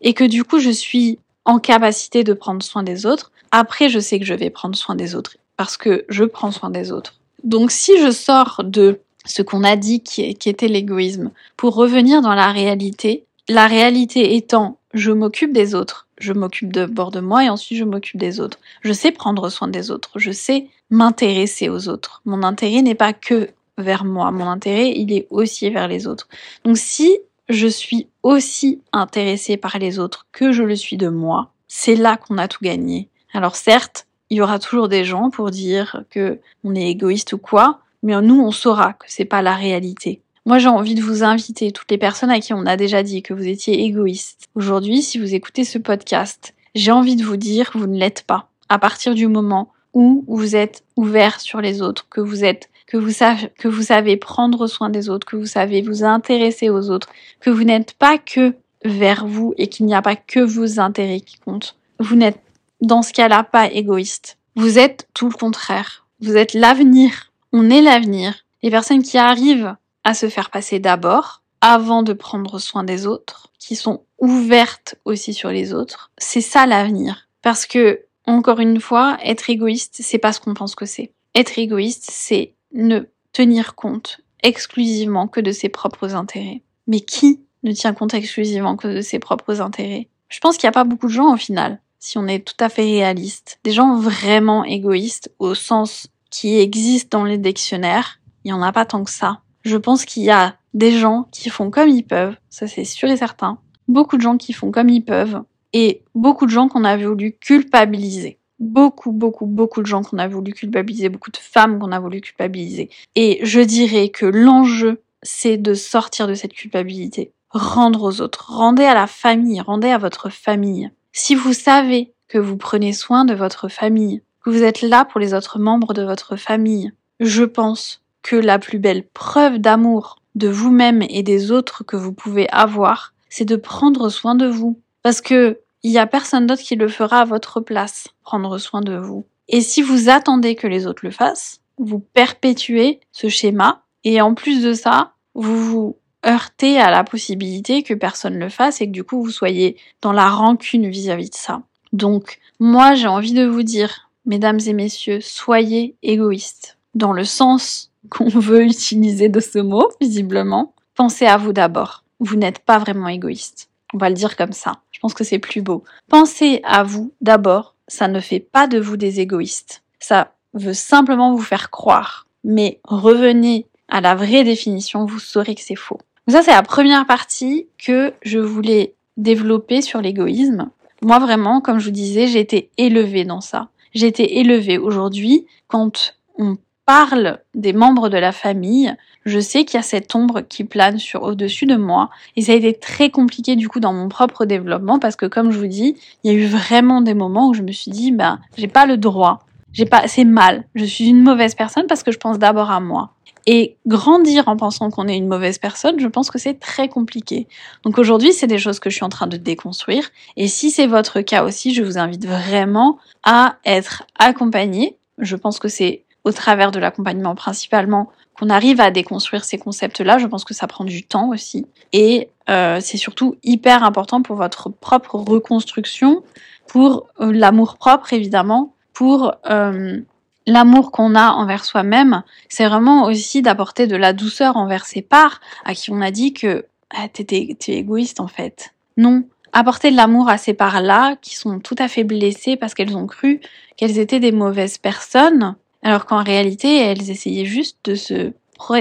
Et 0.00 0.14
que 0.14 0.24
du 0.24 0.44
coup 0.44 0.58
je 0.58 0.70
suis 0.70 1.18
en 1.44 1.58
capacité 1.58 2.24
de 2.24 2.32
prendre 2.32 2.62
soin 2.62 2.82
des 2.82 3.06
autres. 3.06 3.32
Après, 3.50 3.88
je 3.88 3.98
sais 3.98 4.18
que 4.18 4.24
je 4.24 4.34
vais 4.34 4.50
prendre 4.50 4.76
soin 4.76 4.94
des 4.94 5.14
autres 5.14 5.36
parce 5.56 5.76
que 5.76 6.04
je 6.08 6.24
prends 6.24 6.50
soin 6.50 6.70
des 6.70 6.92
autres. 6.92 7.14
Donc 7.44 7.70
si 7.70 7.98
je 7.98 8.10
sors 8.10 8.62
de 8.64 9.00
ce 9.24 9.42
qu'on 9.42 9.64
a 9.64 9.76
dit 9.76 10.00
qui, 10.00 10.22
était 10.22 10.68
l'égoïsme 10.68 11.30
pour 11.56 11.74
revenir 11.74 12.22
dans 12.22 12.34
la 12.34 12.52
réalité, 12.52 13.24
la 13.48 13.66
réalité 13.66 14.36
étant 14.36 14.78
je 14.94 15.10
m'occupe 15.10 15.52
des 15.52 15.74
autres, 15.74 16.06
je 16.22 16.32
m'occupe 16.32 16.72
d'abord 16.72 17.10
de 17.10 17.20
moi 17.20 17.44
et 17.44 17.48
ensuite 17.48 17.78
je 17.78 17.84
m'occupe 17.84 18.18
des 18.18 18.40
autres. 18.40 18.58
Je 18.82 18.92
sais 18.92 19.12
prendre 19.12 19.48
soin 19.48 19.68
des 19.68 19.90
autres, 19.90 20.10
je 20.16 20.30
sais 20.30 20.68
m'intéresser 20.90 21.68
aux 21.68 21.88
autres. 21.88 22.22
Mon 22.24 22.42
intérêt 22.42 22.82
n'est 22.82 22.94
pas 22.94 23.12
que 23.12 23.50
vers 23.78 24.04
moi, 24.04 24.30
mon 24.30 24.46
intérêt 24.46 24.90
il 24.90 25.12
est 25.12 25.26
aussi 25.30 25.68
vers 25.70 25.88
les 25.88 26.06
autres. 26.06 26.28
Donc 26.64 26.78
si 26.78 27.18
je 27.48 27.66
suis 27.66 28.08
aussi 28.22 28.80
intéressée 28.92 29.56
par 29.56 29.78
les 29.78 29.98
autres 29.98 30.26
que 30.32 30.52
je 30.52 30.62
le 30.62 30.76
suis 30.76 30.96
de 30.96 31.08
moi, 31.08 31.50
c'est 31.68 31.96
là 31.96 32.16
qu'on 32.16 32.38
a 32.38 32.48
tout 32.48 32.62
gagné. 32.62 33.08
Alors 33.32 33.56
certes, 33.56 34.06
il 34.30 34.38
y 34.38 34.40
aura 34.40 34.58
toujours 34.58 34.88
des 34.88 35.04
gens 35.04 35.30
pour 35.30 35.50
dire 35.50 36.04
que 36.10 36.38
on 36.64 36.74
est 36.74 36.88
égoïste 36.88 37.32
ou 37.32 37.38
quoi, 37.38 37.80
mais 38.02 38.20
nous 38.22 38.40
on 38.40 38.52
saura 38.52 38.92
que 38.92 39.06
c'est 39.08 39.24
pas 39.24 39.42
la 39.42 39.54
réalité. 39.54 40.22
Moi 40.44 40.58
j'ai 40.58 40.68
envie 40.68 40.96
de 40.96 41.02
vous 41.02 41.22
inviter, 41.22 41.70
toutes 41.70 41.90
les 41.90 41.98
personnes 41.98 42.30
à 42.30 42.40
qui 42.40 42.52
on 42.52 42.66
a 42.66 42.76
déjà 42.76 43.04
dit 43.04 43.22
que 43.22 43.32
vous 43.32 43.46
étiez 43.46 43.84
égoïste. 43.84 44.48
Aujourd'hui, 44.56 45.00
si 45.00 45.18
vous 45.18 45.36
écoutez 45.36 45.62
ce 45.62 45.78
podcast, 45.78 46.52
j'ai 46.74 46.90
envie 46.90 47.14
de 47.14 47.24
vous 47.24 47.36
dire 47.36 47.70
que 47.70 47.78
vous 47.78 47.86
ne 47.86 47.96
l'êtes 47.96 48.24
pas. 48.26 48.48
À 48.68 48.80
partir 48.80 49.14
du 49.14 49.28
moment 49.28 49.70
où 49.94 50.24
vous 50.26 50.56
êtes 50.56 50.82
ouvert 50.96 51.40
sur 51.40 51.60
les 51.60 51.80
autres, 51.80 52.08
que 52.08 52.20
vous 52.20 52.44
êtes 52.44 52.70
que 52.88 52.96
vous 52.96 53.12
savez 53.12 53.50
que 53.56 53.68
vous 53.68 53.82
savez 53.82 54.16
prendre 54.16 54.66
soin 54.66 54.90
des 54.90 55.08
autres, 55.08 55.28
que 55.28 55.36
vous 55.36 55.46
savez 55.46 55.80
vous 55.80 56.02
intéresser 56.02 56.70
aux 56.70 56.90
autres, 56.90 57.08
que 57.38 57.50
vous 57.50 57.62
n'êtes 57.62 57.92
pas 57.92 58.18
que 58.18 58.54
vers 58.84 59.28
vous 59.28 59.54
et 59.58 59.68
qu'il 59.68 59.86
n'y 59.86 59.94
a 59.94 60.02
pas 60.02 60.16
que 60.16 60.40
vos 60.40 60.80
intérêts 60.80 61.20
qui 61.20 61.38
comptent. 61.38 61.76
Vous 62.00 62.16
n'êtes 62.16 62.40
dans 62.80 63.02
ce 63.02 63.12
cas-là 63.12 63.44
pas 63.44 63.70
égoïste. 63.70 64.38
Vous 64.56 64.76
êtes 64.76 65.06
tout 65.14 65.28
le 65.28 65.34
contraire. 65.34 66.08
Vous 66.20 66.36
êtes 66.36 66.54
l'avenir. 66.54 67.30
On 67.52 67.70
est 67.70 67.80
l'avenir. 67.80 68.44
Les 68.64 68.70
personnes 68.70 69.02
qui 69.02 69.18
arrivent 69.18 69.76
à 70.04 70.14
se 70.14 70.28
faire 70.28 70.50
passer 70.50 70.78
d'abord, 70.78 71.42
avant 71.60 72.02
de 72.02 72.12
prendre 72.12 72.58
soin 72.58 72.84
des 72.84 73.06
autres, 73.06 73.52
qui 73.58 73.76
sont 73.76 74.04
ouvertes 74.18 74.96
aussi 75.04 75.34
sur 75.34 75.50
les 75.50 75.72
autres, 75.72 76.10
c'est 76.18 76.40
ça 76.40 76.66
l'avenir. 76.66 77.28
Parce 77.42 77.66
que, 77.66 78.02
encore 78.26 78.60
une 78.60 78.80
fois, 78.80 79.18
être 79.22 79.50
égoïste, 79.50 79.98
c'est 80.00 80.18
pas 80.18 80.32
ce 80.32 80.40
qu'on 80.40 80.54
pense 80.54 80.74
que 80.74 80.86
c'est. 80.86 81.12
Être 81.34 81.58
égoïste, 81.58 82.08
c'est 82.10 82.54
ne 82.72 83.00
tenir 83.32 83.74
compte 83.74 84.20
exclusivement 84.42 85.28
que 85.28 85.40
de 85.40 85.52
ses 85.52 85.68
propres 85.68 86.14
intérêts. 86.14 86.62
Mais 86.86 87.00
qui 87.00 87.40
ne 87.62 87.72
tient 87.72 87.94
compte 87.94 88.14
exclusivement 88.14 88.76
que 88.76 88.88
de 88.88 89.00
ses 89.00 89.20
propres 89.20 89.60
intérêts? 89.60 90.08
Je 90.28 90.40
pense 90.40 90.56
qu'il 90.56 90.66
n'y 90.66 90.72
a 90.72 90.72
pas 90.72 90.84
beaucoup 90.84 91.06
de 91.06 91.12
gens 91.12 91.32
au 91.32 91.36
final 91.36 91.80
si 92.02 92.18
on 92.18 92.26
est 92.26 92.44
tout 92.44 92.56
à 92.58 92.68
fait 92.68 92.82
réaliste. 92.82 93.60
Des 93.62 93.70
gens 93.70 93.96
vraiment 93.96 94.64
égoïstes 94.64 95.32
au 95.38 95.54
sens 95.54 96.08
qui 96.30 96.58
existe 96.58 97.12
dans 97.12 97.24
les 97.24 97.38
dictionnaires, 97.38 98.18
il 98.44 98.48
n'y 98.48 98.52
en 98.52 98.62
a 98.62 98.72
pas 98.72 98.84
tant 98.84 99.04
que 99.04 99.10
ça. 99.10 99.40
Je 99.62 99.76
pense 99.76 100.04
qu'il 100.04 100.24
y 100.24 100.30
a 100.30 100.56
des 100.74 100.92
gens 100.92 101.28
qui 101.30 101.50
font 101.50 101.70
comme 101.70 101.88
ils 101.88 102.04
peuvent, 102.04 102.36
ça 102.50 102.66
c'est 102.66 102.84
sûr 102.84 103.08
et 103.10 103.16
certain. 103.16 103.58
Beaucoup 103.88 104.16
de 104.16 104.22
gens 104.22 104.36
qui 104.36 104.52
font 104.52 104.70
comme 104.70 104.88
ils 104.88 105.04
peuvent 105.04 105.42
et 105.72 106.02
beaucoup 106.14 106.46
de 106.46 106.50
gens 106.50 106.68
qu'on 106.68 106.84
a 106.84 106.96
voulu 106.96 107.32
culpabiliser. 107.32 108.38
Beaucoup, 108.58 109.12
beaucoup, 109.12 109.46
beaucoup 109.46 109.82
de 109.82 109.86
gens 109.86 110.02
qu'on 110.02 110.18
a 110.18 110.28
voulu 110.28 110.52
culpabiliser, 110.52 111.08
beaucoup 111.08 111.30
de 111.30 111.36
femmes 111.36 111.78
qu'on 111.78 111.90
a 111.90 111.98
voulu 111.98 112.20
culpabiliser. 112.20 112.90
Et 113.16 113.40
je 113.42 113.60
dirais 113.60 114.10
que 114.10 114.26
l'enjeu, 114.26 115.02
c'est 115.22 115.56
de 115.56 115.74
sortir 115.74 116.28
de 116.28 116.34
cette 116.34 116.52
culpabilité. 116.52 117.32
Rendre 117.50 118.02
aux 118.02 118.20
autres, 118.20 118.52
rendez 118.52 118.84
à 118.84 118.94
la 118.94 119.06
famille, 119.06 119.60
rendez 119.60 119.88
à 119.88 119.98
votre 119.98 120.30
famille. 120.30 120.90
Si 121.12 121.34
vous 121.34 121.52
savez 121.52 122.14
que 122.28 122.38
vous 122.38 122.56
prenez 122.56 122.92
soin 122.92 123.24
de 123.24 123.34
votre 123.34 123.68
famille, 123.68 124.22
que 124.42 124.50
vous 124.50 124.62
êtes 124.62 124.82
là 124.82 125.04
pour 125.04 125.20
les 125.20 125.34
autres 125.34 125.58
membres 125.58 125.92
de 125.92 126.02
votre 126.02 126.36
famille, 126.36 126.92
je 127.20 127.44
pense 127.44 128.02
que 128.22 128.36
la 128.36 128.58
plus 128.58 128.78
belle 128.78 129.06
preuve 129.06 129.58
d'amour 129.58 130.16
de 130.34 130.48
vous-même 130.48 131.02
et 131.02 131.22
des 131.22 131.50
autres 131.50 131.84
que 131.84 131.96
vous 131.96 132.12
pouvez 132.12 132.48
avoir, 132.50 133.12
c'est 133.28 133.44
de 133.44 133.56
prendre 133.56 134.08
soin 134.08 134.34
de 134.34 134.46
vous. 134.46 134.80
Parce 135.02 135.20
que 135.20 135.60
il 135.82 135.90
y 135.90 135.98
a 135.98 136.06
personne 136.06 136.46
d'autre 136.46 136.62
qui 136.62 136.76
le 136.76 136.88
fera 136.88 137.20
à 137.20 137.24
votre 137.24 137.60
place, 137.60 138.08
prendre 138.22 138.58
soin 138.58 138.80
de 138.82 138.96
vous. 138.96 139.26
Et 139.48 139.60
si 139.60 139.82
vous 139.82 140.08
attendez 140.08 140.54
que 140.54 140.68
les 140.68 140.86
autres 140.86 141.04
le 141.04 141.10
fassent, 141.10 141.60
vous 141.78 141.98
perpétuez 141.98 143.00
ce 143.10 143.28
schéma 143.28 143.82
et 144.04 144.20
en 144.20 144.34
plus 144.34 144.62
de 144.62 144.72
ça, 144.72 145.12
vous 145.34 145.64
vous 145.64 145.96
heurter 146.24 146.78
à 146.78 146.90
la 146.90 147.04
possibilité 147.04 147.82
que 147.82 147.94
personne 147.94 148.38
le 148.38 148.48
fasse 148.48 148.80
et 148.80 148.86
que 148.86 148.92
du 148.92 149.02
coup 149.02 149.22
vous 149.22 149.30
soyez 149.30 149.76
dans 150.00 150.12
la 150.12 150.30
rancune 150.30 150.88
vis-à-vis 150.88 151.30
de 151.30 151.34
ça. 151.34 151.62
Donc, 151.92 152.38
moi 152.60 152.94
j'ai 152.94 153.08
envie 153.08 153.32
de 153.32 153.44
vous 153.44 153.62
dire, 153.62 154.10
mesdames 154.24 154.60
et 154.66 154.72
messieurs, 154.72 155.20
soyez 155.20 155.96
égoïstes. 156.02 156.78
Dans 156.94 157.12
le 157.12 157.24
sens 157.24 157.91
qu'on 158.10 158.28
veut 158.28 158.64
utiliser 158.64 159.28
de 159.28 159.40
ce 159.40 159.58
mot, 159.58 159.88
visiblement, 160.00 160.74
pensez 160.94 161.26
à 161.26 161.36
vous 161.36 161.52
d'abord. 161.52 162.04
Vous 162.20 162.36
n'êtes 162.36 162.60
pas 162.60 162.78
vraiment 162.78 163.08
égoïste. 163.08 163.68
On 163.94 163.98
va 163.98 164.08
le 164.08 164.14
dire 164.14 164.36
comme 164.36 164.52
ça. 164.52 164.80
Je 164.90 165.00
pense 165.00 165.14
que 165.14 165.24
c'est 165.24 165.38
plus 165.38 165.62
beau. 165.62 165.84
Pensez 166.08 166.60
à 166.64 166.82
vous 166.82 167.12
d'abord. 167.20 167.74
Ça 167.88 168.08
ne 168.08 168.20
fait 168.20 168.40
pas 168.40 168.66
de 168.66 168.78
vous 168.78 168.96
des 168.96 169.20
égoïstes. 169.20 169.82
Ça 169.98 170.32
veut 170.54 170.74
simplement 170.74 171.34
vous 171.34 171.42
faire 171.42 171.70
croire. 171.70 172.26
Mais 172.44 172.80
revenez 172.84 173.66
à 173.88 174.00
la 174.00 174.14
vraie 174.14 174.44
définition, 174.44 175.04
vous 175.04 175.18
saurez 175.18 175.54
que 175.54 175.60
c'est 175.60 175.76
faux. 175.76 175.98
Donc 176.26 176.36
ça, 176.36 176.42
c'est 176.42 176.52
la 176.52 176.62
première 176.62 177.06
partie 177.06 177.66
que 177.78 178.14
je 178.22 178.38
voulais 178.38 178.94
développer 179.16 179.82
sur 179.82 180.00
l'égoïsme. 180.00 180.70
Moi, 181.02 181.18
vraiment, 181.18 181.60
comme 181.60 181.78
je 181.78 181.86
vous 181.86 181.90
disais, 181.90 182.28
j'ai 182.28 182.40
été 182.40 182.70
élevée 182.78 183.24
dans 183.24 183.40
ça. 183.40 183.68
J'ai 183.92 184.06
été 184.06 184.38
élevée 184.38 184.78
aujourd'hui 184.78 185.46
quand 185.66 186.14
on 186.38 186.56
parle 186.84 187.38
des 187.54 187.72
membres 187.72 188.08
de 188.08 188.18
la 188.18 188.32
famille, 188.32 188.94
je 189.24 189.38
sais 189.38 189.64
qu'il 189.64 189.78
y 189.78 189.80
a 189.80 189.84
cette 189.84 190.14
ombre 190.14 190.40
qui 190.40 190.64
plane 190.64 190.98
sur 190.98 191.22
au-dessus 191.22 191.66
de 191.66 191.76
moi 191.76 192.10
et 192.36 192.42
ça 192.42 192.52
a 192.52 192.56
été 192.56 192.74
très 192.74 193.10
compliqué 193.10 193.56
du 193.56 193.68
coup 193.68 193.80
dans 193.80 193.92
mon 193.92 194.08
propre 194.08 194.44
développement 194.44 194.98
parce 194.98 195.16
que 195.16 195.26
comme 195.26 195.52
je 195.52 195.58
vous 195.58 195.68
dis, 195.68 195.96
il 196.24 196.32
y 196.32 196.34
a 196.34 196.38
eu 196.38 196.46
vraiment 196.46 197.00
des 197.00 197.14
moments 197.14 197.48
où 197.48 197.54
je 197.54 197.62
me 197.62 197.72
suis 197.72 197.90
dit 197.90 198.10
ben 198.10 198.40
j'ai 198.56 198.68
pas 198.68 198.86
le 198.86 198.96
droit, 198.96 199.46
j'ai 199.72 199.86
pas 199.86 200.08
c'est 200.08 200.24
mal, 200.24 200.64
je 200.74 200.84
suis 200.84 201.08
une 201.08 201.22
mauvaise 201.22 201.54
personne 201.54 201.86
parce 201.86 202.02
que 202.02 202.10
je 202.10 202.18
pense 202.18 202.38
d'abord 202.38 202.70
à 202.70 202.80
moi. 202.80 203.12
Et 203.46 203.76
grandir 203.86 204.46
en 204.46 204.56
pensant 204.56 204.90
qu'on 204.90 205.08
est 205.08 205.16
une 205.16 205.26
mauvaise 205.26 205.58
personne, 205.58 205.98
je 205.98 206.06
pense 206.06 206.30
que 206.30 206.38
c'est 206.38 206.60
très 206.60 206.88
compliqué. 206.88 207.48
Donc 207.82 207.98
aujourd'hui, 207.98 208.32
c'est 208.32 208.46
des 208.46 208.58
choses 208.58 208.78
que 208.78 208.88
je 208.88 208.94
suis 208.94 209.04
en 209.04 209.08
train 209.08 209.26
de 209.26 209.36
déconstruire. 209.36 210.10
Et 210.36 210.46
si 210.46 210.70
c'est 210.70 210.86
votre 210.86 211.22
cas 211.22 211.42
aussi, 211.42 211.74
je 211.74 211.82
vous 211.82 211.98
invite 211.98 212.24
vraiment 212.24 212.98
à 213.24 213.56
être 213.64 214.04
accompagné. 214.16 214.96
Je 215.18 215.34
pense 215.34 215.58
que 215.58 215.66
c'est 215.66 216.04
au 216.24 216.32
travers 216.32 216.70
de 216.70 216.78
l'accompagnement 216.78 217.34
principalement 217.34 218.10
qu'on 218.38 218.48
arrive 218.48 218.80
à 218.80 218.90
déconstruire 218.90 219.44
ces 219.44 219.58
concepts-là. 219.58 220.18
Je 220.18 220.26
pense 220.26 220.44
que 220.44 220.54
ça 220.54 220.66
prend 220.66 220.84
du 220.84 221.04
temps 221.04 221.28
aussi. 221.28 221.66
Et 221.92 222.30
euh, 222.48 222.78
c'est 222.80 222.96
surtout 222.96 223.36
hyper 223.42 223.84
important 223.84 224.22
pour 224.22 224.36
votre 224.36 224.68
propre 224.68 225.16
reconstruction, 225.16 226.22
pour 226.66 227.08
euh, 227.20 227.32
l'amour 227.32 227.76
propre 227.76 228.12
évidemment, 228.12 228.74
pour 228.92 229.34
euh, 229.50 230.00
l'amour 230.46 230.90
qu'on 230.90 231.14
a 231.14 231.30
envers 231.30 231.64
soi-même, 231.64 232.22
c'est 232.48 232.66
vraiment 232.66 233.04
aussi 233.04 233.42
d'apporter 233.42 233.86
de 233.86 233.96
la 233.96 234.12
douceur 234.12 234.56
envers 234.56 234.86
ses 234.86 235.02
parts 235.02 235.40
à 235.64 235.74
qui 235.74 235.90
on 235.90 236.00
a 236.00 236.10
dit 236.10 236.32
que 236.32 236.66
ah, 236.90 237.08
t'es 237.08 237.56
égoïste 237.68 238.20
en 238.20 238.28
fait. 238.28 238.74
Non, 238.96 239.24
apporter 239.52 239.90
de 239.90 239.96
l'amour 239.96 240.28
à 240.28 240.38
ces 240.38 240.54
parts-là 240.54 241.16
qui 241.16 241.36
sont 241.36 241.60
tout 241.60 241.76
à 241.78 241.88
fait 241.88 242.04
blessées 242.04 242.56
parce 242.56 242.74
qu'elles 242.74 242.96
ont 242.96 243.06
cru 243.06 243.40
qu'elles 243.76 243.98
étaient 243.98 244.20
des 244.20 244.32
mauvaises 244.32 244.78
personnes, 244.78 245.56
alors 245.82 246.06
qu'en 246.06 246.22
réalité 246.22 246.76
elles 246.76 247.10
essayaient 247.10 247.44
juste 247.44 247.78
de 247.84 247.94
se, 247.94 248.32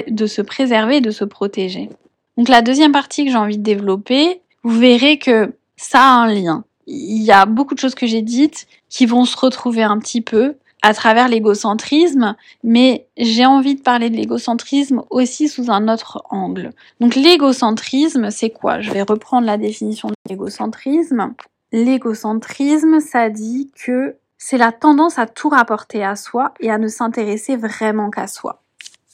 de 0.08 0.26
se 0.28 0.42
préserver, 0.42 1.02
de 1.02 1.12
se 1.12 1.26
protéger. 1.26 1.90
Donc 2.38 2.50
la 2.50 2.62
deuxième 2.62 2.92
partie 2.92 3.26
que 3.26 3.32
j'ai 3.32 3.38
envie 3.38 3.58
de 3.58 3.64
développer, 3.64 4.42
vous 4.64 4.80
verrez 4.80 5.18
que 5.18 5.54
ça 5.78 6.02
a 6.02 6.24
un 6.24 6.34
lien. 6.34 6.64
Il 6.88 7.24
y 7.24 7.32
a 7.32 7.46
beaucoup 7.46 7.74
de 7.74 7.80
choses 7.80 7.96
que 7.96 8.08
j'ai 8.08 8.22
dites 8.22 8.68
qui 8.90 9.06
vont 9.06 9.26
se 9.26 9.38
retrouver 9.38 9.84
un 9.84 10.00
petit 10.00 10.22
peu 10.22 10.56
à 10.82 10.94
travers 10.94 11.28
l'égocentrisme, 11.28 12.36
mais 12.64 13.06
j'ai 13.18 13.46
envie 13.46 13.76
de 13.76 13.82
parler 13.82 14.10
de 14.10 14.16
l'égocentrisme 14.16 15.04
aussi 15.10 15.48
sous 15.48 15.70
un 15.70 15.88
autre 15.88 16.24
angle. 16.30 16.72
Donc 17.00 17.16
l'égocentrisme, 17.16 18.32
c'est 18.32 18.50
quoi? 18.50 18.82
Je 18.82 18.92
vais 18.92 19.04
reprendre 19.04 19.46
la 19.46 19.58
définition 19.58 20.10
de 20.10 20.16
l'égocentrisme. 20.28 21.34
L'égocentrisme, 21.72 23.00
ça 23.00 23.30
dit 23.30 23.72
que 23.86 24.16
c'est 24.44 24.58
la 24.58 24.72
tendance 24.72 25.20
à 25.20 25.28
tout 25.28 25.50
rapporter 25.50 26.04
à 26.04 26.16
soi 26.16 26.56
et 26.60 26.72
à 26.72 26.80
ne 26.80 26.88
s'intéresser 26.88 27.56
vraiment 27.56 28.10
qu'à 28.10 28.26
soi. 28.26 28.64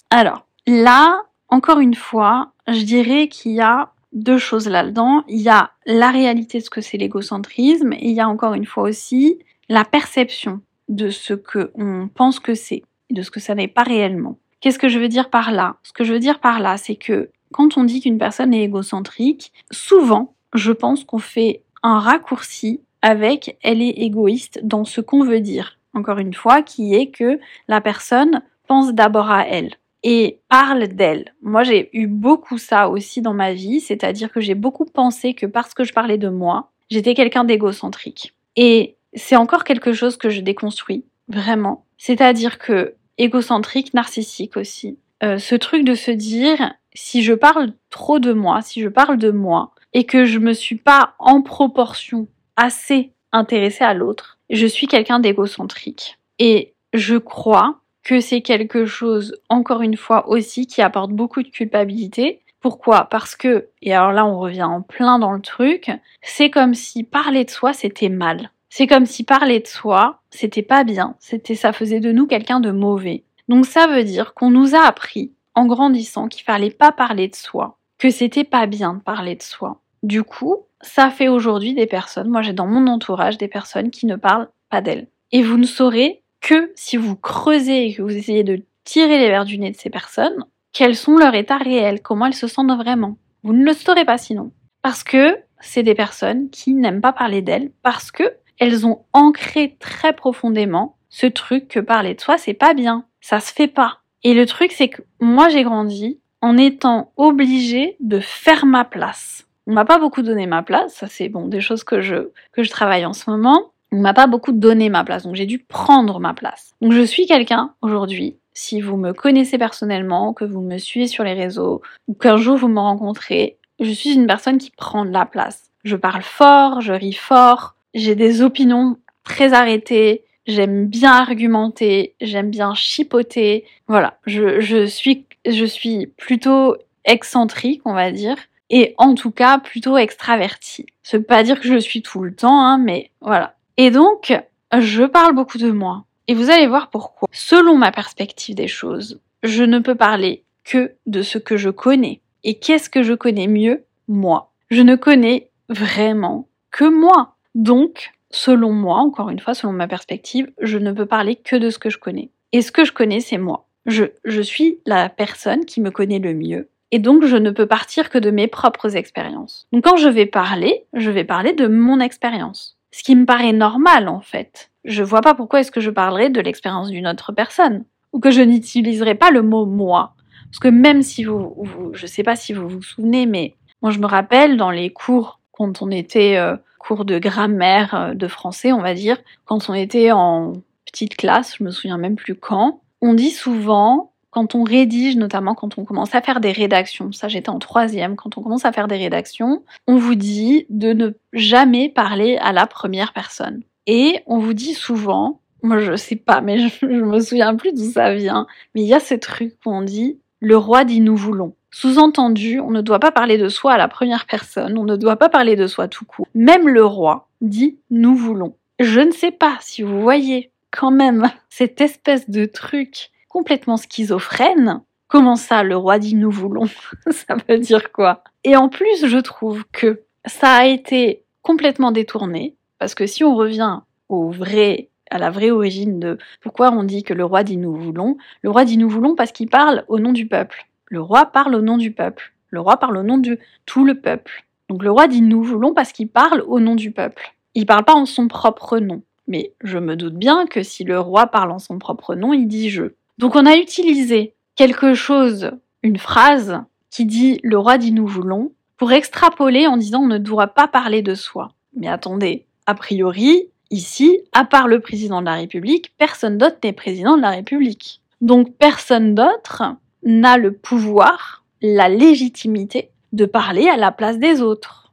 Alors, 0.10 0.48
là, 0.66 1.22
encore 1.50 1.80
une 1.80 1.96
fois, 1.96 2.54
je 2.66 2.84
dirais 2.84 3.28
qu'il 3.28 3.52
y 3.52 3.60
a 3.60 3.92
deux 4.14 4.38
choses 4.38 4.70
là-dedans. 4.70 5.26
Il 5.28 5.42
y 5.42 5.50
a 5.50 5.72
la 5.86 6.12
réalité 6.12 6.60
de 6.60 6.64
ce 6.64 6.70
que 6.70 6.80
c'est 6.80 6.98
l'égocentrisme 6.98 7.92
et 7.92 8.08
il 8.08 8.14
y 8.14 8.22
a 8.22 8.30
encore 8.30 8.54
une 8.54 8.66
fois 8.66 8.84
aussi 8.84 9.38
la 9.68 9.84
perception 9.84 10.62
de 10.88 11.10
ce 11.10 11.34
que 11.34 11.72
on 11.76 12.08
pense 12.08 12.40
que 12.40 12.56
c'est 12.56 12.84
et 13.10 13.14
de 13.14 13.22
ce 13.22 13.30
que 13.30 13.42
ça 13.42 13.54
n'est 13.54 13.68
pas 13.68 13.84
réellement. 13.84 14.38
Qu'est-ce 14.62 14.80
que 14.80 14.88
je 14.88 14.98
veux 14.98 15.10
dire 15.10 15.30
par 15.30 15.52
là? 15.52 15.76
Ce 15.84 15.92
que 15.92 16.06
je 16.06 16.14
veux 16.14 16.20
dire 16.20 16.40
par 16.40 16.62
là, 16.62 16.78
c'est 16.78 16.96
que 16.96 17.32
quand 17.52 17.78
on 17.78 17.84
dit 17.84 18.00
qu'une 18.00 18.18
personne 18.18 18.54
est 18.54 18.64
égocentrique, 18.64 19.52
souvent, 19.72 20.36
je 20.54 20.72
pense 20.72 21.04
qu'on 21.04 21.20
fait 21.20 21.64
un 21.84 22.00
raccourci 22.00 22.80
avec 23.08 23.58
elle 23.64 23.82
est 23.82 24.02
égoïste 24.02 24.60
dans 24.64 24.84
ce 24.84 25.00
qu'on 25.00 25.24
veut 25.24 25.40
dire. 25.40 25.80
encore 25.94 26.20
une 26.20 26.34
fois, 26.34 26.62
qui 26.62 26.94
est 26.94 27.08
que 27.08 27.40
la 27.70 27.80
personne 27.80 28.42
pense 28.68 28.94
d'abord 28.94 29.32
à 29.32 29.48
elle 29.48 29.76
et 30.04 30.42
parle 30.50 30.90
d'elle. 30.90 31.34
Moi, 31.42 31.64
j'ai 31.64 31.90
eu 31.94 32.06
beaucoup 32.08 32.58
ça 32.58 32.90
aussi 32.90 33.22
dans 33.22 33.34
ma 33.34 33.54
vie, 33.54 33.80
c'est-à-dire 33.80 34.30
que 34.32 34.42
j'ai 34.42 34.56
beaucoup 34.56 34.86
pensé 34.86 35.34
que 35.34 35.46
parce 35.46 35.74
que 35.74 35.86
je 35.86 35.94
parlais 35.94 36.18
de 36.18 36.28
moi, 36.28 36.72
j'étais 36.92 37.14
quelqu'un 37.14 37.46
d'égocentrique. 37.46 38.34
Et 38.58 38.98
c'est 39.14 39.38
encore 39.38 39.64
quelque 39.64 39.94
chose 39.94 40.18
que 40.18 40.30
je 40.30 40.42
déconstruis, 40.42 41.06
vraiment. 41.30 41.86
C'est-à-dire 41.98 42.60
que 42.60 42.96
égocentrique, 43.18 43.94
narcissique 43.94 44.58
aussi. 44.58 45.00
Euh, 45.24 45.38
ce 45.40 45.56
truc 45.56 45.86
de 45.86 45.96
se 45.96 46.12
dire, 46.12 46.74
si 46.94 47.24
je 47.24 47.34
parle 47.34 47.72
trop 47.90 48.20
de 48.20 48.34
moi, 48.34 48.62
si 48.62 48.82
je 48.82 48.90
parle 48.90 49.18
de 49.18 49.32
moi, 49.32 49.72
et 49.94 50.04
que 50.04 50.26
je 50.26 50.40
me 50.40 50.54
suis 50.54 50.76
pas 50.76 51.16
en 51.18 51.42
proportion 51.42 52.28
assez 52.58 53.14
intéressée 53.32 53.84
à 53.84 53.94
l'autre, 53.94 54.38
je 54.50 54.68
suis 54.68 54.88
quelqu'un 54.88 55.20
d'égocentrique. 55.20 56.18
Et 56.40 56.74
je 56.94 57.16
crois 57.16 57.80
que 58.04 58.20
c'est 58.20 58.42
quelque 58.42 58.86
chose, 58.86 59.38
encore 59.50 59.82
une 59.82 59.98
fois 59.98 60.30
aussi, 60.30 60.68
qui 60.68 60.82
apporte 60.82 61.12
beaucoup 61.12 61.44
de 61.44 61.50
culpabilité. 61.50 62.42
Pourquoi? 62.62 63.06
Parce 63.06 63.36
que, 63.36 63.68
et 63.82 63.94
alors 63.94 64.12
là 64.12 64.26
on 64.26 64.40
revient 64.40 64.64
en 64.64 64.82
plein 64.82 65.20
dans 65.20 65.34
le 65.34 65.42
truc, 65.42 65.92
c'est 66.22 66.50
comme 66.50 66.74
si 66.74 67.04
parler 67.04 67.46
de 67.46 67.50
soi 67.50 67.74
c'était 67.74 68.10
mal. 68.10 68.52
C'est 68.70 68.88
comme 68.88 69.06
si 69.06 69.24
parler 69.24 69.60
de 69.60 69.68
soi 69.68 70.22
c'était 70.32 70.64
pas 70.64 70.84
bien, 70.84 71.16
c'était 71.20 71.56
ça 71.56 71.72
faisait 71.72 72.00
de 72.00 72.12
nous 72.12 72.28
quelqu'un 72.28 72.60
de 72.60 72.72
mauvais. 72.72 73.24
Donc 73.48 73.66
ça 73.66 73.88
veut 73.88 74.04
dire 74.04 74.34
qu'on 74.34 74.50
nous 74.50 74.76
a 74.76 74.82
appris 74.82 75.32
en 75.54 75.66
grandissant 75.66 76.28
qu'il 76.28 76.44
fallait 76.44 76.72
pas 76.72 76.92
parler 76.92 77.28
de 77.28 77.36
soi, 77.36 77.78
que 77.98 78.10
c'était 78.10 78.44
pas 78.44 78.66
bien 78.66 78.96
de 78.96 79.00
parler 79.00 79.36
de 79.36 79.44
soi. 79.44 79.82
Du 80.04 80.24
coup, 80.24 80.67
ça 80.82 81.10
fait 81.10 81.28
aujourd'hui 81.28 81.74
des 81.74 81.88
personnes, 81.88 82.30
moi 82.30 82.42
j'ai 82.42 82.54
dans 82.54 82.68
mon 82.68 82.88
entourage 82.88 83.38
des 83.38 83.48
personnes 83.48 83.92
qui 83.92 84.06
ne 84.06 84.16
parlent 84.16 84.50
pas 84.70 84.82
d'elles. 84.82 85.08
Et 85.32 85.42
vous 85.42 85.58
ne 85.58 85.66
saurez 85.66 86.24
que 86.42 86.72
si 86.76 86.98
vous 86.98 87.16
creusez 87.16 87.88
et 87.88 87.94
que 87.94 88.02
vous 88.02 88.16
essayez 88.16 88.44
de 88.44 88.64
tirer 88.84 89.18
les 89.18 89.28
verres 89.28 89.46
du 89.46 89.58
nez 89.58 89.72
de 89.72 89.76
ces 89.76 89.90
personnes, 89.90 90.46
quels 90.72 90.96
sont 90.96 91.18
leurs 91.18 91.36
états 91.36 91.58
réels, 91.58 92.02
comment 92.02 92.28
elles 92.28 92.34
se 92.34 92.48
sentent 92.48 92.78
vraiment. 92.78 93.18
Vous 93.44 93.54
ne 93.54 93.66
le 93.66 93.74
saurez 93.74 94.06
pas 94.06 94.18
sinon. 94.18 94.52
Parce 94.82 95.04
que 95.04 95.38
c'est 95.60 95.84
des 95.84 95.96
personnes 95.96 96.50
qui 96.50 96.74
n'aiment 96.74 97.02
pas 97.02 97.14
parler 97.14 97.42
d'elles, 97.42 97.72
parce 97.82 98.12
que 98.12 98.24
elles 98.60 98.86
ont 98.86 99.06
ancré 99.14 99.76
très 99.80 100.14
profondément 100.14 100.98
ce 101.10 101.26
truc 101.26 101.68
que 101.68 101.80
parler 101.80 102.14
de 102.16 102.22
soi, 102.22 102.38
c'est 102.38 102.54
pas 102.54 102.74
bien. 102.74 103.06
Ça 103.22 103.40
se 103.40 103.52
fait 103.52 103.68
pas. 103.68 104.00
Et 104.24 104.34
le 104.34 104.46
truc, 104.46 104.72
c'est 104.72 104.90
que 104.90 105.02
moi, 105.20 105.50
j'ai 105.50 105.64
grandi 105.64 106.20
en 106.42 106.58
étant 106.58 107.12
obligée 107.18 107.96
de 108.00 108.20
faire 108.20 108.66
ma 108.66 108.86
place. 108.86 109.47
On 109.68 109.74
m'a 109.74 109.84
pas 109.84 110.00
beaucoup 110.00 110.22
donné 110.22 110.48
ma 110.48 110.64
place, 110.64 110.96
ça 110.96 111.08
c'est 111.08 111.28
bon, 111.28 111.48
des 111.48 111.60
choses 111.60 111.84
que 111.84 112.00
je, 112.02 112.32
que 112.54 112.64
je 112.64 112.70
travaille 112.70 113.06
en 113.06 113.12
ce 113.12 113.30
moment. 113.30 113.72
On 113.92 113.98
m'a 113.98 114.14
pas 114.14 114.28
beaucoup 114.28 114.54
donné 114.54 114.90
ma 114.90 115.04
place, 115.04 115.24
donc 115.24 115.36
j'ai 115.36 115.46
dû 115.46 115.60
prendre 115.60 116.20
ma 116.22 116.34
place. 116.34 116.74
Donc 116.82 116.94
je 116.94 117.02
suis 117.02 117.26
quelqu'un 117.26 117.74
aujourd'hui, 117.82 118.38
si 118.54 118.80
vous 118.80 118.96
me 118.96 119.12
connaissez 119.12 119.58
personnellement, 119.58 120.34
que 120.34 120.46
vous 120.46 120.62
me 120.62 120.78
suivez 120.78 121.08
sur 121.08 121.26
les 121.26 121.34
réseaux, 121.34 121.82
ou 122.08 122.14
qu'un 122.14 122.38
jour 122.38 122.56
vous 122.56 122.70
me 122.70 122.80
rencontrez, 122.80 123.58
je 123.82 123.92
suis 123.92 124.14
une 124.14 124.26
personne 124.26 124.58
qui 124.58 124.72
prend 124.72 125.04
de 125.04 125.12
la 125.12 125.26
place. 125.26 125.70
Je 125.84 125.98
parle 125.98 126.22
fort, 126.22 126.80
je 126.80 126.94
ris 126.94 127.14
fort, 127.14 127.76
j'ai 127.94 128.16
des 128.16 128.42
opinions 128.42 128.98
très 129.26 129.54
arrêtées, 129.54 130.24
j'aime 130.46 130.88
bien 130.88 131.12
argumenter, 131.12 132.16
j'aime 132.22 132.52
bien 132.52 132.74
chipoter. 132.74 133.66
Voilà, 133.88 134.18
je, 134.26 134.62
je, 134.62 134.86
suis, 134.86 135.26
je 135.46 135.66
suis 135.66 136.08
plutôt 136.08 136.78
excentrique, 137.04 137.82
on 137.84 137.94
va 137.94 138.12
dire 138.12 138.38
et 138.70 138.94
en 138.98 139.16
tout 139.16 139.32
cas 139.32 139.60
plutôt 139.60 139.98
extraverti. 139.98 140.86
Ça 141.04 141.18
veut 141.18 141.24
pas 141.24 141.44
dire 141.44 141.60
que 141.60 141.68
je 141.68 141.74
le 141.74 141.80
suis 141.80 142.02
tout 142.02 142.22
le 142.22 142.36
temps, 142.36 142.64
hein, 142.64 142.78
mais 142.78 143.12
voilà. 143.22 143.56
Et 143.78 143.92
donc, 143.92 144.34
je 144.78 145.04
parle 145.04 145.36
beaucoup 145.36 145.58
de 145.58 145.72
moi. 145.72 146.06
Et 146.28 146.34
vous 146.34 146.50
allez 146.50 146.68
voir 146.68 146.90
pourquoi. 146.90 147.30
Selon 147.32 147.78
ma 147.78 147.92
perspective 147.92 148.56
des 148.56 148.68
choses, 148.68 149.22
je 149.44 149.64
ne 149.64 149.80
peux 149.80 149.96
parler 149.96 150.44
que 150.66 150.94
de 151.06 151.22
ce 151.22 151.38
que 151.38 151.56
je 151.56 151.70
connais. 151.70 152.22
Et 152.44 152.56
qu'est-ce 152.56 152.90
que 152.90 153.04
je 153.04 153.14
connais 153.14 153.48
mieux? 153.48 153.86
Moi. 154.08 154.52
Je 154.70 154.82
ne 154.82 154.96
connais 154.96 155.50
vraiment 155.70 156.50
que 156.72 156.84
moi. 156.84 157.36
Donc, 157.56 158.12
selon 158.30 158.74
moi, 158.74 158.98
encore 158.98 159.30
une 159.30 159.40
fois, 159.40 159.54
selon 159.54 159.72
ma 159.72 159.88
perspective, 159.88 160.52
je 160.62 160.78
ne 160.78 160.92
peux 160.92 161.06
parler 161.06 161.38
que 161.38 161.56
de 161.56 161.70
ce 161.70 161.80
que 161.80 161.90
je 161.90 161.98
connais. 161.98 162.30
Et 162.52 162.62
ce 162.62 162.74
que 162.74 162.84
je 162.84 162.92
connais, 162.92 163.22
c'est 163.22 163.38
moi. 163.38 163.68
Je, 163.86 164.06
je 164.26 164.42
suis 164.42 164.80
la 164.86 165.08
personne 165.08 165.64
qui 165.64 165.80
me 165.80 165.92
connaît 165.92 166.20
le 166.20 166.34
mieux 166.34 166.68
et 166.92 167.00
donc 167.00 167.26
je 167.26 167.36
ne 167.36 167.52
peux 167.52 167.66
partir 167.66 168.10
que 168.10 168.18
de 168.18 168.32
mes 168.32 168.48
propres 168.48 168.96
expériences. 168.96 169.68
Donc 169.72 169.84
quand 169.84 169.98
je 169.98 170.10
vais 170.10 170.26
parler, 170.26 170.86
je 170.94 171.12
vais 171.12 171.24
parler 171.24 171.54
de 171.54 171.68
mon 171.68 172.00
expérience. 172.00 172.78
Ce 172.92 173.04
qui 173.04 173.16
me 173.16 173.26
paraît 173.26 173.54
normal 173.54 174.08
en 174.08 174.22
fait. 174.22 174.72
Je 174.86 175.04
vois 175.04 175.22
pas 175.22 175.36
pourquoi 175.36 175.60
est-ce 175.60 175.72
que 175.72 175.82
je 175.82 175.92
parlerais 175.92 176.30
de 176.30 176.42
l'expérience 176.42 176.90
d'une 176.90 177.08
autre 177.08 177.34
personne 177.34 177.84
ou 178.14 178.20
que 178.20 178.32
je 178.32 178.42
n'utiliserai 178.42 179.16
pas 179.16 179.32
le 179.32 179.42
mot 179.42 179.66
moi. 179.66 180.14
Parce 180.46 180.60
que 180.60 180.70
même 180.70 181.02
si 181.02 181.26
vous, 181.26 181.54
vous, 181.58 181.94
je 181.94 182.08
sais 182.08 182.24
pas 182.24 182.38
si 182.38 182.54
vous 182.54 182.70
vous 182.70 182.82
souvenez, 182.82 183.26
mais 183.26 183.56
moi 183.82 183.92
je 183.92 184.00
me 184.00 184.06
rappelle 184.06 184.56
dans 184.56 184.72
les 184.72 184.92
cours 184.92 185.40
quand 185.52 185.82
on 185.82 185.92
était 185.92 186.38
euh, 186.38 186.56
cours 186.80 187.04
de 187.04 187.20
grammaire 187.20 187.94
euh, 187.94 188.14
de 188.14 188.28
français, 188.28 188.72
on 188.72 188.82
va 188.82 188.94
dire, 188.94 189.18
quand 189.46 189.70
on 189.70 189.74
était 189.74 190.12
en 190.12 190.54
petite 190.86 191.18
classe, 191.18 191.58
je 191.58 191.64
me 191.64 191.72
souviens 191.72 191.98
même 191.98 192.16
plus 192.16 192.36
quand, 192.36 192.80
on 193.02 193.14
dit 193.14 193.32
souvent 193.32 194.14
quand 194.30 194.56
on 194.56 194.64
rédige, 194.64 195.16
notamment 195.16 195.56
quand 195.56 195.78
on 195.78 195.86
commence 195.86 196.14
à 196.14 196.22
faire 196.22 196.40
des 196.40 196.52
rédactions, 196.52 197.12
ça 197.12 197.28
j'étais 197.28 197.50
en 197.50 197.60
troisième, 197.60 198.16
quand 198.16 198.38
on 198.38 198.42
commence 198.42 198.66
à 198.66 198.72
faire 198.72 198.88
des 198.88 198.98
rédactions, 198.98 199.64
on 199.88 199.98
vous 199.98 200.16
dit 200.16 200.66
de 200.70 200.94
ne 200.94 201.12
jamais 201.34 201.90
parler 201.90 202.38
à 202.38 202.52
la 202.52 202.68
première 202.68 203.14
personne. 203.14 203.64
Et 203.86 204.20
on 204.26 204.40
vous 204.40 204.54
dit 204.54 204.74
souvent, 204.74 205.40
moi 205.64 205.80
je 205.80 205.96
sais 205.96 206.16
pas, 206.16 206.42
mais 206.42 206.60
je, 206.60 206.68
je 206.82 207.04
me 207.04 207.20
souviens 207.20 207.56
plus 207.56 207.74
d'où 207.74 207.92
ça 207.92 208.14
vient, 208.14 208.48
mais 208.76 208.82
il 208.82 208.88
y 208.88 208.94
a 208.94 209.00
ce 209.00 209.16
truc 209.16 209.54
où 209.66 209.72
on 209.72 209.82
dit 209.82 210.20
le 210.40 210.58
roi 210.58 210.84
dit 210.84 211.02
nous 211.02 211.16
voulons. 211.16 211.56
Sous-entendu, 211.72 212.60
on 212.60 212.72
ne 212.72 212.82
doit 212.82 213.00
pas 213.00 213.12
parler 213.12 213.38
de 213.38 213.50
soi 213.50 213.74
à 213.74 213.78
la 213.78 213.88
première 213.88 214.26
personne, 214.26 214.78
on 214.78 214.84
ne 214.84 214.96
doit 214.96 215.18
pas 215.18 215.30
parler 215.30 215.56
de 215.56 215.68
soi 215.68 215.88
tout 215.88 216.06
court. 216.06 216.28
Même 216.34 216.68
le 216.68 216.86
roi 216.86 217.28
dit 217.42 217.78
nous 217.90 218.16
voulons. 218.16 218.56
Je 218.80 219.00
ne 219.00 219.12
sais 219.12 219.32
pas 219.32 219.58
si 219.62 219.82
vous 219.82 220.02
voyez 220.02 220.52
quand 220.72 220.92
même 220.92 221.30
cette 221.50 221.82
espèce 221.82 222.30
de 222.30 222.46
truc 222.46 223.10
complètement 223.38 223.78
schizophrène. 223.78 224.82
Comment 225.08 225.36
ça, 225.36 225.62
le 225.62 225.78
roi 225.78 226.00
dit 226.00 226.16
nous 226.16 226.32
voulons? 226.32 226.66
Ça 227.12 227.36
veut 227.48 227.60
dire 227.60 227.92
quoi? 227.92 228.24
Et 228.44 228.56
en 228.56 228.68
plus, 228.68 229.06
je 229.06 229.18
trouve 229.20 229.64
que 229.72 230.02
ça 230.26 230.54
a 230.54 230.66
été 230.66 231.24
complètement 231.44 231.92
détourné, 231.92 232.56
parce 232.80 232.96
que 232.96 233.06
si 233.06 233.24
on 233.24 233.36
revient 233.36 233.82
au 234.10 234.32
vrai, 234.32 234.90
à 235.12 235.20
la 235.20 235.30
vraie 235.30 235.52
origine 235.52 236.00
de 236.00 236.18
pourquoi 236.42 236.72
on 236.72 236.84
dit 236.84 237.04
que 237.04 237.14
le 237.14 237.24
roi 237.24 237.44
dit 237.44 237.58
nous 237.58 237.76
voulons, 237.76 238.18
le 238.42 238.50
roi 238.50 238.66
dit 238.66 238.78
nous 238.78 238.90
voulons 238.90 239.14
parce 239.14 239.32
qu'il 239.32 239.50
parle 239.50 239.86
au 239.88 240.00
nom 240.00 240.14
du 240.14 240.28
peuple. 240.28 240.66
Le 240.88 241.00
roi 241.00 241.28
parle 241.28 241.54
au 241.54 241.62
nom 241.62 241.78
du 241.78 241.92
peuple. 241.92 242.34
Le 242.50 242.60
roi 242.60 242.78
parle 242.78 242.98
au 242.98 243.04
nom 243.04 243.20
de 243.20 243.38
tout 243.68 243.86
le 243.86 244.02
peuple. 244.02 244.46
Donc 244.68 244.82
le 244.82 244.90
roi 244.90 245.08
dit 245.08 245.22
nous 245.22 245.44
voulons 245.44 245.76
parce 245.76 245.92
qu'il 245.92 246.10
parle 246.10 246.44
au 246.48 246.60
nom 246.60 246.74
du 246.74 246.90
peuple. 246.90 247.36
Il 247.54 247.68
parle 247.68 247.86
pas 247.86 247.94
en 247.94 248.08
son 248.08 248.28
propre 248.28 248.80
nom. 248.80 249.04
Mais 249.28 249.54
je 249.64 249.78
me 249.78 249.96
doute 249.96 250.16
bien 250.16 250.48
que 250.48 250.64
si 250.64 250.84
le 250.84 251.00
roi 251.00 251.28
parle 251.28 251.52
en 251.52 251.60
son 251.60 251.78
propre 251.78 252.16
nom, 252.16 252.34
il 252.34 252.48
dit 252.48 252.72
je. 252.72 252.94
Donc 253.18 253.36
on 253.36 253.46
a 253.46 253.56
utilisé 253.56 254.36
quelque 254.56 254.94
chose, 254.94 255.52
une 255.84 255.98
phrase 255.98 256.62
qui 256.92 257.06
dit 257.06 257.40
le 257.44 257.58
roi 257.58 257.78
dit 257.78 257.92
nous 257.92 258.08
voulons, 258.08 258.52
pour 258.78 258.92
extrapoler 258.92 259.68
en 259.68 259.78
disant 259.78 260.02
on 260.02 260.08
ne 260.08 260.18
doit 260.18 260.48
pas 260.48 260.68
parler 260.68 261.02
de 261.02 261.16
soi. 261.16 261.50
Mais 261.74 261.88
attendez, 261.88 262.46
a 262.66 262.76
priori, 262.76 263.50
ici, 263.72 264.20
à 264.34 264.46
part 264.46 264.68
le 264.68 264.80
président 264.80 265.22
de 265.22 265.26
la 265.26 265.36
République, 265.36 265.94
personne 265.98 266.38
d'autre 266.38 266.58
n'est 266.64 266.74
président 266.74 267.18
de 267.18 267.22
la 267.22 267.32
République. 267.32 268.02
Donc 268.22 268.56
personne 268.58 269.16
d'autre 269.16 269.64
n'a 270.04 270.38
le 270.38 270.54
pouvoir, 270.54 271.44
la 271.62 271.90
légitimité 271.90 272.92
de 273.14 273.26
parler 273.26 273.68
à 273.68 273.78
la 273.78 273.92
place 273.92 274.20
des 274.20 274.42
autres. 274.42 274.92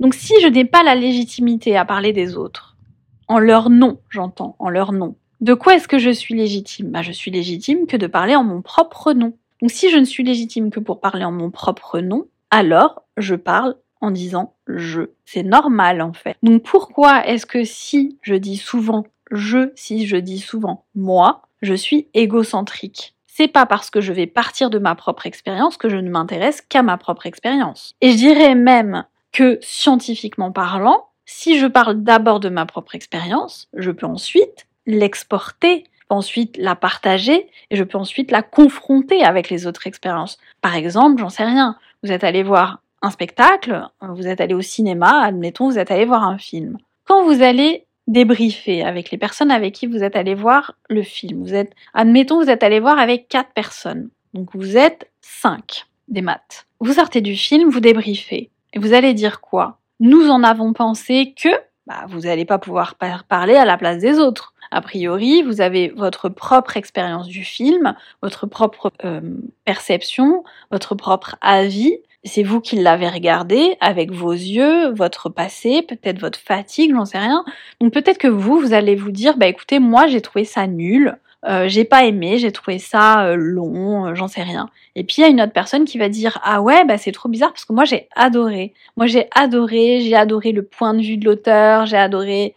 Donc 0.00 0.14
si 0.14 0.34
je 0.42 0.48
n'ai 0.48 0.64
pas 0.64 0.82
la 0.82 0.94
légitimité 0.94 1.76
à 1.76 1.84
parler 1.84 2.12
des 2.12 2.36
autres, 2.36 2.76
en 3.26 3.38
leur 3.38 3.70
nom, 3.70 4.00
j'entends, 4.10 4.56
en 4.58 4.68
leur 4.68 4.92
nom, 4.92 5.16
de 5.44 5.52
quoi 5.52 5.74
est-ce 5.74 5.88
que 5.88 5.98
je 5.98 6.08
suis 6.08 6.34
légitime? 6.34 6.90
Bah, 6.90 7.02
Je 7.02 7.12
suis 7.12 7.30
légitime 7.30 7.86
que 7.86 7.98
de 7.98 8.06
parler 8.06 8.34
en 8.34 8.44
mon 8.44 8.62
propre 8.62 9.12
nom. 9.12 9.34
Donc 9.60 9.70
si 9.70 9.90
je 9.90 9.98
ne 9.98 10.06
suis 10.06 10.24
légitime 10.24 10.70
que 10.70 10.80
pour 10.80 11.00
parler 11.00 11.24
en 11.24 11.32
mon 11.32 11.50
propre 11.50 12.00
nom, 12.00 12.26
alors 12.50 13.02
je 13.18 13.34
parle 13.34 13.76
en 14.00 14.10
disant 14.10 14.54
je. 14.66 15.02
C'est 15.26 15.42
normal 15.42 16.00
en 16.00 16.14
fait. 16.14 16.36
Donc 16.42 16.62
pourquoi 16.62 17.26
est-ce 17.26 17.44
que 17.44 17.62
si 17.62 18.18
je 18.22 18.34
dis 18.34 18.56
souvent 18.56 19.04
je, 19.30 19.70
si 19.74 20.06
je 20.06 20.16
dis 20.16 20.38
souvent 20.38 20.86
moi, 20.94 21.42
je 21.60 21.74
suis 21.74 22.08
égocentrique? 22.14 23.14
C'est 23.26 23.48
pas 23.48 23.66
parce 23.66 23.90
que 23.90 24.00
je 24.00 24.14
vais 24.14 24.26
partir 24.26 24.70
de 24.70 24.78
ma 24.78 24.94
propre 24.94 25.26
expérience 25.26 25.76
que 25.76 25.90
je 25.90 25.96
ne 25.96 26.08
m'intéresse 26.08 26.62
qu'à 26.62 26.82
ma 26.82 26.96
propre 26.96 27.26
expérience. 27.26 27.94
Et 28.00 28.12
je 28.12 28.16
dirais 28.16 28.54
même 28.54 29.04
que 29.32 29.58
scientifiquement 29.60 30.52
parlant, 30.52 31.08
si 31.26 31.58
je 31.58 31.66
parle 31.66 32.02
d'abord 32.02 32.40
de 32.40 32.48
ma 32.48 32.64
propre 32.64 32.94
expérience, 32.94 33.68
je 33.74 33.90
peux 33.90 34.06
ensuite 34.06 34.66
l'exporter, 34.86 35.84
ensuite 36.10 36.56
la 36.56 36.76
partager 36.76 37.48
et 37.70 37.76
je 37.76 37.84
peux 37.84 37.98
ensuite 37.98 38.30
la 38.30 38.42
confronter 38.42 39.24
avec 39.24 39.50
les 39.50 39.66
autres 39.66 39.86
expériences. 39.86 40.38
Par 40.60 40.76
exemple, 40.76 41.20
j'en 41.20 41.28
sais 41.28 41.44
rien, 41.44 41.76
vous 42.02 42.12
êtes 42.12 42.24
allé 42.24 42.42
voir 42.42 42.80
un 43.02 43.10
spectacle, 43.10 43.86
vous 44.00 44.26
êtes 44.26 44.40
allé 44.40 44.54
au 44.54 44.62
cinéma, 44.62 45.22
admettons, 45.22 45.68
vous 45.68 45.78
êtes 45.78 45.90
allé 45.90 46.04
voir 46.04 46.24
un 46.24 46.38
film. 46.38 46.78
Quand 47.04 47.24
vous 47.24 47.42
allez 47.42 47.84
débriefer 48.06 48.82
avec 48.82 49.10
les 49.10 49.18
personnes 49.18 49.50
avec 49.50 49.74
qui 49.74 49.86
vous 49.86 50.02
êtes 50.02 50.16
allé 50.16 50.34
voir 50.34 50.74
le 50.88 51.02
film. 51.02 51.42
Vous 51.42 51.54
êtes, 51.54 51.72
admettons, 51.94 52.42
vous 52.42 52.50
êtes 52.50 52.62
allé 52.62 52.80
voir 52.80 52.98
avec 52.98 53.28
quatre 53.28 53.52
personnes. 53.52 54.10
Donc 54.34 54.50
vous 54.54 54.76
êtes 54.76 55.10
cinq 55.20 55.86
des 56.08 56.22
maths. 56.22 56.66
Vous 56.80 56.94
sortez 56.94 57.20
du 57.20 57.34
film, 57.36 57.70
vous 57.70 57.80
débriefez. 57.80 58.50
Et 58.72 58.78
vous 58.78 58.92
allez 58.92 59.14
dire 59.14 59.40
quoi? 59.40 59.78
Nous 60.00 60.28
en 60.28 60.42
avons 60.42 60.72
pensé 60.72 61.34
que 61.36 61.48
bah, 61.86 62.06
vous 62.08 62.20
n'allez 62.20 62.44
pas 62.44 62.58
pouvoir 62.58 62.94
parler 63.28 63.54
à 63.54 63.64
la 63.64 63.76
place 63.76 63.98
des 63.98 64.18
autres. 64.18 64.54
A 64.70 64.80
priori, 64.80 65.42
vous 65.42 65.60
avez 65.60 65.88
votre 65.88 66.28
propre 66.28 66.76
expérience 66.76 67.28
du 67.28 67.44
film, 67.44 67.94
votre 68.22 68.46
propre 68.46 68.92
euh, 69.04 69.20
perception, 69.64 70.44
votre 70.70 70.94
propre 70.94 71.36
avis. 71.40 71.98
C'est 72.24 72.42
vous 72.42 72.60
qui 72.60 72.76
l'avez 72.76 73.08
regardé 73.08 73.76
avec 73.80 74.10
vos 74.10 74.32
yeux, 74.32 74.90
votre 74.92 75.28
passé, 75.28 75.82
peut-être 75.82 76.18
votre 76.18 76.38
fatigue, 76.38 76.94
j'en 76.94 77.04
sais 77.04 77.18
rien. 77.18 77.44
Donc 77.80 77.92
peut-être 77.92 78.18
que 78.18 78.28
vous, 78.28 78.58
vous 78.58 78.72
allez 78.72 78.96
vous 78.96 79.10
dire, 79.10 79.36
bah 79.36 79.46
écoutez, 79.46 79.78
moi 79.78 80.06
j'ai 80.06 80.22
trouvé 80.22 80.44
ça 80.44 80.66
nul, 80.66 81.18
euh, 81.46 81.68
j'ai 81.68 81.84
pas 81.84 82.04
aimé, 82.04 82.38
j'ai 82.38 82.52
trouvé 82.52 82.78
ça 82.78 83.26
euh, 83.26 83.36
long, 83.36 84.06
euh, 84.06 84.14
j'en 84.14 84.28
sais 84.28 84.42
rien. 84.42 84.70
Et 84.96 85.04
puis 85.04 85.16
il 85.18 85.20
y 85.22 85.24
a 85.24 85.28
une 85.28 85.42
autre 85.42 85.52
personne 85.52 85.84
qui 85.84 85.98
va 85.98 86.08
dire 86.08 86.38
ah 86.42 86.62
ouais 86.62 86.84
bah 86.84 86.96
c'est 86.96 87.12
trop 87.12 87.28
bizarre 87.28 87.52
parce 87.52 87.64
que 87.64 87.72
moi 87.72 87.84
j'ai 87.84 88.08
adoré. 88.16 88.72
Moi 88.96 89.06
j'ai 89.06 89.28
adoré, 89.34 90.00
j'ai 90.00 90.14
adoré 90.14 90.52
le 90.52 90.62
point 90.62 90.94
de 90.94 91.02
vue 91.02 91.16
de 91.16 91.26
l'auteur, 91.26 91.86
j'ai 91.86 91.96
adoré 91.96 92.54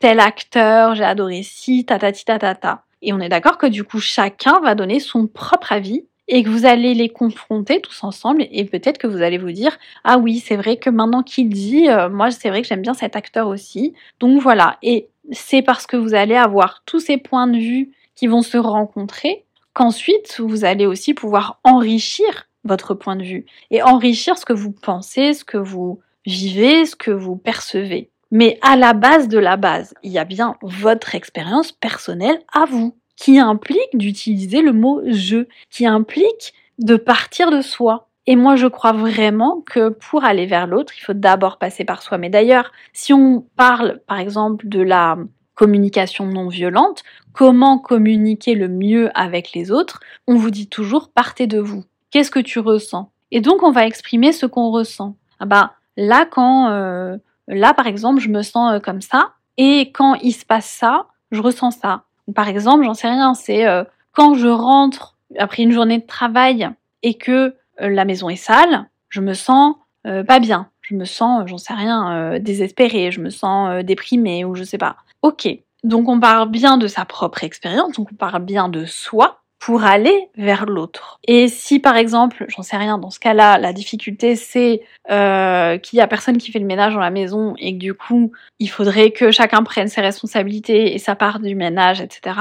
tel 0.00 0.20
acteur, 0.20 0.94
j'ai 0.94 1.04
adoré 1.04 1.42
si 1.42 1.84
ta 1.84 1.98
ta 1.98 2.12
ta 2.12 2.38
ta 2.38 2.54
ta. 2.54 2.82
Et 3.02 3.12
on 3.12 3.20
est 3.20 3.28
d'accord 3.28 3.58
que 3.58 3.66
du 3.66 3.84
coup 3.84 4.00
chacun 4.00 4.60
va 4.60 4.74
donner 4.74 5.00
son 5.00 5.26
propre 5.26 5.72
avis 5.72 6.04
et 6.28 6.42
que 6.42 6.48
vous 6.48 6.64
allez 6.64 6.94
les 6.94 7.08
confronter 7.08 7.80
tous 7.80 8.04
ensemble 8.04 8.46
et 8.50 8.64
peut-être 8.64 8.96
que 8.96 9.08
vous 9.08 9.22
allez 9.22 9.38
vous 9.38 9.50
dire 9.50 9.76
ah 10.04 10.18
oui 10.18 10.38
c'est 10.38 10.56
vrai 10.56 10.76
que 10.76 10.88
maintenant 10.88 11.22
qu'il 11.24 11.48
dit 11.48 11.88
moi 12.10 12.30
c'est 12.30 12.48
vrai 12.48 12.62
que 12.62 12.68
j'aime 12.68 12.80
bien 12.80 12.94
cet 12.94 13.16
acteur 13.16 13.48
aussi 13.48 13.92
donc 14.20 14.40
voilà 14.40 14.78
et 14.82 15.08
c'est 15.32 15.62
parce 15.62 15.86
que 15.86 15.96
vous 15.96 16.14
allez 16.14 16.36
avoir 16.36 16.82
tous 16.86 17.00
ces 17.00 17.18
points 17.18 17.48
de 17.48 17.58
vue 17.58 17.92
qui 18.14 18.26
vont 18.26 18.42
se 18.42 18.58
rencontrer, 18.58 19.44
qu'ensuite 19.74 20.40
vous 20.40 20.64
allez 20.64 20.86
aussi 20.86 21.14
pouvoir 21.14 21.60
enrichir 21.64 22.48
votre 22.64 22.94
point 22.94 23.16
de 23.16 23.24
vue 23.24 23.46
et 23.70 23.82
enrichir 23.82 24.38
ce 24.38 24.44
que 24.44 24.52
vous 24.52 24.72
pensez, 24.72 25.34
ce 25.34 25.44
que 25.44 25.58
vous 25.58 26.00
vivez, 26.24 26.86
ce 26.86 26.96
que 26.96 27.10
vous 27.10 27.36
percevez. 27.36 28.10
Mais 28.30 28.58
à 28.62 28.76
la 28.76 28.94
base 28.94 29.28
de 29.28 29.38
la 29.38 29.56
base, 29.56 29.94
il 30.02 30.12
y 30.12 30.18
a 30.18 30.24
bien 30.24 30.56
votre 30.62 31.14
expérience 31.14 31.72
personnelle 31.72 32.40
à 32.52 32.64
vous, 32.64 32.96
qui 33.16 33.38
implique 33.38 33.94
d'utiliser 33.94 34.62
le 34.62 34.72
mot 34.72 35.02
je, 35.06 35.46
qui 35.70 35.86
implique 35.86 36.54
de 36.78 36.96
partir 36.96 37.50
de 37.50 37.60
soi. 37.60 38.08
Et 38.26 38.36
moi, 38.36 38.56
je 38.56 38.68
crois 38.68 38.92
vraiment 38.92 39.62
que 39.66 39.90
pour 39.90 40.24
aller 40.24 40.46
vers 40.46 40.66
l'autre, 40.66 40.94
il 40.96 41.02
faut 41.02 41.12
d'abord 41.12 41.58
passer 41.58 41.84
par 41.84 42.02
soi. 42.02 42.18
Mais 42.18 42.30
d'ailleurs, 42.30 42.72
si 42.92 43.12
on 43.12 43.44
parle, 43.56 44.00
par 44.06 44.18
exemple, 44.18 44.66
de 44.66 44.80
la 44.80 45.18
communication 45.54 46.26
non 46.26 46.48
violente, 46.48 47.02
comment 47.32 47.78
communiquer 47.78 48.54
le 48.54 48.68
mieux 48.68 49.10
avec 49.14 49.52
les 49.52 49.70
autres, 49.70 50.00
on 50.26 50.36
vous 50.36 50.50
dit 50.50 50.68
toujours 50.68 51.10
partez 51.10 51.46
de 51.46 51.58
vous. 51.58 51.84
Qu'est-ce 52.10 52.30
que 52.30 52.40
tu 52.40 52.58
ressens? 52.58 53.10
Et 53.30 53.40
donc 53.40 53.62
on 53.62 53.70
va 53.70 53.86
exprimer 53.86 54.32
ce 54.32 54.46
qu'on 54.46 54.70
ressent. 54.70 55.16
Ah 55.40 55.46
bah 55.46 55.72
là 55.96 56.26
quand 56.26 56.70
euh, 56.70 57.16
là 57.48 57.74
par 57.74 57.86
exemple 57.86 58.20
je 58.20 58.28
me 58.28 58.42
sens 58.42 58.74
euh, 58.74 58.78
comme 58.78 59.00
ça 59.00 59.32
et 59.56 59.90
quand 59.92 60.14
il 60.16 60.32
se 60.32 60.44
passe 60.44 60.66
ça, 60.66 61.06
je 61.30 61.40
ressens 61.40 61.72
ça. 61.72 62.04
Par 62.34 62.48
exemple, 62.48 62.84
j'en 62.84 62.94
sais 62.94 63.08
rien, 63.08 63.34
c'est 63.34 63.66
euh, 63.66 63.84
quand 64.12 64.34
je 64.34 64.48
rentre 64.48 65.16
après 65.38 65.62
une 65.62 65.72
journée 65.72 65.98
de 65.98 66.06
travail 66.06 66.70
et 67.02 67.14
que 67.14 67.54
la 67.78 68.04
maison 68.04 68.28
est 68.28 68.36
sale, 68.36 68.86
je 69.08 69.20
me 69.20 69.32
sens 69.32 69.74
pas 70.04 70.38
bien. 70.40 70.68
Je 70.82 70.94
me 70.94 71.04
sens, 71.04 71.48
j'en 71.48 71.58
sais 71.58 71.72
rien, 71.72 72.38
désespérée, 72.38 73.10
je 73.10 73.20
me 73.20 73.30
sens 73.30 73.82
déprimée 73.82 74.44
ou 74.44 74.54
je 74.54 74.62
sais 74.62 74.78
pas. 74.78 74.96
Ok, 75.22 75.48
donc 75.84 76.08
on 76.08 76.18
parle 76.20 76.50
bien 76.50 76.78
de 76.78 76.86
sa 76.86 77.04
propre 77.04 77.44
expérience, 77.44 77.92
donc 77.92 78.08
on 78.12 78.16
parle 78.16 78.44
bien 78.44 78.68
de 78.68 78.84
soi 78.84 79.38
pour 79.60 79.84
aller 79.84 80.28
vers 80.36 80.66
l'autre. 80.66 81.20
Et 81.28 81.46
si 81.46 81.78
par 81.78 81.96
exemple, 81.96 82.44
j'en 82.48 82.62
sais 82.62 82.76
rien, 82.76 82.98
dans 82.98 83.10
ce 83.10 83.20
cas-là, 83.20 83.58
la 83.58 83.72
difficulté 83.72 84.34
c'est 84.34 84.82
euh, 85.10 85.78
qu'il 85.78 85.98
y 85.98 86.02
a 86.02 86.08
personne 86.08 86.38
qui 86.38 86.50
fait 86.50 86.58
le 86.58 86.66
ménage 86.66 86.94
dans 86.94 87.00
la 87.00 87.10
maison 87.10 87.54
et 87.58 87.72
que 87.72 87.78
du 87.78 87.94
coup 87.94 88.32
il 88.58 88.68
faudrait 88.68 89.12
que 89.12 89.30
chacun 89.30 89.62
prenne 89.62 89.86
ses 89.86 90.00
responsabilités 90.00 90.94
et 90.94 90.98
sa 90.98 91.14
part 91.14 91.38
du 91.38 91.54
ménage, 91.54 92.00
etc. 92.00 92.36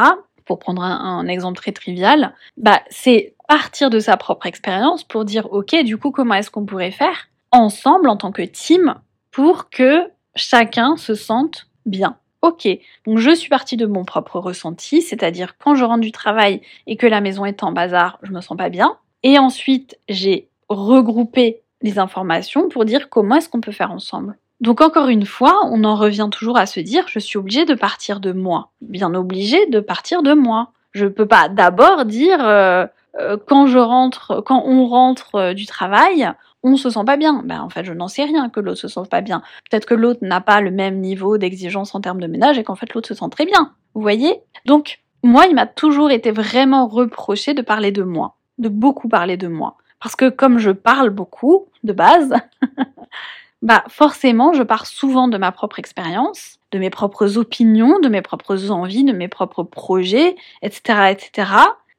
Pour 0.45 0.57
prendre 0.57 0.81
un, 0.81 1.27
exemple 1.27 1.57
très 1.57 1.71
trivial, 1.71 2.33
bah 2.57 2.81
c'est 2.89 3.35
partir 3.47 3.91
de 3.91 3.99
sa 3.99 4.17
propre 4.17 4.47
expérience 4.47 5.03
pour 5.03 5.23
dire 5.23 5.51
ok, 5.51 5.83
du 5.83 5.97
coup 5.97 6.09
comment 6.09 6.33
est-ce 6.33 6.49
qu'on 6.49 6.65
pourrait 6.65 6.89
faire 6.89 7.27
ensemble 7.51 8.09
en 8.09 8.17
tant 8.17 8.31
que 8.31 8.41
team 8.41 8.95
pour 9.29 9.69
que 9.69 10.09
chacun 10.35 10.95
se 10.97 11.13
sente 11.13 11.67
bien. 11.85 12.17
Ok, 12.41 12.67
donc 13.05 13.19
je 13.19 13.35
suis 13.35 13.49
partie 13.49 13.77
de 13.77 13.85
mon 13.85 14.03
propre 14.03 14.39
ressenti, 14.39 15.03
c'est-à-dire 15.03 15.57
quand 15.59 15.75
je 15.75 15.85
rentre 15.85 16.01
du 16.01 16.11
travail 16.11 16.61
et 16.87 16.97
que 16.97 17.05
la 17.05 17.21
maison 17.21 17.45
est 17.45 17.61
en 17.61 17.71
bazar, 17.71 18.17
je 18.23 18.31
me 18.31 18.41
sens 18.41 18.57
pas 18.57 18.69
bien. 18.69 18.97
Et 19.21 19.37
ensuite, 19.37 19.99
j'ai 20.09 20.47
regroupé 20.67 21.61
les 21.83 21.99
informations 21.99 22.67
pour 22.69 22.85
dire 22.85 23.09
comment 23.09 23.35
est-ce 23.35 23.49
qu'on 23.49 23.61
peut 23.61 23.71
faire 23.71 23.91
ensemble. 23.91 24.37
Donc 24.59 24.81
encore 24.81 25.07
une 25.07 25.25
fois, 25.25 25.61
on 25.65 25.83
en 25.83 25.95
revient 25.95 26.29
toujours 26.31 26.57
à 26.57 26.65
se 26.65 26.79
dire 26.79 27.05
je 27.07 27.19
suis 27.19 27.37
obligée 27.37 27.65
de 27.65 27.73
partir 27.73 28.19
de 28.19 28.31
moi. 28.31 28.69
Bien 28.81 29.13
obligée 29.13 29.65
de 29.67 29.79
partir 29.79 30.21
de 30.23 30.33
moi. 30.33 30.71
Je 30.91 31.07
peux 31.07 31.25
pas 31.25 31.49
d'abord 31.49 32.05
dire 32.05 32.45
euh, 32.45 32.85
euh, 33.19 33.37
quand 33.45 33.65
je 33.65 33.79
rentre, 33.79 34.41
quand 34.45 34.63
on 34.65 34.85
rentre 34.85 35.35
euh, 35.35 35.53
du 35.53 35.65
travail, 35.65 36.31
on 36.63 36.77
se 36.77 36.89
sent 36.89 37.03
pas 37.05 37.17
bien. 37.17 37.41
Ben, 37.45 37.61
en 37.61 37.69
fait, 37.69 37.83
je 37.83 37.93
n'en 37.93 38.07
sais 38.07 38.23
rien 38.23 38.49
que 38.49 38.59
l'autre 38.59 38.79
se 38.79 38.87
sente 38.87 39.09
pas 39.09 39.21
bien. 39.21 39.41
Peut-être 39.69 39.85
que 39.85 39.93
l'autre 39.93 40.19
n'a 40.21 40.41
pas 40.41 40.61
le 40.61 40.71
même 40.71 40.99
niveau 40.99 41.37
d'exigence 41.37 41.95
en 41.95 42.01
termes 42.01 42.21
de 42.21 42.27
ménage 42.27 42.57
et 42.57 42.63
qu'en 42.63 42.75
fait 42.75 42.93
l'autre 42.93 43.07
se 43.07 43.15
sent 43.15 43.29
très 43.31 43.45
bien. 43.45 43.73
Vous 43.93 44.01
voyez? 44.01 44.41
Donc, 44.65 44.99
moi, 45.23 45.45
il 45.47 45.55
m'a 45.55 45.67
toujours 45.67 46.11
été 46.11 46.31
vraiment 46.31 46.87
reproché 46.87 47.53
de 47.53 47.61
parler 47.61 47.91
de 47.91 48.03
moi, 48.03 48.35
de 48.57 48.69
beaucoup 48.69 49.07
parler 49.07 49.37
de 49.37 49.47
moi. 49.47 49.77
Parce 49.99 50.15
que 50.15 50.29
comme 50.29 50.57
je 50.57 50.71
parle 50.71 51.11
beaucoup, 51.11 51.67
de 51.83 51.93
base, 51.93 52.33
bah 53.61 53.83
forcément, 53.87 54.53
je 54.53 54.63
pars 54.63 54.85
souvent 54.85 55.27
de 55.27 55.37
ma 55.37 55.51
propre 55.51 55.79
expérience, 55.79 56.57
de 56.71 56.79
mes 56.79 56.89
propres 56.89 57.37
opinions, 57.37 57.99
de 57.99 58.09
mes 58.09 58.21
propres 58.21 58.71
envies, 58.71 59.03
de 59.03 59.13
mes 59.13 59.27
propres 59.27 59.63
projets, 59.63 60.35
etc., 60.61 61.11
etc. 61.11 61.51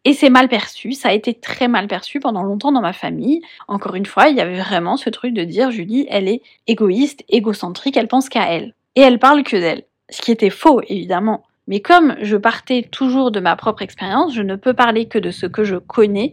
Et 0.04 0.14
c'est 0.14 0.30
mal 0.30 0.48
perçu, 0.48 0.92
ça 0.92 1.10
a 1.10 1.12
été 1.12 1.32
très 1.32 1.68
mal 1.68 1.86
perçu 1.86 2.18
pendant 2.18 2.42
longtemps 2.42 2.72
dans 2.72 2.80
ma 2.80 2.92
famille. 2.92 3.40
Encore 3.68 3.94
une 3.94 4.06
fois, 4.06 4.28
il 4.28 4.36
y 4.36 4.40
avait 4.40 4.58
vraiment 4.58 4.96
ce 4.96 5.10
truc 5.10 5.32
de 5.32 5.44
dire 5.44 5.70
Julie, 5.70 6.06
elle 6.10 6.26
est 6.26 6.42
égoïste, 6.66 7.24
égocentrique, 7.28 7.96
elle 7.96 8.08
pense 8.08 8.28
qu'à 8.28 8.52
elle. 8.52 8.74
Et 8.96 9.00
elle 9.00 9.20
parle 9.20 9.44
que 9.44 9.56
d'elle. 9.56 9.84
Ce 10.10 10.20
qui 10.20 10.32
était 10.32 10.50
faux, 10.50 10.80
évidemment. 10.88 11.44
Mais 11.68 11.80
comme 11.80 12.16
je 12.20 12.36
partais 12.36 12.82
toujours 12.90 13.30
de 13.30 13.38
ma 13.38 13.54
propre 13.54 13.82
expérience, 13.82 14.34
je 14.34 14.42
ne 14.42 14.56
peux 14.56 14.74
parler 14.74 15.06
que 15.06 15.18
de 15.18 15.30
ce 15.30 15.46
que 15.46 15.62
je 15.62 15.76
connais. 15.76 16.32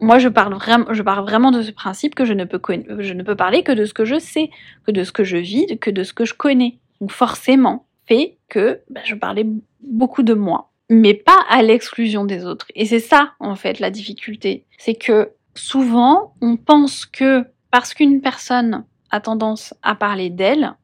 Moi, 0.00 0.18
je 0.18 0.28
parle 0.28 0.54
vraiment, 0.54 0.92
je 0.92 1.02
parle 1.02 1.24
vraiment 1.24 1.52
de 1.52 1.62
ce 1.62 1.70
principe 1.70 2.16
que 2.16 2.24
je 2.24 2.32
ne 2.32 2.44
peux, 2.44 2.60
je 2.98 3.12
ne 3.12 3.22
peux 3.22 3.36
parler 3.36 3.62
que 3.62 3.72
de 3.72 3.84
ce 3.84 3.94
que 3.94 4.04
je 4.04 4.18
sais, 4.18 4.50
que 4.84 4.90
de 4.90 5.04
ce 5.04 5.12
que 5.12 5.22
je 5.22 5.36
vis, 5.36 5.78
que 5.78 5.90
de 5.90 6.02
ce 6.02 6.12
que 6.12 6.24
je 6.24 6.34
connais. 6.34 6.78
Donc 7.00 7.12
forcément, 7.12 7.86
fait 8.06 8.36
que 8.48 8.80
ben, 8.90 9.02
je 9.04 9.14
parlais 9.14 9.46
beaucoup 9.80 10.24
de 10.24 10.34
moi 10.34 10.70
mais 10.88 11.14
pas 11.14 11.44
à 11.48 11.62
l'exclusion 11.62 12.24
des 12.24 12.44
autres. 12.44 12.66
Et 12.74 12.86
c'est 12.86 13.00
ça, 13.00 13.32
en 13.40 13.56
fait, 13.56 13.80
la 13.80 13.90
difficulté. 13.90 14.64
C'est 14.78 14.94
que 14.94 15.32
souvent, 15.54 16.34
on 16.40 16.56
pense 16.56 17.06
que 17.06 17.44
parce 17.70 17.94
qu'une 17.94 18.20
personne 18.20 18.84
a 19.10 19.20
tendance 19.20 19.74
à 19.82 19.94
parler 19.94 20.30
d'elle, 20.30 20.74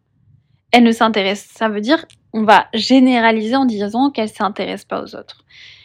elle 0.73 0.85
ne 0.85 0.93
s'intéresse. 0.93 1.49
Ça 1.55 1.69
veut 1.69 1.81
dire, 1.81 2.05
on 2.33 2.45
va 2.45 2.67
généraliser 2.75 3.57
en 3.57 3.65
disant 3.65 4.11
qu'elle 4.11 4.29
s'intéresse 4.29 4.85
pas 4.85 5.03
aux 5.03 5.15
autres. 5.15 5.45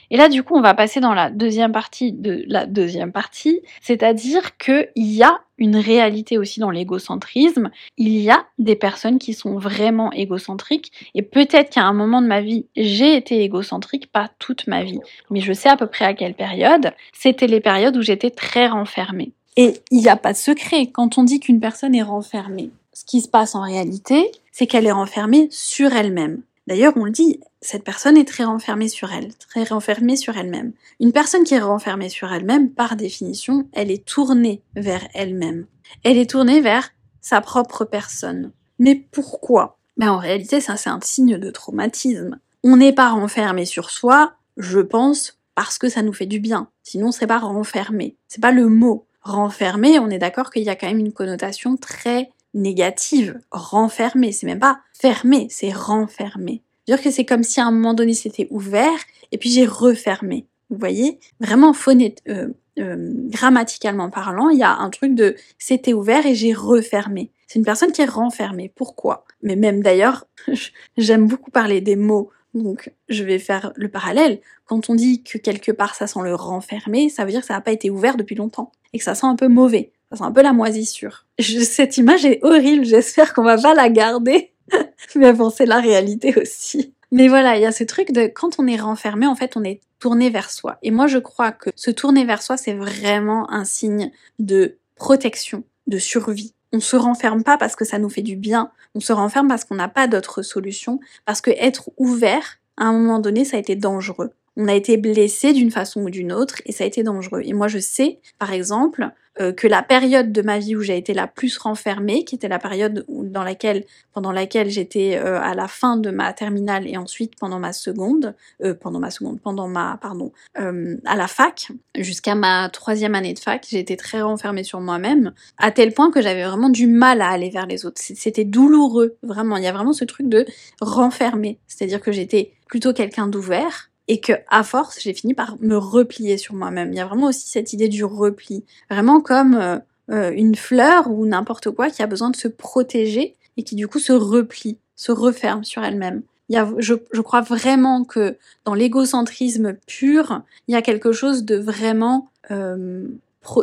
Et 0.10 0.18
là, 0.18 0.30
du 0.30 0.44
coup, 0.44 0.56
on 0.56 0.62
va 0.62 0.74
passer 0.74 1.00
dans 1.00 1.14
la 1.14 1.30
deuxième 1.30 1.72
partie 1.72 2.14
de 2.14 2.44
la 2.48 2.66
deuxième 2.66 3.12
partie, 3.12 3.62
c'est-à-dire 3.82 4.58
qu'il 4.58 4.88
y 4.96 5.24
a 5.24 5.40
une 5.58 5.76
réalité 5.76 6.38
aussi 6.38 6.60
dans 6.60 6.70
l'égocentrisme. 6.70 7.72
Il 7.98 8.18
y 8.18 8.30
a 8.30 8.46
des 8.60 8.76
personnes 8.76 9.20
qui 9.20 9.34
sont 9.34 9.58
vraiment 9.58 10.12
égocentriques, 10.12 10.92
et 11.16 11.22
peut-être 11.22 11.72
qu'à 11.72 11.84
un 11.84 11.94
moment 11.94 12.22
de 12.22 12.28
ma 12.28 12.42
vie, 12.42 12.66
j'ai 12.76 13.16
été 13.16 13.44
égocentrique, 13.44 14.12
pas 14.12 14.30
toute 14.40 14.68
ma 14.68 14.84
vie, 14.84 15.00
mais 15.30 15.42
je 15.42 15.54
sais 15.54 15.70
à 15.70 15.78
peu 15.78 15.88
près 15.88 16.06
à 16.06 16.14
quelle 16.14 16.36
période. 16.36 16.94
C'était 17.14 17.48
les 17.48 17.60
périodes 17.60 17.98
où 17.98 18.02
j'étais 18.02 18.30
très 18.30 18.68
renfermée. 18.68 19.32
Et 19.58 19.74
il 19.90 20.00
n'y 20.00 20.10
a 20.10 20.16
pas 20.16 20.34
de 20.34 20.38
secret 20.38 20.88
quand 20.88 21.18
on 21.18 21.24
dit 21.24 21.40
qu'une 21.40 21.60
personne 21.60 21.96
est 21.96 22.04
renfermée. 22.04 22.70
Ce 22.94 23.04
qui 23.06 23.22
se 23.22 23.28
passe 23.28 23.56
en 23.56 23.62
réalité, 23.62 24.32
c'est 24.52 24.68
qu'elle 24.68 24.86
est 24.86 24.92
renfermée 24.92 25.48
sur 25.52 25.94
elle-même. 25.94 26.42
D'ailleurs, 26.68 26.94
on 26.98 27.06
le 27.06 27.12
dit, 27.12 27.40
cette 27.62 27.86
personne 27.86 28.18
est 28.18 28.28
très 28.28 28.44
renfermée 28.44 28.90
sur 28.90 29.12
elle, 29.14 29.34
très 29.36 29.64
renfermée 29.64 30.18
sur 30.18 30.38
elle-même. 30.38 30.74
Une 31.00 31.14
personne 31.14 31.46
qui 31.46 31.54
est 31.54 31.60
renfermée 31.60 32.10
sur 32.10 32.32
elle-même, 32.32 32.72
par 32.72 32.98
définition, 32.98 33.68
elle 33.72 33.90
est 33.90 34.06
tournée 34.06 34.62
vers 34.76 35.08
elle-même. 35.14 35.66
Elle 36.04 36.18
est 36.18 36.30
tournée 36.30 36.60
vers 36.60 36.90
sa 37.22 37.40
propre 37.40 37.86
personne. 37.86 38.52
Mais 38.80 38.96
pourquoi? 38.96 39.78
Ben, 39.96 40.12
En 40.12 40.18
réalité, 40.18 40.60
ça 40.60 40.76
c'est 40.76 40.90
un 40.90 41.00
signe 41.02 41.38
de 41.38 41.50
traumatisme. 41.50 42.38
On 42.64 42.76
n'est 42.78 42.94
pas 42.94 43.10
renfermé 43.10 43.66
sur 43.66 43.90
soi, 43.90 44.34
je 44.58 44.80
pense, 44.80 45.40
parce 45.56 45.78
que 45.78 45.90
ça 45.90 46.02
nous 46.02 46.14
fait 46.14 46.26
du 46.26 46.40
bien. 46.40 46.70
Sinon, 46.84 47.08
on 47.08 47.12
serait 47.12 47.28
pas 47.28 47.40
renfermé. 47.40 48.18
C'est 48.28 48.42
pas 48.42 48.52
le 48.52 48.68
mot. 48.68 49.08
Renfermé, 49.22 50.00
on 50.00 50.10
est 50.10 50.20
d'accord 50.20 50.52
qu'il 50.52 50.64
y 50.64 50.70
a 50.70 50.76
quand 50.76 50.88
même 50.88 51.00
une 51.00 51.14
connotation 51.14 51.78
très 51.78 52.30
négative, 52.54 53.40
renfermé, 53.52 54.32
c'est 54.32 54.46
même 54.46 54.60
pas 54.60 54.80
fermé, 54.94 55.48
c'est 55.50 55.72
renfermé. 55.72 56.64
C'est-à-dire 56.86 57.04
que 57.04 57.12
c'est 57.12 57.26
comme 57.26 57.44
si 57.44 57.60
à 57.60 57.66
un 57.66 57.72
moment 57.72 57.94
donné 57.94 58.14
c'était 58.14 58.48
ouvert 58.50 58.98
et 59.32 59.38
puis 59.38 59.50
j'ai 59.50 59.66
refermé. 59.66 60.46
Vous 60.70 60.78
voyez? 60.78 61.20
Vraiment 61.40 61.74
phonét 61.74 62.16
euh, 62.28 62.50
euh, 62.80 63.12
grammaticalement 63.30 64.10
parlant, 64.10 64.50
il 64.50 64.60
y 64.60 64.64
a 64.64 64.76
un 64.78 64.90
truc 64.90 65.16
de 65.16 65.36
c'était 65.58 65.94
ouvert 65.94 66.26
et 66.26 66.36
j'ai 66.36 66.54
refermé. 66.54 67.32
C'est 67.48 67.60
une 67.60 67.66
personne 67.66 67.92
qui 67.92 68.02
est 68.02 68.06
renfermée. 68.06 68.72
Pourquoi? 68.76 69.26
Mais 69.42 69.56
même 69.56 69.82
d'ailleurs, 69.82 70.28
j'aime 70.98 71.28
beaucoup 71.28 71.52
parler 71.52 71.82
des 71.82 71.96
mots. 71.96 72.30
Donc, 72.54 72.92
je 73.08 73.24
vais 73.24 73.40
faire 73.40 73.72
le 73.76 73.90
parallèle. 73.90 74.40
Quand 74.66 74.90
on 74.90 74.96
dit 74.96 75.24
que 75.24 75.38
quelque 75.38 75.72
part 75.72 75.96
ça 75.96 76.08
sent 76.08 76.20
le 76.24 76.36
renfermé, 76.36 77.10
ça 77.10 77.24
veut 77.26 77.32
dire 77.32 77.42
que 77.42 77.48
ça 77.48 77.54
n'a 77.54 77.62
pas 77.62 77.72
été 77.72 77.90
ouvert 77.90 78.18
depuis 78.18 78.36
longtemps 78.36 78.72
et 78.94 78.98
que 78.98 79.04
ça 79.04 79.16
sent 79.16 79.28
un 79.28 79.36
peu 79.36 79.48
mauvais. 79.48 79.92
Sent 80.14 80.24
un 80.24 80.32
peu 80.32 80.42
la 80.42 80.54
moisissure. 80.54 81.26
cette 81.40 81.98
image 81.98 82.26
est 82.26 82.40
horrible. 82.44 82.86
J'espère 82.86 83.34
qu'on 83.34 83.44
va 83.44 83.58
pas 83.58 83.74
la 83.74 83.90
garder. 83.90 84.54
Mais 85.16 85.34
bon, 85.34 85.50
c'est 85.50 85.66
la 85.66 85.80
réalité 85.80 86.40
aussi. 86.40 86.94
Mais 87.12 87.28
voilà, 87.28 87.56
il 87.56 87.62
y 87.62 87.66
a 87.66 87.72
ce 87.72 87.84
truc 87.84 88.12
de 88.12 88.28
quand 88.28 88.60
on 88.60 88.68
est 88.68 88.78
renfermé, 88.78 89.28
en 89.28 89.36
fait, 89.36 89.56
on 89.56 89.64
est 89.64 89.82
tourné 90.00 90.30
vers 90.30 90.50
soi. 90.50 90.78
Et 90.84 90.92
moi, 90.92 91.08
je 91.08 91.18
crois 91.18 91.52
que 91.52 91.70
se 91.76 91.92
tourner 91.92 92.26
vers 92.26 92.42
soi, 92.42 92.58
c'est 92.58 92.74
vraiment 92.74 93.50
un 93.52 93.66
signe 93.66 94.12
de 94.40 94.78
protection, 94.96 95.64
de 95.88 95.98
survie. 95.98 96.54
On 96.74 96.82
se 96.82 96.98
renferme 96.98 97.44
pas 97.44 97.58
parce 97.58 97.76
que 97.76 97.86
ça 97.86 97.98
nous 97.98 98.10
fait 98.10 98.22
du 98.22 98.36
bien, 98.36 98.72
on 98.94 99.00
se 99.00 99.14
renferme 99.14 99.48
parce 99.48 99.64
qu'on 99.64 99.76
n'a 99.76 99.88
pas 99.88 100.08
d'autre 100.08 100.42
solution, 100.42 101.00
parce 101.26 101.40
que 101.40 101.52
être 101.52 101.90
ouvert, 101.98 102.60
à 102.76 102.86
un 102.86 102.92
moment 102.92 103.20
donné, 103.20 103.46
ça 103.46 103.56
a 103.56 103.60
été 103.60 103.76
dangereux. 103.76 104.32
On 104.58 104.68
a 104.68 104.74
été 104.74 104.98
blessé 104.98 105.54
d'une 105.54 105.72
façon 105.72 106.02
ou 106.02 106.10
d'une 106.10 106.34
autre 106.34 106.62
et 106.66 106.72
ça 106.72 106.84
a 106.84 106.88
été 106.88 107.04
dangereux. 107.04 107.42
Et 107.46 107.54
moi, 107.54 107.68
je 107.68 107.78
sais, 107.78 108.20
par 108.40 108.52
exemple, 108.52 109.12
euh, 109.40 109.52
que 109.54 109.68
la 109.68 109.84
période 109.84 110.32
de 110.32 110.42
ma 110.42 110.58
vie 110.58 110.76
où 110.76 110.82
j'ai 110.82 110.98
été 110.98 111.14
la 111.14 111.28
plus 111.28 111.58
renfermée, 111.58 112.24
qui 112.24 112.36
était 112.36 112.48
la 112.48 112.58
période 112.58 113.06
dans 113.08 113.44
laquelle, 113.44 113.86
pendant 114.14 114.32
laquelle 114.32 114.70
j'étais 114.70 115.16
euh, 115.18 115.40
à 115.40 115.54
la 115.54 115.68
fin 115.68 115.98
de 115.98 116.10
ma 116.10 116.34
terminale 116.34 116.88
et 116.88 116.98
ensuite 116.98 117.34
pendant 117.40 117.60
ma 117.60 117.72
seconde, 117.72 118.36
euh, 118.64 118.74
pendant 118.74 119.00
ma 119.00 119.12
seconde, 119.12 119.40
pendant 119.40 119.68
ma, 119.68 120.00
pardon, 120.02 120.32
à 120.56 121.16
la 121.16 121.28
fac, 121.28 121.72
jusqu'à 121.96 122.34
ma 122.34 122.70
troisième 122.70 123.14
année 123.14 123.34
de 123.34 123.40
fac, 123.40 123.66
j'ai 123.70 123.80
été 123.80 123.96
très 123.96 124.22
renfermée 124.22 124.64
sur 124.64 124.82
moi-même, 124.82 125.34
à 125.58 125.72
tel 125.72 125.94
point 125.94 126.10
que 126.10 126.22
j'avais 126.22 126.44
vraiment 126.44 126.70
du 126.70 126.88
mal 126.88 127.22
à 127.22 127.30
aller 127.30 127.50
vers 127.50 127.68
les 127.68 127.86
autres. 127.86 128.02
C'était 128.02 128.46
douloureux, 128.46 129.18
vraiment. 129.22 129.58
Il 129.58 129.64
y 129.64 129.68
a 129.68 129.72
vraiment 129.72 129.94
ce 129.94 130.06
truc 130.06 130.30
de 130.30 130.46
renfermer, 130.82 131.60
c'est-à-dire 131.68 132.02
que 132.02 132.12
j'étais 132.12 132.54
plutôt 132.68 132.92
quelqu'un 132.92 133.28
d'ouvert, 133.28 133.92
et 134.08 134.20
que 134.20 134.34
à 134.50 134.64
force 134.64 135.00
j'ai 135.02 135.14
fini 135.14 135.34
par 135.34 135.58
me 135.60 135.78
replier 135.78 136.38
sur 136.38 136.56
moi-même. 136.56 136.92
Il 136.94 136.98
y 136.98 137.00
a 137.00 137.06
vraiment 137.06 137.28
aussi 137.28 137.48
cette 137.48 137.74
idée 137.74 137.90
du 137.90 138.04
repli, 138.04 138.64
vraiment 138.90 139.22
comme 139.22 139.56
euh, 139.56 139.78
euh, 140.12 140.32
une 140.32 140.56
fleur 140.56 141.10
ou 141.10 141.26
n'importe 141.26 141.72
quoi 141.72 141.90
qui 141.90 142.02
a 142.02 142.08
besoin 142.08 142.30
de 142.30 142.36
se 142.36 142.48
protéger 142.48 143.36
et 143.58 143.64
qui 143.64 143.76
du 143.76 143.88
coup 143.88 144.00
se 144.00 144.14
replie, 144.14 144.78
se 144.96 145.12
referme 145.12 145.64
sur 145.64 145.84
elle-même. 145.84 146.22
Il 146.50 146.56
y 146.56 146.58
a, 146.58 146.70
je, 146.78 146.94
je 147.12 147.22
crois 147.22 147.42
vraiment 147.42 148.06
que 148.06 148.38
dans 148.64 148.74
l'égocentrisme 148.74 149.74
pur, 149.86 150.42
il 150.68 150.74
y 150.74 150.78
a 150.78 150.82
quelque 150.82 151.12
chose 151.12 151.44
de 151.44 151.58
vraiment 151.58 152.30
euh, 152.52 153.06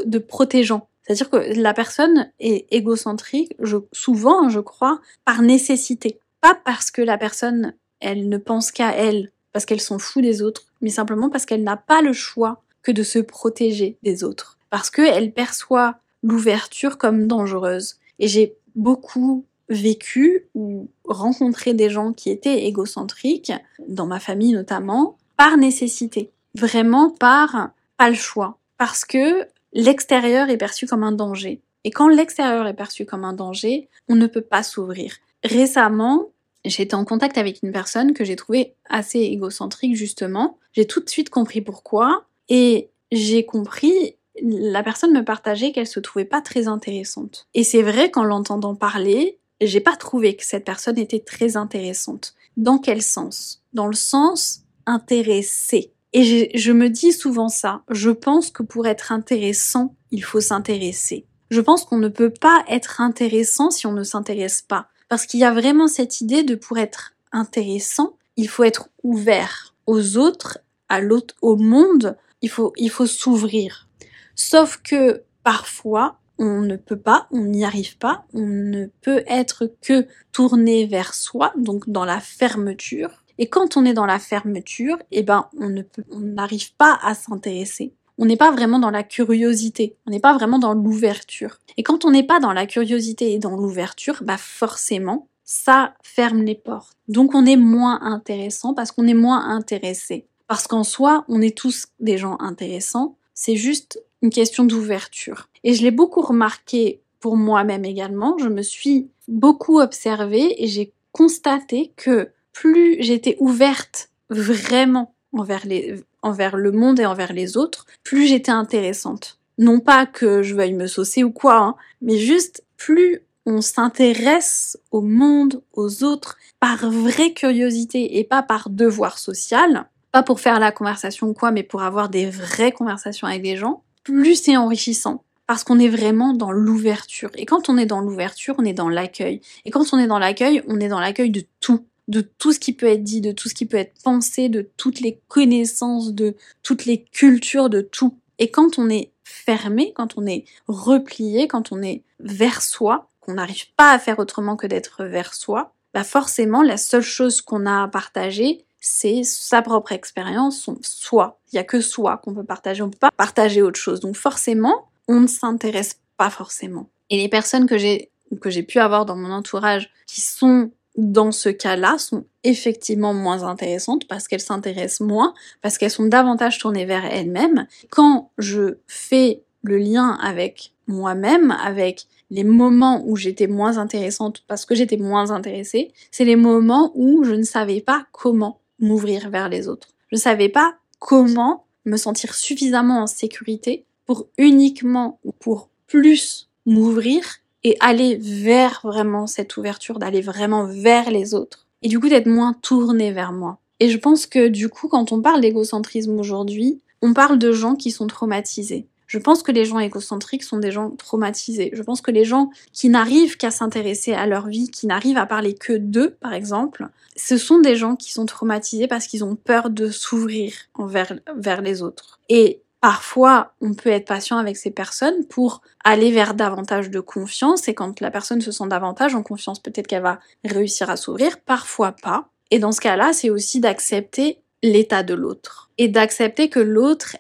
de 0.05 0.19
protégeant. 0.19 0.87
C'est-à-dire 1.03 1.31
que 1.31 1.61
la 1.61 1.75
personne 1.75 2.31
est 2.41 2.67
égocentrique, 2.71 3.55
je, 3.61 3.77
souvent, 3.93 4.49
je 4.49 4.61
crois, 4.61 5.01
par 5.25 5.43
nécessité. 5.43 6.19
Pas 6.41 6.59
parce 6.65 6.91
que 6.91 7.03
la 7.03 7.19
personne, 7.19 7.75
elle 8.01 8.29
ne 8.29 8.39
pense 8.39 8.73
qu'à 8.73 8.93
elle 8.93 9.31
parce 9.55 9.65
qu'elle 9.65 9.81
s'en 9.81 10.01
fout 10.01 10.21
des 10.21 10.43
autres, 10.43 10.65
mais 10.83 10.91
simplement 10.91 11.31
parce 11.31 11.47
qu'elle 11.47 11.63
n'a 11.63 11.77
pas 11.77 12.03
le 12.03 12.13
choix 12.13 12.61
que 12.83 12.91
de 12.91 13.05
se 13.05 13.21
protéger 13.21 13.97
des 14.03 14.25
autres. 14.25 14.59
Parce 14.69 14.91
qu'elle 14.91 15.33
perçoit 15.33 15.97
l'ouverture 16.25 16.99
comme 16.99 17.29
dangereuse. 17.29 17.97
Et 18.19 18.27
j'ai 18.27 18.57
beaucoup 18.75 19.47
vécu 19.69 20.49
ou 20.57 20.89
rencontré 21.05 21.73
des 21.73 21.89
gens 21.89 22.13
qui 22.13 22.31
étaient 22.31 22.65
égocentriques, 22.65 23.53
dans 23.89 24.07
ma 24.07 24.19
famille 24.19 24.53
notamment, 24.53 25.17
par 25.37 25.57
nécessité. 25.57 26.33
Vraiment 26.57 27.11
par 27.11 27.71
pas 27.97 28.11
le 28.11 28.17
choix. 28.17 28.59
Parce 28.77 29.05
que 29.05 29.47
l'extérieur 29.73 30.51
est 30.51 30.57
perçu 30.57 30.87
comme 30.89 31.05
un 31.05 31.13
danger. 31.13 31.63
Et 31.85 31.93
quand 31.93 32.09
l'extérieur 32.09 32.67
est 32.67 32.75
perçu 32.75 33.07
comme 33.07 33.25
un 33.25 33.35
danger, 33.35 33.89
on 34.09 34.17
ne 34.17 34.27
peut 34.27 34.41
pas 34.41 34.65
s'ouvrir. 34.65 35.15
Récemment, 35.45 36.31
été 36.65 36.95
en 36.95 37.05
contact 37.05 37.39
avec 37.39 37.61
une 37.63 37.73
personne 37.73 38.15
que 38.15 38.25
j'ai 38.25 38.37
trouvée 38.37 38.75
assez 38.89 39.21
égocentrique 39.21 39.97
justement. 39.97 40.59
J'ai 40.73 40.87
tout 40.87 41.01
de 41.01 41.09
suite 41.09 41.31
compris 41.31 41.61
pourquoi 41.61 42.27
et 42.49 42.91
j'ai 43.13 43.45
compris 43.45 44.17
la 44.43 44.83
personne 44.83 45.13
me 45.13 45.25
partageait 45.25 45.73
qu'elle 45.73 45.87
se 45.87 46.01
trouvait 46.01 46.25
pas 46.25 46.41
très 46.41 46.67
intéressante. 46.67 47.47
Et 47.55 47.65
c'est 47.65 47.83
vrai 47.83 48.11
qu'en 48.11 48.25
l'entendant 48.25 48.75
parler, 48.75 49.39
j'ai 49.61 49.81
pas 49.81 49.97
trouvé 49.97 50.37
que 50.37 50.45
cette 50.45 50.65
personne 50.65 50.99
était 50.99 51.21
très 51.21 51.57
intéressante. 51.57 52.35
Dans 52.57 52.79
quel 52.79 53.03
sens? 53.03 53.63
Dans 53.73 53.87
le 53.87 53.95
sens 53.95 54.63
intéressé. 54.87 55.93
Et 56.13 56.57
je 56.57 56.73
me 56.73 56.89
dis 56.89 57.13
souvent 57.13 57.49
ça. 57.49 57.83
Je 57.91 58.11
pense 58.11 58.51
que 58.51 58.63
pour 58.63 58.87
être 58.87 59.13
intéressant, 59.13 59.97
il 60.11 60.23
faut 60.23 60.41
s'intéresser. 60.41 61.27
Je 61.51 61.61
pense 61.61 61.85
qu'on 61.85 61.99
ne 61.99 62.09
peut 62.09 62.33
pas 62.33 62.65
être 62.69 63.01
intéressant 63.01 63.71
si 63.71 63.87
on 63.87 63.93
ne 63.93 64.05
s'intéresse 64.05 64.63
pas. 64.63 64.89
Parce 65.09 65.27
qu'il 65.27 65.41
y 65.41 65.45
a 65.45 65.53
vraiment 65.53 65.89
cette 65.89 66.21
idée 66.21 66.43
de 66.43 66.55
pour 66.55 66.79
être 66.79 67.15
intéressant, 67.33 68.17
il 68.37 68.49
faut 68.49 68.65
être 68.65 68.89
ouvert 69.03 69.75
aux 69.87 70.17
autres, 70.17 70.59
à 70.89 71.01
l'autre, 71.01 71.35
au 71.43 71.57
monde, 71.57 72.17
il 72.43 72.51
faut, 72.51 72.73
il 72.77 72.91
faut 72.91 73.07
s'ouvrir. 73.07 73.89
Sauf 74.35 74.81
que 74.83 75.23
parfois, 75.43 76.19
on 76.39 76.63
ne 76.63 76.77
peut 76.77 76.99
pas, 76.99 77.29
on 77.31 77.43
n'y 77.43 77.65
arrive 77.65 77.97
pas, 77.99 78.25
on 78.33 78.47
ne 78.47 78.87
peut 79.03 79.23
être 79.27 79.71
que 79.83 80.07
tourné 80.33 80.87
vers 80.87 81.15
soi, 81.15 81.53
donc 81.57 81.89
dans 81.89 82.05
la 82.05 82.21
fermeture. 82.21 83.25
Et 83.39 83.49
quand 83.49 83.77
on 83.77 83.85
est 83.85 83.95
dans 83.95 84.07
la 84.07 84.19
fermeture, 84.19 84.99
eh 85.11 85.23
ben, 85.23 85.49
on 85.59 85.75
on 86.11 86.21
n'arrive 86.21 86.75
pas 86.77 86.99
à 87.03 87.15
s'intéresser 87.15 87.95
on 88.19 88.27
n'est 88.27 88.37
pas 88.37 88.51
vraiment 88.51 88.79
dans 88.79 88.91
la 88.91 89.03
curiosité, 89.03 89.97
on 90.07 90.11
n'est 90.11 90.21
pas 90.21 90.35
vraiment 90.35 90.59
dans 90.59 90.75
l'ouverture. 90.75 91.59
Et 91.77 91.83
quand 91.83 92.05
on 92.05 92.11
n'est 92.11 92.23
pas 92.23 92.41
dans 92.41 92.53
la 92.53 92.67
curiosité 92.67 93.33
et 93.33 93.39
dans 93.39 93.57
l'ouverture, 93.57 94.23
bah 94.23 94.37
forcément, 94.39 95.29
ça 95.45 95.95
ferme 96.03 96.43
les 96.43 96.55
portes. 96.55 96.97
Donc 97.09 97.35
on 97.35 97.45
est 97.45 97.57
moins 97.57 98.01
intéressant 98.03 98.75
parce 98.75 98.93
qu'on 98.93 99.07
est 99.07 99.15
moins 99.15 99.49
intéressé. 99.51 100.27
Parce 100.47 100.67
qu'en 100.67 100.85
soi, 100.85 101.25
on 101.29 101.41
est 101.41 101.57
tous 101.57 101.87
des 102.01 102.19
gens 102.19 102.37
intéressants, 102.41 103.17
c'est 103.35 103.57
juste 103.57 104.03
une 104.23 104.31
question 104.31 104.65
d'ouverture. 104.65 105.49
Et 105.65 105.75
je 105.75 105.83
l'ai 105.83 105.91
beaucoup 105.91 106.21
remarqué 106.21 107.01
pour 107.21 107.37
moi-même 107.37 107.85
également, 107.85 108.37
je 108.39 108.49
me 108.49 108.63
suis 108.63 109.09
beaucoup 109.29 109.81
observée 109.81 110.63
et 110.63 110.67
j'ai 110.67 110.93
constaté 111.13 111.93
que 111.97 112.31
plus 112.53 112.97
j'étais 113.01 113.37
ouverte 113.41 114.11
vraiment 114.29 115.15
envers 115.33 115.67
les, 115.67 115.95
envers 116.25 116.57
le 116.57 116.73
monde 116.73 116.99
et 116.99 117.07
envers 117.07 117.33
les 117.33 117.57
autres, 117.57 117.87
plus 118.03 118.27
j'étais 118.27 118.51
intéressante. 118.51 119.39
Non 119.59 119.79
pas 119.79 120.07
que 120.07 120.43
je 120.43 120.55
veuille 120.55 120.73
me 120.75 120.89
saucer 120.89 121.23
ou 121.23 121.31
quoi, 121.31 121.59
hein, 121.59 121.77
mais 122.01 122.19
juste 122.19 122.65
plus 122.77 123.23
on 123.47 123.61
s'intéresse 123.61 124.79
au 124.91 125.03
monde, 125.03 125.63
aux 125.75 126.03
autres, 126.03 126.39
par 126.61 126.91
vraie 126.91 127.35
curiosité 127.35 128.19
et 128.19 128.25
pas 128.25 128.43
par 128.43 128.71
devoir 128.71 129.19
social, 129.19 129.87
pas 130.13 130.23
pour 130.23 130.41
faire 130.41 130.59
la 130.59 130.73
conversation 130.73 131.29
ou 131.29 131.35
quoi, 131.35 131.51
mais 131.51 131.63
pour 131.63 131.83
avoir 131.83 132.09
des 132.09 132.27
vraies 132.27 132.73
conversations 132.73 133.27
avec 133.27 133.43
des 133.43 133.57
gens, 133.57 133.83
plus 134.03 134.37
c'est 134.37 134.57
enrichissant. 134.57 135.25
Parce 135.47 135.63
qu'on 135.63 135.79
est 135.79 135.91
vraiment 135.91 136.33
dans 136.33 136.53
l'ouverture. 136.53 137.31
Et 137.35 137.45
quand 137.45 137.69
on 137.69 137.77
est 137.77 137.85
dans 137.85 138.01
l'ouverture, 138.01 138.55
on 138.57 138.65
est 138.65 138.73
dans 138.73 138.89
l'accueil. 138.89 139.43
Et 139.67 139.71
quand 139.71 139.93
on 139.93 139.99
est 139.99 140.07
dans 140.07 140.19
l'accueil, 140.19 140.63
on 140.69 140.81
est 140.81 140.89
dans 140.89 141.01
l'accueil 141.01 141.29
de 141.29 141.45
tout 141.61 141.85
de 142.09 142.21
tout 142.21 142.53
ce 142.53 142.59
qui 142.59 142.73
peut 142.73 142.87
être 142.87 143.03
dit, 143.03 143.21
de 143.21 143.33
tout 143.33 143.49
ce 143.49 143.55
qui 143.55 143.67
peut 143.67 143.77
être 143.77 143.95
pensé, 144.03 144.49
de 144.49 144.69
toutes 144.77 145.01
les 145.01 145.21
connaissances, 145.29 146.13
de 146.13 146.37
toutes 146.63 146.85
les 146.85 147.05
cultures, 147.05 147.71
de 147.71 147.81
tout. 147.81 148.19
Et 148.39 148.51
quand 148.51 148.79
on 148.79 148.89
est 148.91 149.11
fermé, 149.25 149.93
quand 149.95 150.19
on 150.19 150.27
est 150.27 150.45
replié, 150.69 151.49
quand 151.49 151.73
on 151.73 151.83
est 151.83 152.03
vers 152.21 152.63
soi, 152.63 153.09
qu'on 153.21 153.35
n'arrive 153.35 153.73
pas 153.77 153.93
à 153.93 153.99
faire 153.99 154.19
autrement 154.19 154.57
que 154.57 154.67
d'être 154.67 155.05
vers 155.05 155.35
soi, 155.35 155.73
bah 155.95 156.05
forcément 156.05 156.63
la 156.63 156.77
seule 156.77 157.03
chose 157.03 157.41
qu'on 157.41 157.67
a 157.67 157.85
à 157.85 157.89
partager, 157.89 158.65
c'est 158.81 159.23
sa 159.23 159.63
propre 159.63 159.93
expérience, 159.93 160.61
son 160.61 160.79
soi. 160.83 161.41
Il 161.53 161.57
y 161.57 161.59
a 161.59 161.65
que 161.65 161.81
soi 161.81 162.19
qu'on 162.19 162.35
peut 162.35 162.45
partager, 162.45 162.83
on 162.83 162.91
peut 162.91 162.99
pas 162.99 163.11
partager 163.17 163.63
autre 163.63 163.81
chose. 163.81 164.01
Donc 164.01 164.17
forcément, 164.17 164.89
on 165.09 165.21
ne 165.21 165.27
s'intéresse 165.27 166.01
pas 166.19 166.31
forcément. 166.31 166.91
Et 167.09 167.17
les 167.17 167.29
personnes 167.29 167.67
que 167.67 167.79
j'ai 167.79 168.11
que 168.41 168.51
j'ai 168.51 168.63
pu 168.63 168.79
avoir 168.79 169.07
dans 169.07 169.17
mon 169.17 169.31
entourage 169.31 169.91
qui 170.07 170.21
sont 170.21 170.71
dans 170.97 171.33
ce 171.33 171.49
cas-là, 171.49 171.99
sont 171.99 172.25
effectivement 172.45 173.15
moins 173.15 173.43
intéressantes 173.43 174.07
parce 174.07 174.29
qu'elles 174.29 174.41
s'intéressent 174.41 175.01
moins, 175.01 175.35
parce 175.61 175.79
qu'elles 175.79 175.91
sont 175.91 176.07
davantage 176.07 176.59
tournées 176.59 176.85
vers 176.85 177.05
elles-mêmes. 177.05 177.67
Quand 177.91 178.31
je 178.39 178.77
fais 178.87 179.43
le 179.63 179.79
lien 179.79 180.19
avec 180.23 180.73
moi-même, 180.87 181.51
avec 181.51 182.07
les 182.31 182.45
moments 182.45 183.03
où 183.07 183.17
j'étais 183.17 183.47
moins 183.47 183.79
intéressante 183.79 184.45
parce 184.47 184.67
que 184.67 184.75
j'étais 184.75 184.97
moins 184.97 185.31
intéressée, 185.31 185.93
c'est 186.11 186.25
les 186.25 186.37
moments 186.37 186.93
où 186.95 187.25
je 187.25 187.35
ne 187.35 187.43
savais 187.43 187.81
pas 187.81 188.07
comment 188.13 188.61
m'ouvrir 188.79 189.31
vers 189.31 189.49
les 189.49 189.69
autres. 189.69 189.89
Je 190.11 190.17
ne 190.17 190.21
savais 190.21 190.49
pas 190.49 190.77
comment 190.99 191.65
me 191.85 191.97
sentir 191.97 192.35
suffisamment 192.35 193.03
en 193.03 193.07
sécurité 193.07 193.85
pour 194.07 194.27
uniquement 194.39 195.19
ou 195.25 195.33
pour 195.33 195.71
plus 195.87 196.49
m'ouvrir 196.67 197.23
et 197.65 197.77
aller 197.81 198.17
vers 198.17 198.81
vraiment 198.85 199.27
cette 199.27 199.57
ouverture, 199.57 199.99
d'aller 199.99 200.21
vraiment 200.21 200.67
vers 200.67 201.11
les 201.11 201.35
autres. 201.35 201.67
et 201.83 201.89
du 201.89 202.01
coup 202.01 202.09
d'être 202.09 202.27
moins 202.27 202.55
tourné 202.55 203.13
vers 203.13 203.33
moi. 203.33 203.59
Et 203.79 203.91
je 203.91 203.99
pense 203.99 204.27
que 204.27 204.49
du 204.49 204.71
coup, 204.71 204.89
quand 204.89 205.13
on 205.13 205.21
parle 205.21 205.43
d'égocentrisme 205.43 206.19
aujourd'hui, 206.19 206.81
on 207.03 207.13
parle 207.13 207.39
de 207.39 207.53
gens 207.53 207.75
qui 207.75 207.91
sont 207.91 208.07
traumatisés. 208.07 208.87
Je 209.07 209.19
pense 209.19 209.43
que 209.43 209.53
les 209.53 209.65
gens 209.65 209.79
égocentriques 209.79 210.43
sont 210.43 210.57
des 210.57 210.73
gens 210.73 210.91
traumatisés. 210.91 211.71
Je 211.75 211.83
pense 211.83 212.01
que 212.01 212.11
les 212.11 212.25
gens 212.25 212.51
qui 212.73 212.89
n'arrivent 212.89 213.37
qu'à 213.37 213.51
s'intéresser 213.51 214.15
à 214.15 214.27
leur 214.27 214.49
vie, 214.49 214.71
qui 214.71 214.87
n'arrivent 214.87 215.19
à 215.19 215.27
parler 215.27 215.55
que 215.55 215.75
d'eux, 215.75 216.17
par 216.21 216.33
exemple, 216.33 216.89
ce 217.15 217.37
sont 217.37 217.61
des 217.61 217.77
gens 217.77 217.97
qui 217.97 218.13
sont 218.13 218.27
traumatisés 218.27 218.89
parce 218.89 219.07
qu'ils 219.07 219.23
ont 219.23 219.37
peur 219.37 219.71
de 219.71 219.91
s'ouvrir 219.91 220.53
envers 220.75 221.19
vers 221.37 221.61
les 221.61 221.83
autres. 221.83 222.19
Et 222.29 222.63
Parfois, 222.85 223.55
on 223.63 223.73
peut 223.73 223.89
être 223.89 224.05
patient 224.05 224.37
avec 224.37 224.59
ces 224.59 224.71
personnes 224.71 225.25
pour 225.31 225.63
aller 225.85 226.13
vers 226.13 226.35
davantage 226.35 226.91
de 226.91 227.01
confiance 227.01 227.67
et 227.67 227.73
quand 227.73 227.99
la 228.03 228.11
personne 228.11 228.43
se 228.43 228.53
sent 228.53 228.67
davantage 228.69 229.15
en 229.15 229.23
confiance, 229.23 229.59
peut-être 229.59 229.87
qu'elle 229.87 230.03
va 230.03 230.21
réussir 230.45 230.91
à 230.91 230.99
s'ouvrir, 230.99 231.41
parfois 231.41 231.93
pas. 231.93 232.29
Et 232.51 232.59
dans 232.59 232.73
ce 232.73 232.83
cas-là, 232.83 233.15
c'est 233.15 233.31
aussi 233.31 233.59
d'accepter 233.61 234.43
l'état 234.63 235.03
de 235.03 235.15
l'autre 235.15 235.71
et 235.79 235.89
d'accepter 235.89 236.51
que 236.51 236.61
l'autre, 236.61 237.17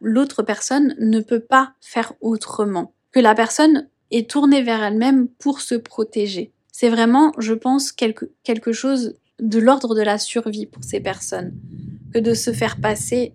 l'autre 0.00 0.44
personne 0.44 0.94
ne 1.00 1.18
peut 1.18 1.40
pas 1.40 1.72
faire 1.80 2.12
autrement, 2.20 2.92
que 3.10 3.18
la 3.18 3.34
personne 3.34 3.88
est 4.12 4.30
tournée 4.30 4.62
vers 4.62 4.84
elle-même 4.84 5.26
pour 5.26 5.60
se 5.60 5.74
protéger. 5.74 6.52
C'est 6.70 6.88
vraiment, 6.88 7.32
je 7.38 7.54
pense, 7.54 7.90
quelque, 7.90 8.30
quelque 8.44 8.70
chose 8.70 9.16
de 9.40 9.58
l'ordre 9.58 9.96
de 9.96 10.02
la 10.02 10.18
survie 10.18 10.66
pour 10.66 10.84
ces 10.84 11.00
personnes, 11.00 11.52
que 12.14 12.20
de 12.20 12.32
se 12.32 12.52
faire 12.52 12.80
passer 12.80 13.34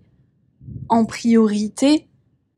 en 0.88 1.04
priorité 1.04 2.08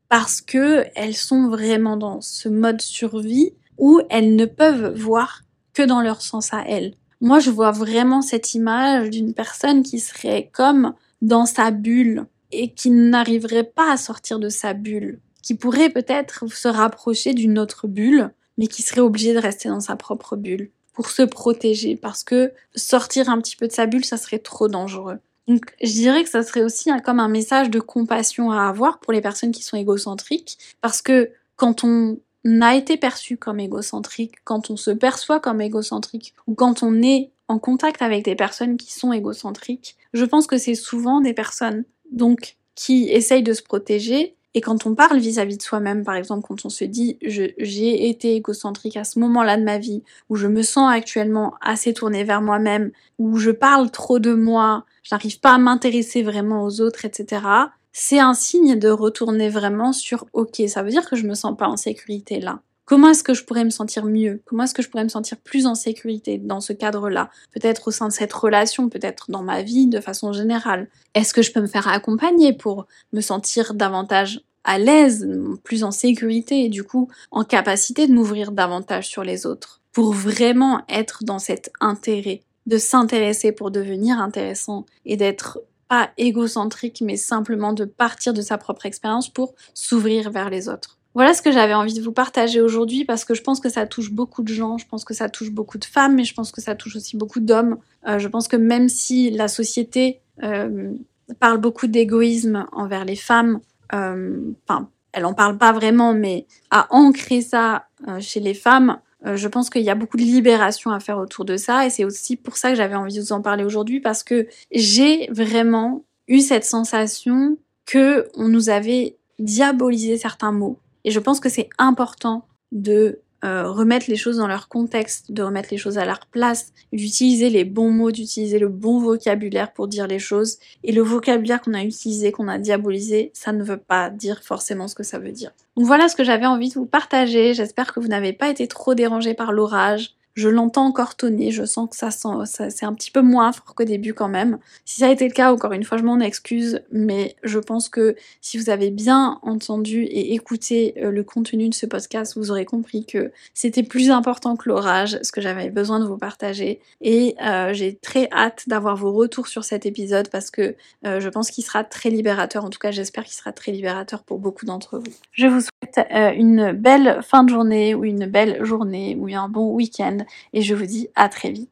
parce 0.09 0.41
que 0.41 0.85
elles 0.95 1.15
sont 1.15 1.49
vraiment 1.49 1.97
dans 1.97 2.21
ce 2.21 2.49
mode 2.49 2.81
survie 2.81 3.53
où 3.77 4.01
elles 4.09 4.35
ne 4.35 4.45
peuvent 4.45 4.97
voir 4.97 5.43
que 5.73 5.83
dans 5.83 6.01
leur 6.01 6.21
sens 6.21 6.53
à 6.53 6.63
elles. 6.67 6.95
Moi, 7.19 7.39
je 7.39 7.49
vois 7.49 7.71
vraiment 7.71 8.21
cette 8.21 8.53
image 8.53 9.09
d'une 9.09 9.33
personne 9.33 9.83
qui 9.83 9.99
serait 9.99 10.49
comme 10.53 10.93
dans 11.21 11.45
sa 11.45 11.71
bulle 11.71 12.25
et 12.51 12.73
qui 12.73 12.89
n'arriverait 12.91 13.63
pas 13.63 13.91
à 13.91 13.97
sortir 13.97 14.39
de 14.39 14.49
sa 14.49 14.73
bulle, 14.73 15.19
qui 15.41 15.55
pourrait 15.55 15.89
peut-être 15.89 16.47
se 16.47 16.67
rapprocher 16.67 17.33
d'une 17.33 17.59
autre 17.59 17.87
bulle, 17.87 18.31
mais 18.57 18.67
qui 18.67 18.81
serait 18.81 19.01
obligée 19.01 19.33
de 19.33 19.39
rester 19.39 19.69
dans 19.69 19.79
sa 19.79 19.95
propre 19.95 20.35
bulle 20.35 20.71
pour 20.93 21.09
se 21.09 21.21
protéger 21.21 21.95
parce 21.95 22.23
que 22.23 22.51
sortir 22.75 23.29
un 23.29 23.39
petit 23.39 23.55
peu 23.55 23.67
de 23.67 23.71
sa 23.71 23.85
bulle, 23.85 24.05
ça 24.05 24.17
serait 24.17 24.39
trop 24.39 24.67
dangereux. 24.67 25.19
Donc, 25.47 25.61
je 25.81 25.91
dirais 25.91 26.23
que 26.23 26.29
ça 26.29 26.43
serait 26.43 26.63
aussi 26.63 26.89
comme 27.05 27.19
un 27.19 27.29
message 27.29 27.69
de 27.69 27.79
compassion 27.79 28.51
à 28.51 28.67
avoir 28.67 28.99
pour 28.99 29.13
les 29.13 29.21
personnes 29.21 29.51
qui 29.51 29.63
sont 29.63 29.77
égocentriques, 29.77 30.57
parce 30.81 31.01
que 31.01 31.31
quand 31.55 31.83
on 31.83 32.17
a 32.61 32.75
été 32.75 32.97
perçu 32.97 33.37
comme 33.37 33.59
égocentrique, 33.59 34.35
quand 34.45 34.69
on 34.69 34.77
se 34.77 34.91
perçoit 34.91 35.39
comme 35.39 35.61
égocentrique, 35.61 36.33
ou 36.47 36.55
quand 36.55 36.83
on 36.83 37.01
est 37.01 37.31
en 37.47 37.59
contact 37.59 38.01
avec 38.01 38.25
des 38.25 38.35
personnes 38.35 38.77
qui 38.77 38.93
sont 38.93 39.13
égocentriques, 39.13 39.97
je 40.13 40.25
pense 40.25 40.47
que 40.47 40.57
c'est 40.57 40.75
souvent 40.75 41.21
des 41.21 41.33
personnes 41.33 41.85
donc 42.11 42.57
qui 42.75 43.09
essayent 43.09 43.43
de 43.43 43.53
se 43.53 43.63
protéger 43.63 44.36
et 44.57 44.61
quand 44.61 44.87
on 44.87 44.95
parle 44.95 45.19
vis-à-vis 45.19 45.57
de 45.57 45.61
soi-même, 45.61 46.03
par 46.03 46.15
exemple, 46.15 46.47
quand 46.47 46.65
on 46.65 46.69
se 46.69 46.83
dit 46.83 47.19
j'ai 47.21 48.09
été 48.09 48.33
égocentrique 48.33 48.97
à 48.97 49.03
ce 49.03 49.19
moment-là 49.19 49.55
de 49.55 49.63
ma 49.63 49.77
vie, 49.77 50.01
où 50.29 50.35
je 50.35 50.47
me 50.47 50.63
sens 50.63 50.91
actuellement 50.91 51.53
assez 51.61 51.93
tournée 51.93 52.23
vers 52.23 52.41
moi-même, 52.41 52.89
où 53.19 53.37
je 53.37 53.51
parle 53.51 53.91
trop 53.91 54.17
de 54.17 54.33
moi, 54.33 54.83
je 55.03 55.13
n'arrive 55.13 55.39
pas 55.41 55.53
à 55.53 55.59
m'intéresser 55.59 56.23
vraiment 56.23 56.63
aux 56.63 56.81
autres, 56.81 57.05
etc. 57.05 57.45
C'est 57.91 58.17
un 58.17 58.33
signe 58.33 58.79
de 58.79 58.89
retourner 58.89 59.49
vraiment 59.49 59.93
sur 59.93 60.25
ok, 60.33 60.63
ça 60.67 60.81
veut 60.81 60.89
dire 60.89 61.07
que 61.07 61.15
je 61.15 61.27
me 61.27 61.35
sens 61.35 61.55
pas 61.55 61.67
en 61.67 61.77
sécurité 61.77 62.39
là. 62.39 62.61
Comment 62.87 63.09
est-ce 63.09 63.23
que 63.23 63.33
je 63.33 63.43
pourrais 63.43 63.65
me 63.65 63.69
sentir 63.69 64.05
mieux? 64.05 64.41
Comment 64.45 64.63
est-ce 64.63 64.73
que 64.73 64.81
je 64.81 64.89
pourrais 64.89 65.03
me 65.03 65.09
sentir 65.09 65.35
plus 65.35 65.67
en 65.67 65.75
sécurité 65.75 66.37
dans 66.37 66.61
ce 66.61 66.71
cadre-là? 66.71 67.29
Peut-être 67.51 67.89
au 67.89 67.91
sein 67.91 68.07
de 68.07 68.13
cette 68.13 68.31
relation, 68.31 68.87
peut-être 68.87 69.29
dans 69.29 69.43
ma 69.43 69.61
vie 69.61 69.87
de 69.87 69.99
façon 69.99 70.31
générale. 70.31 70.87
Est-ce 71.13 71.33
que 71.33 71.41
je 71.41 71.51
peux 71.51 71.59
me 71.59 71.67
faire 71.67 71.89
accompagner 71.89 72.53
pour 72.53 72.87
me 73.11 73.19
sentir 73.19 73.73
davantage 73.73 74.39
à 74.67 74.77
l'aise, 74.77 75.27
plus 75.63 75.83
en 75.83 75.91
sécurité 75.91 76.65
et 76.65 76.69
du 76.69 76.83
coup 76.83 77.09
en 77.31 77.43
capacité 77.43 78.05
de 78.05 78.13
m'ouvrir 78.13 78.51
davantage 78.51 79.07
sur 79.07 79.23
les 79.23 79.47
autres 79.47 79.81
pour 79.93 80.11
vraiment 80.11 80.83
être 80.89 81.23
dans 81.23 81.39
cet 81.39 81.71
intérêt, 81.79 82.41
de 82.67 82.77
s'intéresser 82.77 83.51
pour 83.51 83.71
devenir 83.71 84.19
intéressant 84.19 84.85
et 85.05 85.17
d'être 85.17 85.59
pas 85.87 86.11
égocentrique 86.17 87.01
mais 87.01 87.15
simplement 87.15 87.73
de 87.73 87.85
partir 87.85 88.33
de 88.33 88.41
sa 88.41 88.57
propre 88.57 88.85
expérience 88.85 89.29
pour 89.29 89.55
s'ouvrir 89.73 90.29
vers 90.29 90.49
les 90.49 90.69
autres. 90.69 90.97
Voilà 91.15 91.33
ce 91.33 91.41
que 91.41 91.51
j'avais 91.51 91.73
envie 91.73 91.95
de 91.95 92.01
vous 92.01 92.11
partager 92.11 92.61
aujourd'hui 92.61 93.05
parce 93.05 93.25
que 93.25 93.33
je 93.33 93.41
pense 93.41 93.59
que 93.59 93.69
ça 93.69 93.87
touche 93.87 94.11
beaucoup 94.11 94.43
de 94.43 94.53
gens, 94.53 94.77
je 94.77 94.85
pense 94.85 95.03
que 95.03 95.15
ça 95.15 95.29
touche 95.29 95.49
beaucoup 95.49 95.79
de 95.79 95.85
femmes, 95.85 96.13
mais 96.13 96.25
je 96.25 96.35
pense 96.35 96.51
que 96.51 96.61
ça 96.61 96.75
touche 96.75 96.97
aussi 96.97 97.17
beaucoup 97.17 97.39
d'hommes. 97.39 97.77
Euh, 98.07 98.19
je 98.19 98.27
pense 98.27 98.47
que 98.47 98.57
même 98.57 98.87
si 98.87 99.31
la 99.31 99.47
société 99.47 100.19
euh, 100.43 100.91
parle 101.39 101.57
beaucoup 101.57 101.87
d'égoïsme 101.87 102.67
envers 102.71 103.03
les 103.03 103.15
femmes, 103.15 103.61
enfin, 103.91 104.89
elle 105.13 105.25
en 105.25 105.33
parle 105.33 105.57
pas 105.57 105.71
vraiment, 105.71 106.13
mais 106.13 106.45
à 106.69 106.87
ancrer 106.89 107.41
ça 107.41 107.87
chez 108.19 108.39
les 108.39 108.53
femmes, 108.53 108.99
je 109.25 109.47
pense 109.47 109.69
qu'il 109.69 109.81
y 109.81 109.89
a 109.89 109.95
beaucoup 109.95 110.17
de 110.17 110.21
libération 110.21 110.91
à 110.91 110.99
faire 110.99 111.17
autour 111.17 111.43
de 111.45 111.57
ça. 111.57 111.85
Et 111.85 111.89
c'est 111.89 112.05
aussi 112.05 112.35
pour 112.35 112.57
ça 112.57 112.69
que 112.69 112.75
j'avais 112.75 112.95
envie 112.95 113.15
de 113.15 113.21
vous 113.21 113.31
en 113.31 113.41
parler 113.41 113.63
aujourd'hui 113.63 113.99
parce 113.99 114.23
que 114.23 114.47
j'ai 114.71 115.27
vraiment 115.31 116.05
eu 116.27 116.39
cette 116.39 116.65
sensation 116.65 117.57
que 117.85 118.27
on 118.35 118.47
nous 118.47 118.69
avait 118.69 119.17
diabolisé 119.39 120.17
certains 120.17 120.51
mots. 120.51 120.79
Et 121.03 121.11
je 121.11 121.19
pense 121.19 121.39
que 121.39 121.49
c'est 121.49 121.69
important 121.77 122.45
de 122.71 123.21
euh, 123.45 123.69
remettre 123.69 124.09
les 124.09 124.15
choses 124.15 124.37
dans 124.37 124.47
leur 124.47 124.67
contexte, 124.67 125.31
de 125.31 125.43
remettre 125.43 125.69
les 125.71 125.77
choses 125.77 125.97
à 125.97 126.05
leur 126.05 126.25
place, 126.25 126.73
d'utiliser 126.91 127.49
les 127.49 127.65
bons 127.65 127.91
mots, 127.91 128.11
d'utiliser 128.11 128.57
le 128.57 128.67
bon 128.67 128.99
vocabulaire 128.99 129.73
pour 129.73 129.87
dire 129.87 130.07
les 130.07 130.19
choses. 130.19 130.57
Et 130.83 130.91
le 130.91 131.03
vocabulaire 131.03 131.61
qu'on 131.61 131.75
a 131.75 131.83
utilisé, 131.83 132.31
qu'on 132.31 132.47
a 132.47 132.57
diabolisé, 132.57 133.31
ça 133.33 133.53
ne 133.53 133.63
veut 133.63 133.77
pas 133.77 134.09
dire 134.09 134.41
forcément 134.43 134.87
ce 134.87 134.95
que 134.95 135.03
ça 135.03 135.19
veut 135.19 135.31
dire. 135.31 135.51
Donc 135.75 135.85
voilà 135.85 136.09
ce 136.09 136.15
que 136.15 136.23
j'avais 136.23 136.47
envie 136.47 136.69
de 136.69 136.73
vous 136.73 136.87
partager. 136.87 137.53
J'espère 137.53 137.93
que 137.93 137.99
vous 137.99 138.07
n'avez 138.07 138.33
pas 138.33 138.49
été 138.49 138.67
trop 138.67 138.95
dérangé 138.95 139.35
par 139.35 139.51
l'orage. 139.51 140.16
Je 140.37 140.49
l'entends 140.49 140.85
encore 140.85 141.15
tonner, 141.15 141.49
je 141.49 141.65
sens 141.65 141.89
que 141.89 141.95
ça, 141.95 142.11
sent, 142.11 142.27
ça 142.45 142.69
c'est 142.69 142.85
un 142.85 142.93
petit 142.93 143.09
peu 143.09 143.21
moins 143.21 143.51
fort 143.51 143.73
qu'au 143.73 143.85
début 143.85 144.13
quand 144.13 144.27
même. 144.27 144.59
Si 144.85 144.99
ça 144.99 145.07
a 145.07 145.11
été 145.11 145.27
le 145.27 145.33
cas, 145.33 145.51
encore 145.51 145.73
une 145.73 145.83
fois, 145.83 145.97
je 145.97 146.03
m'en 146.03 146.19
excuse, 146.19 146.81
mais 146.91 147.35
je 147.41 147.57
pense 147.57 147.89
que 147.89 148.15
si 148.39 148.59
vous 148.59 148.69
avez 148.69 148.91
bien 148.91 149.39
entendu 149.41 150.03
et 150.03 150.35
écouté 150.35 150.93
euh, 150.97 151.09
le 151.09 151.23
contenu 151.23 151.69
de 151.69 151.73
ce 151.73 151.87
podcast, 151.87 152.37
vous 152.37 152.51
aurez 152.51 152.65
compris 152.65 153.03
que 153.03 153.31
c'était 153.55 153.81
plus 153.81 154.11
important 154.11 154.55
que 154.55 154.69
l'orage, 154.69 155.17
ce 155.23 155.31
que 155.31 155.41
j'avais 155.41 155.71
besoin 155.71 155.99
de 155.99 156.05
vous 156.05 156.19
partager. 156.19 156.81
Et 157.01 157.35
euh, 157.43 157.73
j'ai 157.73 157.95
très 157.95 158.29
hâte 158.31 158.65
d'avoir 158.67 158.95
vos 158.95 159.13
retours 159.13 159.47
sur 159.47 159.63
cet 159.63 159.87
épisode 159.87 160.29
parce 160.29 160.51
que 160.51 160.75
euh, 161.07 161.19
je 161.19 161.29
pense 161.29 161.49
qu'il 161.49 161.63
sera 161.63 161.83
très 161.83 162.11
libérateur. 162.11 162.63
En 162.63 162.69
tout 162.69 162.77
cas, 162.77 162.91
j'espère 162.91 163.23
qu'il 163.23 163.33
sera 163.33 163.53
très 163.53 163.71
libérateur 163.71 164.21
pour 164.21 164.37
beaucoup 164.37 164.67
d'entre 164.67 164.99
vous. 164.99 165.13
Je 165.31 165.47
vous 165.47 165.61
souhaite 165.61 166.07
une 166.11 166.73
belle 166.73 167.21
fin 167.23 167.43
de 167.43 167.49
journée 167.49 167.95
ou 167.95 168.05
une 168.05 168.27
belle 168.27 168.63
journée 168.63 169.17
ou 169.19 169.27
un 169.33 169.49
bon 169.49 169.73
week-end 169.73 170.19
et 170.53 170.61
je 170.61 170.75
vous 170.75 170.85
dis 170.85 171.09
à 171.15 171.29
très 171.29 171.51
vite. 171.51 171.71